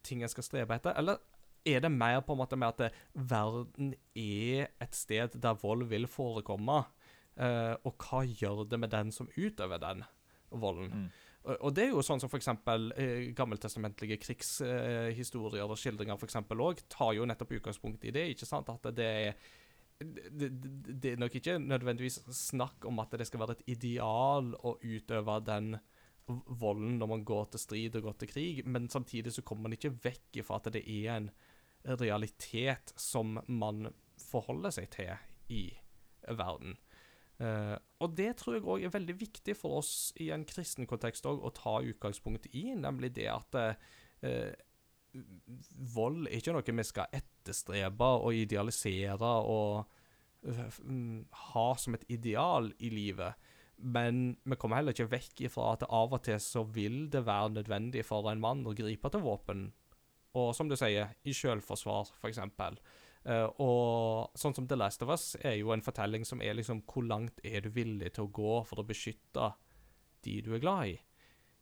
[0.06, 0.94] ting en skal strebe etter?
[0.96, 1.20] Eller
[1.66, 6.08] er det mer på en måte med at verden er et sted der vold vil
[6.10, 6.84] forekomme?
[7.36, 10.04] Uh, og hva gjør det med den som utøver den
[10.50, 10.92] volden?
[10.92, 11.08] Mm.
[11.46, 12.48] Og, og det er jo sånn som f.eks.
[12.48, 18.24] Eh, gammeltestamentlige krigshistorier og skildringer for eksempel også, tar jo nettopp utgangspunkt i det.
[18.32, 18.72] ikke sant?
[18.72, 19.36] At det er
[19.96, 24.50] det, det, det er nok ikke nødvendigvis snakk om at det skal være et ideal
[24.60, 25.76] å utøve den
[26.26, 29.76] volden når man går til strid og går til krig, men samtidig så kommer man
[29.76, 31.30] ikke vekk ifra at det er en
[32.00, 33.90] realitet som man
[34.20, 35.12] forholder seg til
[35.52, 35.64] i
[36.26, 36.76] verden.
[37.36, 39.90] Uh, og det tror jeg òg er veldig viktig for oss
[40.24, 44.54] i en kristen kontekst også, å ta utgangspunkt i, nemlig det at uh,
[45.96, 49.84] vold er ikke noe vi skal etterstrebe og idealisere og
[50.82, 53.52] mm, ha som et ideal i livet.
[53.76, 57.58] Men vi kommer heller ikke vekk ifra at av og til så vil det være
[57.58, 59.68] nødvendig for en mann å gripe til våpen.
[60.36, 62.40] Og som du sier, i selvforsvar, f.eks.
[63.26, 66.84] Uh, og sånn som The Last of Us er jo en fortelling som er liksom
[66.86, 69.48] Hvor langt er du villig til å gå for å beskytte
[70.22, 70.96] de du er glad i?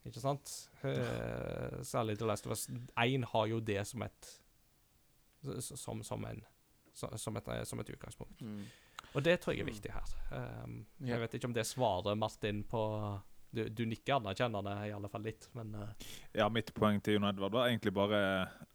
[0.05, 0.52] Ikke sant?
[0.82, 2.66] Uh, særlig The Last of Us
[3.01, 4.34] 1 har jo det som et
[5.60, 6.44] som, som, en,
[6.92, 8.40] som, et, som et utgangspunkt.
[8.40, 8.62] Mm.
[9.14, 10.14] Og det tror jeg er viktig her.
[10.64, 10.78] Um.
[11.05, 12.82] Jeg vet ikke om det svarer Martin på
[13.55, 16.10] Du, du nikker anerkjennende, i alle fall litt, men uh.
[16.35, 18.20] Ja, mitt poeng til Jon Edvard var egentlig bare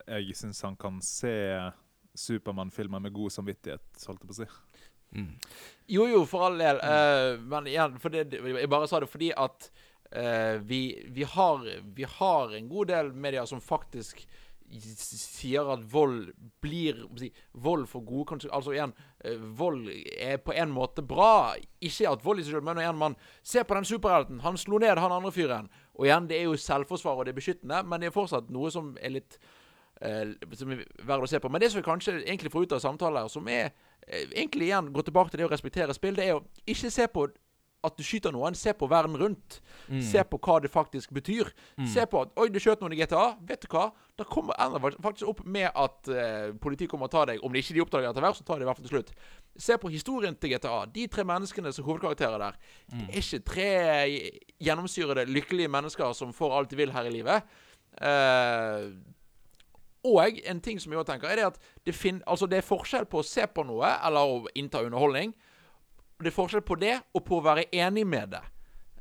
[0.07, 1.33] Jeg syns han kan se
[2.19, 4.49] Supermann-filmer med god samvittighet, holdt jeg på å si.
[5.19, 5.29] mm.
[5.95, 6.81] Jo, jo, for all del.
[6.83, 9.69] Uh, men igjen, for det, jeg bare sa det fordi at
[10.15, 10.81] uh, vi,
[11.15, 11.65] vi, har,
[11.95, 14.25] vi har en god del medier som faktisk
[14.77, 16.31] sier at vold
[16.61, 18.93] blir si, Vold for gode Altså igjen,
[19.23, 21.55] eh, vold er på en måte bra.
[21.81, 24.39] Ikke at vold i seg selv, men når en mann Se på den superhelten!
[24.45, 25.69] Han slo ned han andre fyren.
[25.95, 28.71] Og igjen, det er jo selvforsvar og det er beskyttende, men det er fortsatt noe
[28.71, 29.39] som er litt
[30.01, 31.49] eh, som er verdt å se på.
[31.49, 33.71] Men det som vi kanskje egentlig får ut av samtaler, som er
[34.07, 37.07] eh, egentlig igjen går tilbake til det å respektere spill, det er å ikke se
[37.11, 37.27] på
[37.83, 39.59] at du skyter noen, se på verden rundt.
[39.87, 40.01] Mm.
[40.03, 41.51] Se på hva det faktisk betyr.
[41.87, 43.37] Se på at 'oi, du skjøt noen i GTA'.
[43.47, 43.89] Vet du hva?
[44.19, 47.39] Da kommer ender det faktisk opp med at eh, politiet kommer og tar deg.
[47.43, 48.95] Om de ikke de oppdager etter hvert, så tar de det i hvert fall til
[48.97, 49.13] slutt.
[49.55, 50.85] Se på historien til GTA.
[50.91, 52.59] De tre menneskene som hovedkarakterer der,
[52.91, 53.69] det er ikke tre
[54.59, 57.47] gjennomsyrede, lykkelige mennesker som får alt de vil her i livet.
[58.01, 58.91] Eh,
[60.03, 61.95] og en ting som jeg også tenker, er det at det,
[62.27, 65.33] altså det er forskjell på å se på noe eller å innta underholdning.
[66.19, 68.41] Det er forskjell på det og på å være enig med det.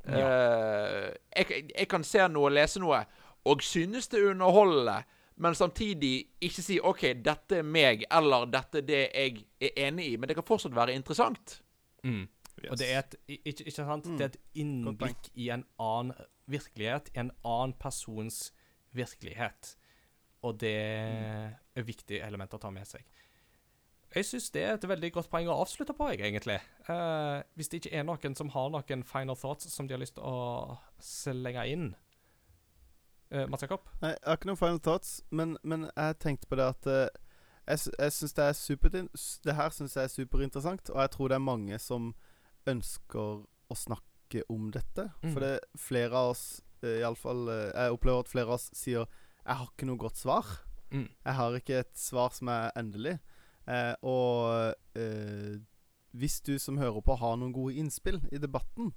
[0.09, 3.03] Eh, jeg, jeg kan se noe, lese noe,
[3.49, 5.01] og synes det er underholdende,
[5.39, 6.13] men samtidig
[6.43, 10.17] ikke si OK, dette er meg, eller dette er det jeg er enig i.
[10.19, 11.61] Men det kan fortsatt være interessant.
[12.03, 12.27] Mm.
[12.59, 12.71] Yes.
[12.73, 14.07] Og det er et, ikke, ikke sant?
[14.07, 14.17] Mm.
[14.19, 18.49] Det er et innblikk i en annen virkelighet, i en annen persons
[18.97, 19.77] virkelighet.
[20.43, 23.07] Og det er et viktig element å ta med seg.
[24.15, 26.57] Jeg syns det er et veldig godt poeng å avslutte på, jeg, egentlig.
[26.89, 30.17] Eh, hvis det ikke er noen som har noen final thoughts som de har lyst
[30.17, 31.91] til å slenge inn.
[33.29, 33.85] Uh, Mats Jakob?
[34.01, 37.09] Nei, jeg har ikke noen final thoughts, men, men jeg tenkte på det at eh,
[37.69, 41.29] Jeg, jeg syns det er super Det her syns jeg er superinteressant, og jeg tror
[41.29, 42.15] det er mange som
[42.69, 45.11] ønsker å snakke om dette.
[45.21, 45.35] Mm.
[45.35, 46.47] For det flere av oss
[46.81, 50.17] uh, Iallfall uh, Jeg opplever at flere av oss sier 'Jeg har ikke noe godt
[50.21, 50.49] svar'.
[50.89, 51.09] Mm.
[51.09, 53.19] Jeg har ikke et svar som er endelig.
[53.69, 55.59] Eh, og eh,
[56.17, 58.93] hvis du som hører på har noen gode innspill i debatten,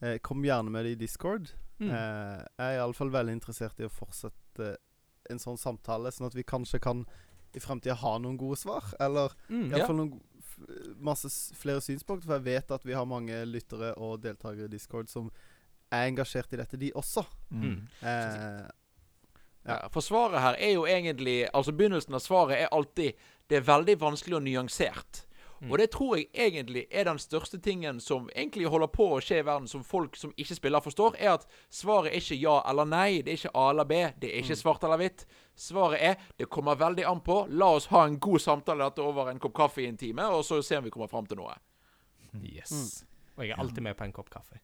[0.00, 1.50] eh, kom gjerne med det i Discord.
[1.78, 1.90] Mm.
[1.90, 4.76] Eh, jeg er iallfall veldig interessert i å fortsette
[5.28, 7.04] en sånn samtale, sånn at vi kanskje kan
[7.56, 8.84] i framtida ha noen gode svar.
[9.00, 9.78] Eller Mm, ja.
[9.78, 10.20] iallfall noen
[11.04, 11.28] masse
[11.58, 12.26] flere synspunkter.
[12.30, 15.30] For jeg vet at vi har mange lyttere og deltakere i Discord som
[15.92, 17.26] er engasjert i dette, de også.
[17.50, 17.86] Mm.
[18.02, 18.66] Eh,
[19.66, 23.14] Ja, for svaret her er jo egentlig Altså begynnelsen av svaret er alltid
[23.46, 25.22] Det er veldig vanskelig og nyansert.
[25.60, 25.70] Mm.
[25.72, 29.38] Og det tror jeg egentlig er den største tingen som egentlig holder på å skje
[29.40, 32.88] i verden, som folk som ikke spiller, forstår, er at svaret er ikke ja eller
[32.90, 33.22] nei.
[33.24, 34.00] Det er ikke A eller B.
[34.20, 35.24] Det er ikke svart eller hvitt.
[35.56, 37.38] Svaret er det kommer veldig an på.
[37.48, 40.44] La oss ha en god samtale dette over en kopp kaffe i en time, og
[40.44, 41.56] så se om vi kommer fram til noe.
[42.36, 43.06] Yes.
[43.38, 44.58] Og jeg er alltid med på en kopp kaffe.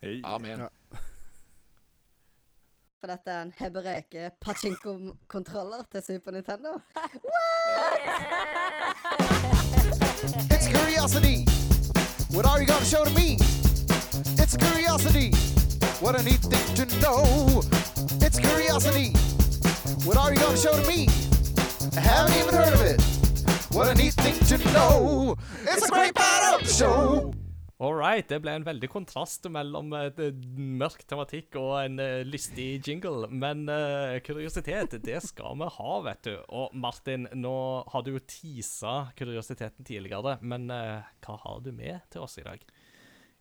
[0.00, 0.22] Hey.
[0.24, 0.64] Amen.
[0.64, 1.04] Ja.
[7.66, 7.92] Er.
[10.50, 11.44] It's curiosity.
[12.30, 13.36] What are you gonna show to me?
[14.38, 15.30] It's curiosity.
[16.00, 17.62] What a neat thing to know.
[18.20, 19.12] It's curiosity.
[20.06, 21.08] What are you gonna show to me?
[21.96, 23.02] I haven't even heard of it.
[23.74, 25.36] What a neat thing to know.
[25.62, 27.34] It's a great part of the show.
[27.82, 32.68] All right, det ble en veldig kontrast mellom eh, mørk tematikk og en eh, lystig
[32.86, 33.26] jingle.
[33.34, 36.36] Men uh, kuriositet, det skal vi ha, vet du.
[36.54, 37.56] Og Martin, nå
[37.90, 42.44] har du jo teasa kuriositeten tidligere, men uh, hva har du med til oss i
[42.46, 42.62] dag?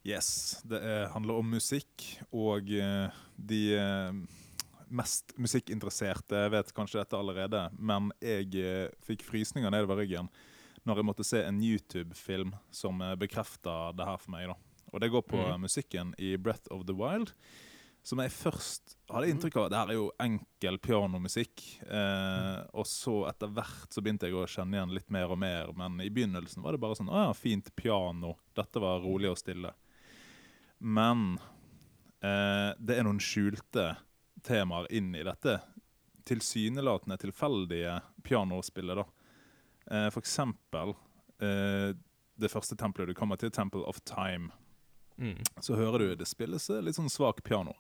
[0.02, 0.32] Yes,
[0.66, 3.62] det er, handler om musikk, og uh, de
[4.94, 10.28] mest musikkinteresserte vet kanskje dette allerede, men jeg fikk frysninger nedover ryggen
[10.86, 14.48] når jeg måtte se en YouTube-film som uh, bekrefta det her for meg.
[14.48, 14.56] da.
[14.94, 15.52] Og det går på Mhm.
[15.54, 17.32] eh, musikken i Breath of the Wild,
[18.04, 21.64] som jeg først hadde inntrykk av det her er jo enkel pianomusikk.
[21.88, 25.72] Eh, og så etter hvert så begynte jeg å kjenne igjen litt mer og mer,
[25.74, 28.36] men i begynnelsen var det bare sånn Å ja, fint piano.
[28.54, 29.72] Dette var rolig og stille.
[30.80, 31.40] Men
[32.22, 33.96] eh, det er noen skjulte
[34.44, 35.62] temaer inn i dette
[36.28, 38.96] tilsynelatende tilfeldige pianospillet.
[38.96, 39.06] da.
[39.92, 40.94] Eh, for eksempel
[41.44, 41.92] uh,
[42.40, 44.52] det første tempelet du kommer til, Temple of Time.
[45.18, 45.38] Mm.
[45.62, 47.76] Så hører du det spilles litt sånn svak piano.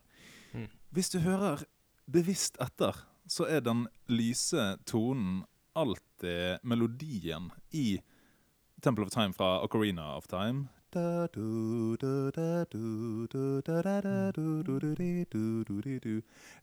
[0.53, 0.67] Mm.
[0.93, 1.65] Hvis du hører
[2.05, 5.41] bevisst etter, så er den lyse tonen
[5.73, 7.97] alltid melodien i
[8.83, 10.67] Temple of Time fra Ocarina of Time.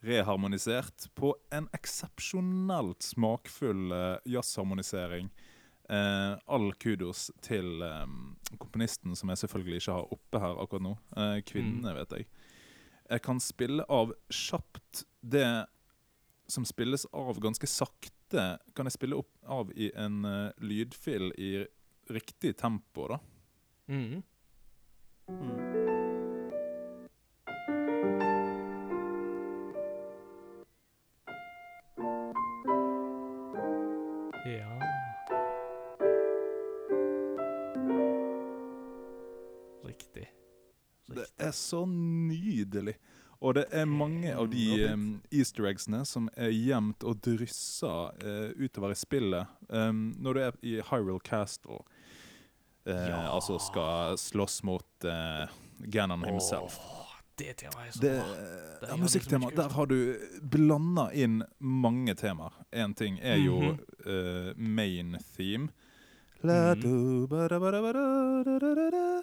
[0.06, 5.30] Reharmonisert på en eksepsjonelt smakfull eh, jazzharmonisering.
[5.90, 8.06] Eh, all kudos til eh,
[8.58, 10.94] komponisten, som jeg selvfølgelig ikke har oppe her akkurat nå.
[11.16, 12.28] Eh, kvinne, vet jeg.
[13.10, 15.66] Jeg kan spille av kjapt det
[16.50, 18.44] som spilles av ganske sakte,
[18.74, 21.52] kan jeg spille opp av i en eh, lydfil i
[22.10, 23.18] riktig tempo, da.
[23.90, 24.22] Mm.
[25.28, 25.60] Mm.
[34.46, 34.80] Ja
[39.84, 40.08] Riktig.
[40.14, 40.28] Riktig.
[41.06, 42.94] Det er så nydelig.
[43.40, 48.28] Og det er mange av de um, easter eggsene som er gjemt og dryssa uh,
[48.28, 49.50] eh, utover i spillet.
[49.66, 51.80] Um, når du er i Hyrule Castle,
[52.86, 53.30] ja.
[53.34, 55.48] altså skal slåss mot eh,
[55.84, 56.78] Ganon himself.
[56.80, 58.14] Åh, det temaet er så Det,
[58.80, 58.88] bra.
[58.88, 59.50] ja, musikktema.
[59.50, 59.56] så.
[59.56, 59.98] Der har du
[60.42, 62.52] blanda inn mange temaer.
[62.72, 63.78] Én ting er jo Mhm.
[64.06, 65.68] eh, main theme.
[66.42, 69.22] La ba da ba da ba da da da da da.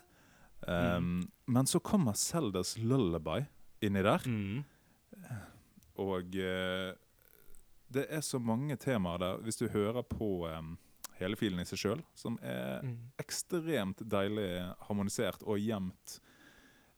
[0.97, 3.45] Um, Men så kommer Seldas lullaby
[3.81, 4.19] inni der.
[4.25, 4.63] Mm.
[5.97, 6.93] Og eh,
[7.93, 10.77] det er så mange temaer der, hvis du hører på em,
[11.19, 12.97] hele filen i seg sjøl, som er Mm.
[13.19, 16.19] ekstremt deilig harmonisert og gjemt.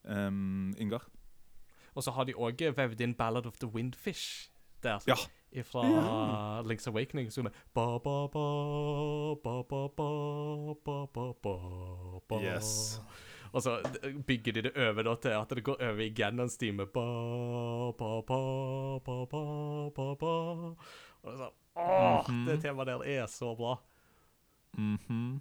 [0.04, 1.04] Um, Ingar?
[1.94, 4.50] Og så har de òg vevd inn 'Ballad of the Windfish'
[4.82, 4.98] der.
[5.06, 5.14] Ja.
[5.62, 6.62] Fra Ja.
[6.62, 7.32] Link's Awakening.
[7.32, 12.40] Som er ba, ba, ba, ba, ba, ba, ba, ba, ba, ba.
[12.40, 13.00] Yes.
[13.52, 13.82] Og så
[14.26, 16.86] bygger de det over da, til at det går over i Gannons time.
[16.86, 20.26] Ba, ba, ba, ba, ba, ba, ba.
[21.22, 22.32] Og så, åh, mm -hmm.
[22.32, 22.46] Mhm.
[22.46, 23.76] det temaet der er så bra.
[24.78, 25.40] Mhm.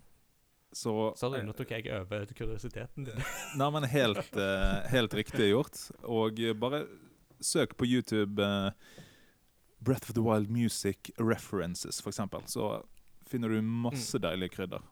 [0.71, 3.21] Så Sorry, nå tok jeg over kuriositeten din.
[3.57, 5.79] Nei, men helt, eh, helt riktig gjort.
[6.05, 6.83] Og eh, bare
[7.41, 8.69] søk på YouTube uh,
[9.79, 12.43] Breath of the Wild Music References, eksempel.
[12.45, 12.83] Så
[13.25, 14.85] finner du masse deilige krydder.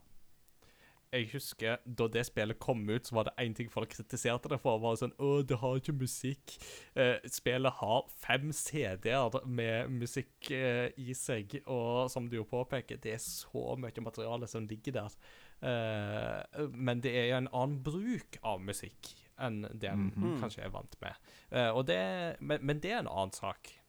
[1.13, 4.59] Jeg husker da det spillet kom ut, så var det én ting folk kritiserte det
[4.59, 4.79] for.
[4.83, 6.57] var sånn, å, det har ikke musikk.
[6.99, 12.99] Eh, spillet har fem CD-er med musikk eh, i seg, og som du jo påpeker,
[13.03, 15.17] det er så mye materiale som ligger der.
[15.61, 20.39] Eh, men det er jo en annen bruk av musikk enn det en -hmm.
[20.41, 21.13] kanskje er vant med.
[21.51, 23.79] Eh, og det, men, men det er en annen sak.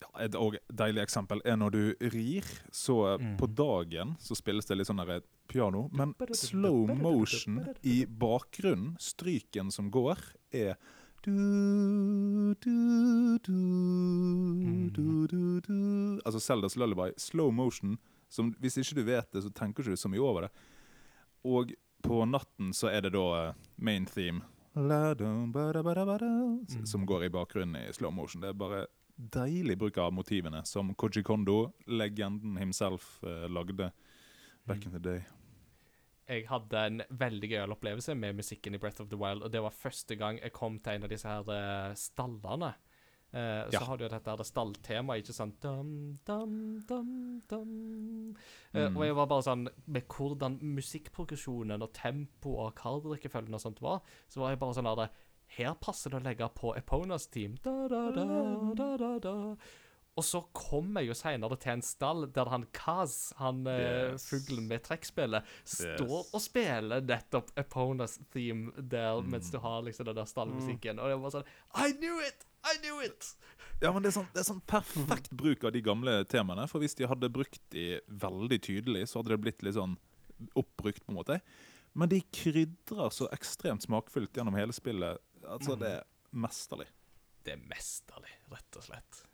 [0.00, 0.32] Ja, et
[0.78, 3.36] deilig eksempel er når du rir, så eh, Mm.
[3.36, 9.70] på dagen så spilles det litt sånn der piano, men slow motion i bakgrunnen, stryken
[9.72, 10.18] som går,
[10.52, 10.76] er
[11.26, 12.54] du,
[14.94, 16.20] du, du.
[16.24, 17.12] Altså Seldas lullaby.
[17.16, 17.96] Slow motion.
[18.28, 20.50] Som, hvis ikke du vet det, så tenker ikke du så mye over det.
[21.46, 24.42] Og på natten så er det da eh, main theme
[26.68, 28.42] s- som går i bakgrunnen i slow motion.
[28.42, 28.82] Det er bare
[29.16, 33.90] deilig bruk av motivene som Koji Kondo, legenden himself, eh, lagde
[34.66, 35.20] back in the day.
[36.28, 39.60] Jeg hadde en veldig gøyal opplevelse med musikken i Breath of the Wild, og det
[39.62, 42.72] var første gang jeg kom til en av disse her eh, stallene.
[43.34, 43.80] Uh, Ja.
[43.80, 45.56] Så har du jo dette her stalltemaet, ikke sant?
[45.62, 46.52] Dum, dum,
[46.88, 47.72] dum, dum.
[48.72, 48.96] Uh, Mm.
[48.96, 54.00] og jeg var bare sånn Med hvordan musikkprogresjonen og tempo og kardrekkefølgen og sånt var,
[54.28, 55.10] så var jeg bare sånn her
[55.58, 57.56] Her passer det å legge på Eponas team.
[57.62, 58.24] Da, da, da,
[58.74, 59.34] da, da, da.
[60.16, 64.24] Og så kom jeg jo seinere til en stall der han Kaz, han eh, Yes.
[64.30, 66.30] fuglen med trekkspillet, står Yes.
[66.34, 69.30] og spiller nettopp Eponas theme der Mm.
[69.30, 70.98] mens du har liksom den der stallmusikken.
[70.98, 71.44] Og jeg var sånn
[71.76, 72.46] I knew it!
[72.64, 73.34] I knew it!
[73.82, 76.66] Ja, men det er, sånn, det er sånn perfekt bruk av de gamle temaene.
[76.66, 79.98] For hvis de hadde brukt de veldig tydelig, så hadde det blitt litt sånn
[80.56, 81.40] oppbrukt, på en måte.
[81.94, 85.18] Men de krydrer så ekstremt smakfullt gjennom hele spillet.
[85.44, 86.86] Altså, det er mesterlig.
[87.44, 89.25] Det er mesterlig, rett og slett.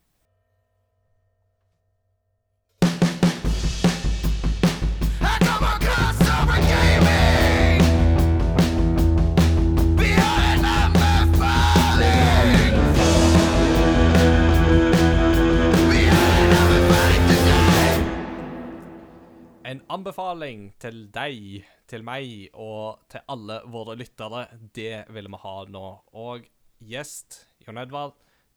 [19.72, 24.42] En anbefaling til deg, til meg og til alle våre lyttere,
[24.76, 25.84] det vil vi ha nå.
[26.20, 26.42] Og
[26.90, 28.12] gjest, Jon Edvard,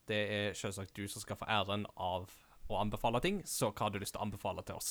[0.10, 2.34] det er selvsagt du som skal få æren av
[2.68, 4.90] å anbefale ting, så hva har du lyst til å anbefale til oss?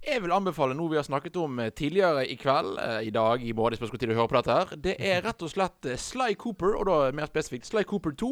[0.00, 3.44] Jeg vil anbefale noe vi har snakket om eh, tidligere i kveld, eh, i dag,
[3.44, 4.72] i morgen, spørs hvor tid å høre på dette her.
[4.86, 8.30] Det er rett og slett eh, Sly Cooper, og da mer spesifikt Sly Cooper 2.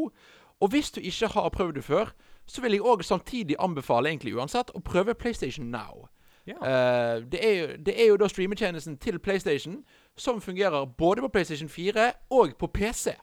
[0.64, 2.14] Og hvis du ikke har prøvd det før,
[2.48, 6.08] så vil jeg òg samtidig anbefale, egentlig uansett, å prøve PlayStation Now.
[6.50, 7.16] Ja.
[7.16, 9.82] Uh, det, er jo, det er jo da streametjenesten til PlayStation
[10.16, 13.14] som fungerer både på PlayStation 4 og på PC.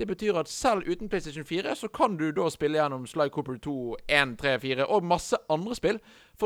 [0.00, 3.58] Det betyr at selv uten PlayStation 4 så kan du da spille gjennom Sly Cooper
[3.60, 5.98] 2, 1, 3, 4 og masse andre spill.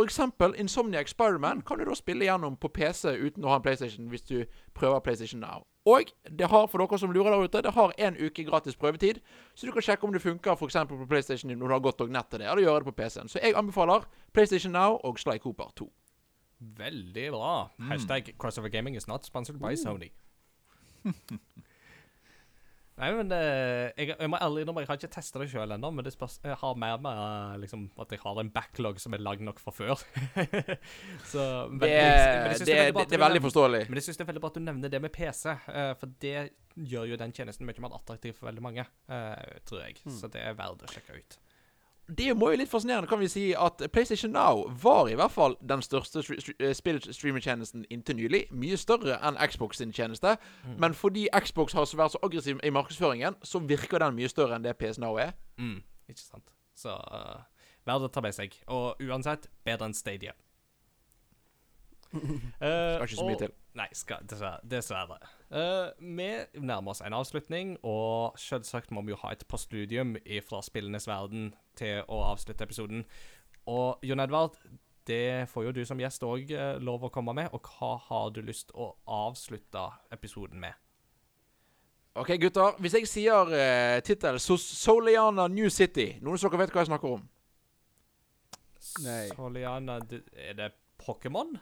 [0.02, 4.08] Eksempel Insomniac Spiderman kan du da spille gjennom på PC uten å ha en PlayStation
[4.10, 4.40] hvis du
[4.74, 5.62] prøver PlayStation Now.
[5.86, 9.20] Og det har, for dere som lurer der ute, det har en uke gratis prøvetid,
[9.54, 12.10] så du kan sjekke om det funker eksempel på PlayStation når du har godt nok
[12.10, 13.30] nett til det, eller gjøre det på PC-en.
[13.30, 15.92] Så jeg anbefaler PlayStation Now og Sly Cooper 2.
[16.58, 17.70] Veldig bra.
[17.86, 20.10] Hashtag crossover gaming is not sponsored by Sony.
[22.94, 26.06] Nei, men jeg, jeg må ærlig innrømme, jeg har ikke testa det sjøl ennå, men
[26.06, 29.24] det spørs, jeg har mer med eh, liksom, at jeg har en backlog som er
[29.24, 30.04] lang nok fra før.
[31.32, 33.80] så, men, Det, men det, det er det, det er veldig forståelig.
[33.88, 36.14] Men jeg syns det er veldig bra at du nevner det med PC, eh, for
[36.22, 36.36] det
[36.74, 39.98] gjør jo den tjenesten mye mer attraktiv for veldig mange, eh, tror jeg.
[40.20, 41.38] Så det er verdt å sjekke ut.
[42.08, 45.56] Det må jo litt fascinerende, kan vi si, at PlayStation Now var i hvert fall
[45.64, 46.20] den største
[46.58, 48.42] eh, spillstreamertjenesten inntil nylig.
[48.52, 50.36] Mye større enn Xbox sin tjeneste.
[50.78, 54.66] Men fordi Xbox har vært så aggressiv i markedsføringen, så virker den mye større enn
[54.66, 55.32] det PS Now er.
[55.56, 56.52] Mm, ikke sant?
[56.76, 57.40] Så uh,
[57.88, 58.56] verdt å ta med seg.
[58.68, 60.36] Og uansett, bedre enn Stadia.
[62.14, 63.52] Eh, Skal ikke så mye og- til.
[63.74, 64.60] Nei, skal, dessverre.
[64.70, 65.16] dessverre.
[65.50, 66.28] Uh, vi
[66.62, 70.14] nærmer oss en avslutning, og selvsagt må vi jo ha et postludium
[70.46, 73.04] fra spillenes verden til å avslutte episoden.
[73.66, 74.54] Og Jon Edvard,
[75.06, 77.50] det får jo du som gjest òg lov å komme med.
[77.52, 80.72] Og hva har du lyst å avslutte episoden med?
[82.14, 82.76] OK, gutter.
[82.78, 86.92] Hvis jeg sier uh, tittel so Soliana New City Noen av dere vet hva jeg
[86.92, 87.24] snakker om?
[89.02, 89.28] Nei.
[89.34, 89.96] Soliana,
[90.38, 90.68] er det
[91.02, 91.56] Pokémon?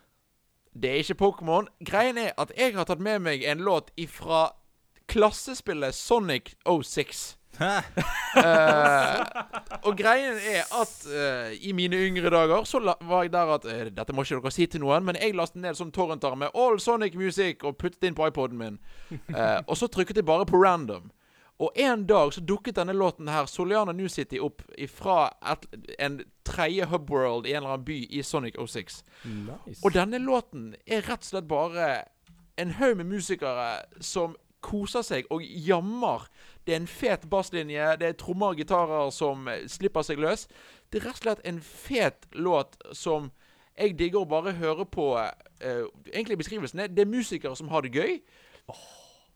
[0.73, 1.69] Det er ikke Pokémon.
[1.85, 4.51] Greien er at jeg har tatt med meg en låt ifra
[5.13, 7.37] klassespillet Sonic 06.
[7.61, 7.85] uh,
[9.87, 13.83] og greien er at uh, i mine yngre dager så var jeg der at uh,
[13.93, 16.81] Dette må ikke dere si til noen, men jeg lastet ned sånn torrenter med All
[16.81, 18.81] Sonic Music og puttet inn på iPoden min.
[19.13, 21.11] Eh, og så trykket jeg bare på random.
[21.63, 25.31] Og en dag så dukket denne låten her, Soliana New City, opp fra
[26.03, 29.03] en tredje hubworld i en eller annen by i Sonic 06.
[29.25, 29.79] Nice.
[29.85, 31.91] Og denne låten er rett og slett bare
[32.59, 33.69] en haug med musikere
[34.01, 36.27] som koser seg og jammer.
[36.67, 40.49] Det er en fet basslinje, det er trommer og gitarer som slipper seg løs.
[40.91, 43.31] Det er rett og slett en fet låt som
[43.79, 45.13] jeg digger å bare høre på.
[45.63, 48.19] Uh, egentlig beskrivelsen er det er musikere som har det gøy.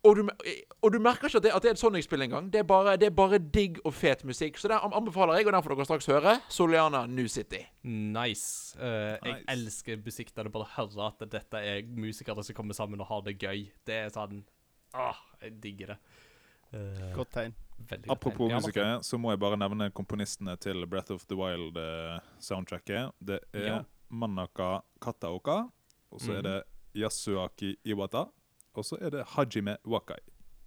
[0.06, 2.50] Og du, eh, og du merker ikke at det, at det er et Sonic-spill engang.
[2.52, 4.56] Det, er bare- det er bare digg og fet musikk.
[4.60, 6.34] Så det anbefaler jeg, og den får dere straks høre.
[6.48, 7.64] Soliana New City.
[7.82, 8.76] Nice.
[8.78, 13.00] Eh, Jeg elsker musikk der du bare hører at dette er musikere som kommer sammen
[13.00, 13.66] og har det gøy.
[13.84, 14.44] Det er sånn
[14.94, 15.98] ah, jeg digger det.
[16.74, 17.54] Uh, Godt tegn.
[17.78, 18.50] veldig godt Apropos tegn.
[18.50, 23.12] Ja, musikere, så må jeg bare nevne komponistene til Breath of the Wild-soundtracket.
[23.24, 23.82] Det er Ja.
[24.10, 25.68] Manaka Kataoka,
[26.12, 26.36] og så Mhm.
[26.38, 26.62] er det
[26.94, 28.26] Yasuaki Iwata,
[28.78, 30.18] og så er det Hajime Wakai.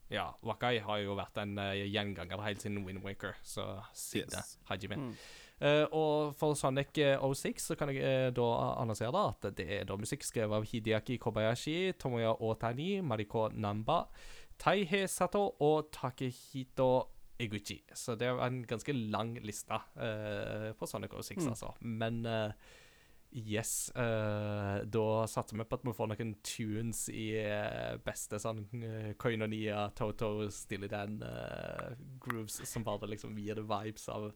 [0.09, 4.55] Ja, Wakai har jo vært en uh, gjenganger helt siden Wind Waker, så siden Yes.
[4.69, 4.95] Hajime.
[4.97, 5.13] Mm.
[5.59, 8.45] Uh, og for Sonic eh, 06 så kan jeg uh, da
[8.79, 14.05] annonsere da at det er da musikk skrevet av Hideaki Kobayashi, Tomoya Otani, Mariko Namba,
[14.57, 16.89] Taihe Sato og Takehito
[17.39, 17.81] Eguchi.
[17.95, 21.49] Så det er en ganske lang liste uh, på Sonic 06, Mm.
[21.53, 21.73] altså.
[21.81, 22.51] Men eh,
[23.31, 28.63] yes Uh, Da satser vi på at vi får noen tunes i uh, beste sånn
[28.81, 31.93] uh, Koinonia, Toto, Stilly Dan uh,
[32.23, 34.31] grooves som bare liksom gir det vibes av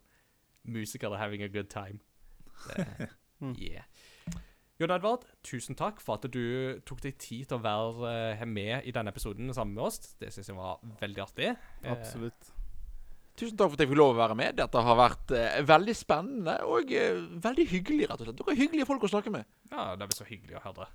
[0.64, 2.00] musikere having a good time.
[2.70, 3.10] Det,
[3.44, 3.58] Mm.
[3.60, 3.84] yeah.
[4.80, 8.86] Jon Edvard, tusen takk for at du tok deg tid til å være eh, med
[8.88, 10.14] i denne episoden sammen med oss.
[10.22, 11.50] Det syns jeg var veldig artig.
[11.82, 12.53] Eh, Absolutt.
[13.40, 14.56] Tusen takk for at jeg fikk lov å være med.
[14.60, 18.38] Dette har vært eh, veldig spennende og eh, veldig hyggelig, rett og slett.
[18.44, 19.48] Dere er hyggelige folk å snakke med.
[19.72, 20.86] Ja, det blir så hyggelig å høre.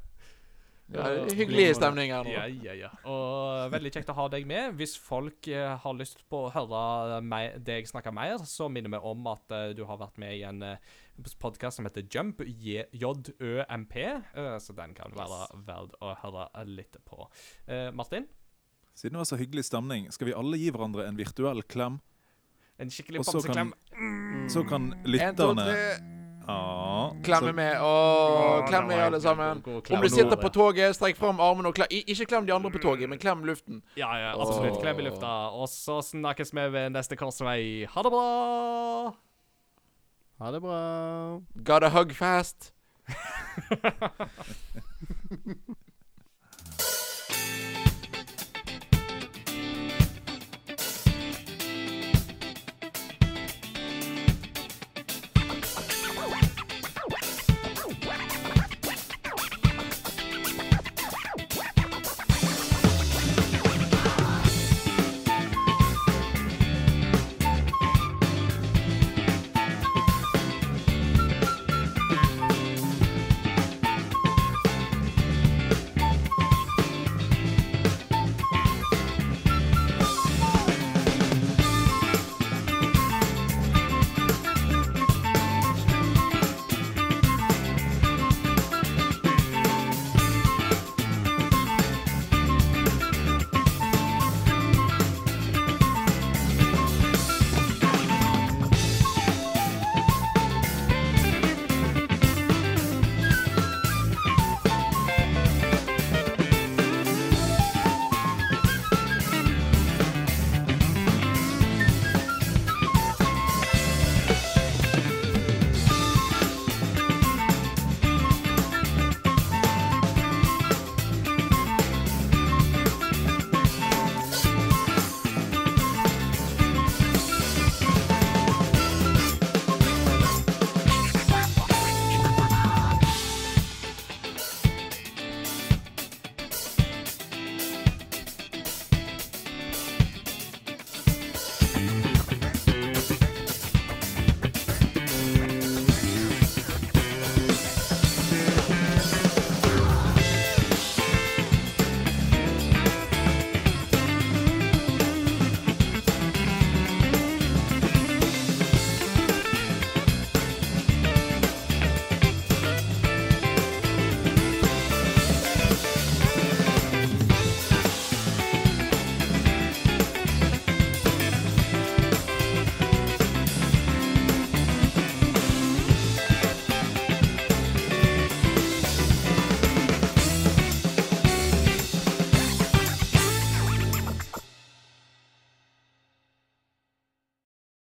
[0.88, 2.30] Ja, det er hyggelig stemning her nå.
[2.32, 2.88] Ja, ja, ja.
[3.10, 4.70] Og veldig kjekt å ha deg med.
[4.78, 9.00] Hvis folk eh, har lyst på å høre meg, deg snakke mer, så minner vi
[9.10, 10.94] om at eh, du har vært med i en eh,
[11.42, 14.00] podkast som heter Jump, J- J-Ø-M-P.
[14.06, 17.26] eh, så den kan være verd å høre litt på.
[17.66, 18.30] Eh, Martin,
[18.98, 22.00] Siden det var så hyggelig stemning, skal vi alle gi hverandre en virtuell klem?
[22.78, 23.72] En skikkelig Og så kan,
[24.48, 25.74] så kan lytterne
[26.48, 27.76] Ah, Ja, Klemme med.
[27.82, 29.60] Åh, klem med alle sammen.
[29.90, 32.78] Om du sitter på toget, strekk fram armene og klem Ikke klem de andre på
[32.80, 33.82] toget, men klem luften.
[34.00, 34.80] Ja, ja, absolutt.
[34.80, 35.28] Klem i lufta.
[35.52, 37.84] Og så snakkes vi ved neste korsvei.
[37.92, 39.12] Ha det bra!
[40.40, 40.80] Ha det bra.
[41.68, 42.72] Gotta hug fast.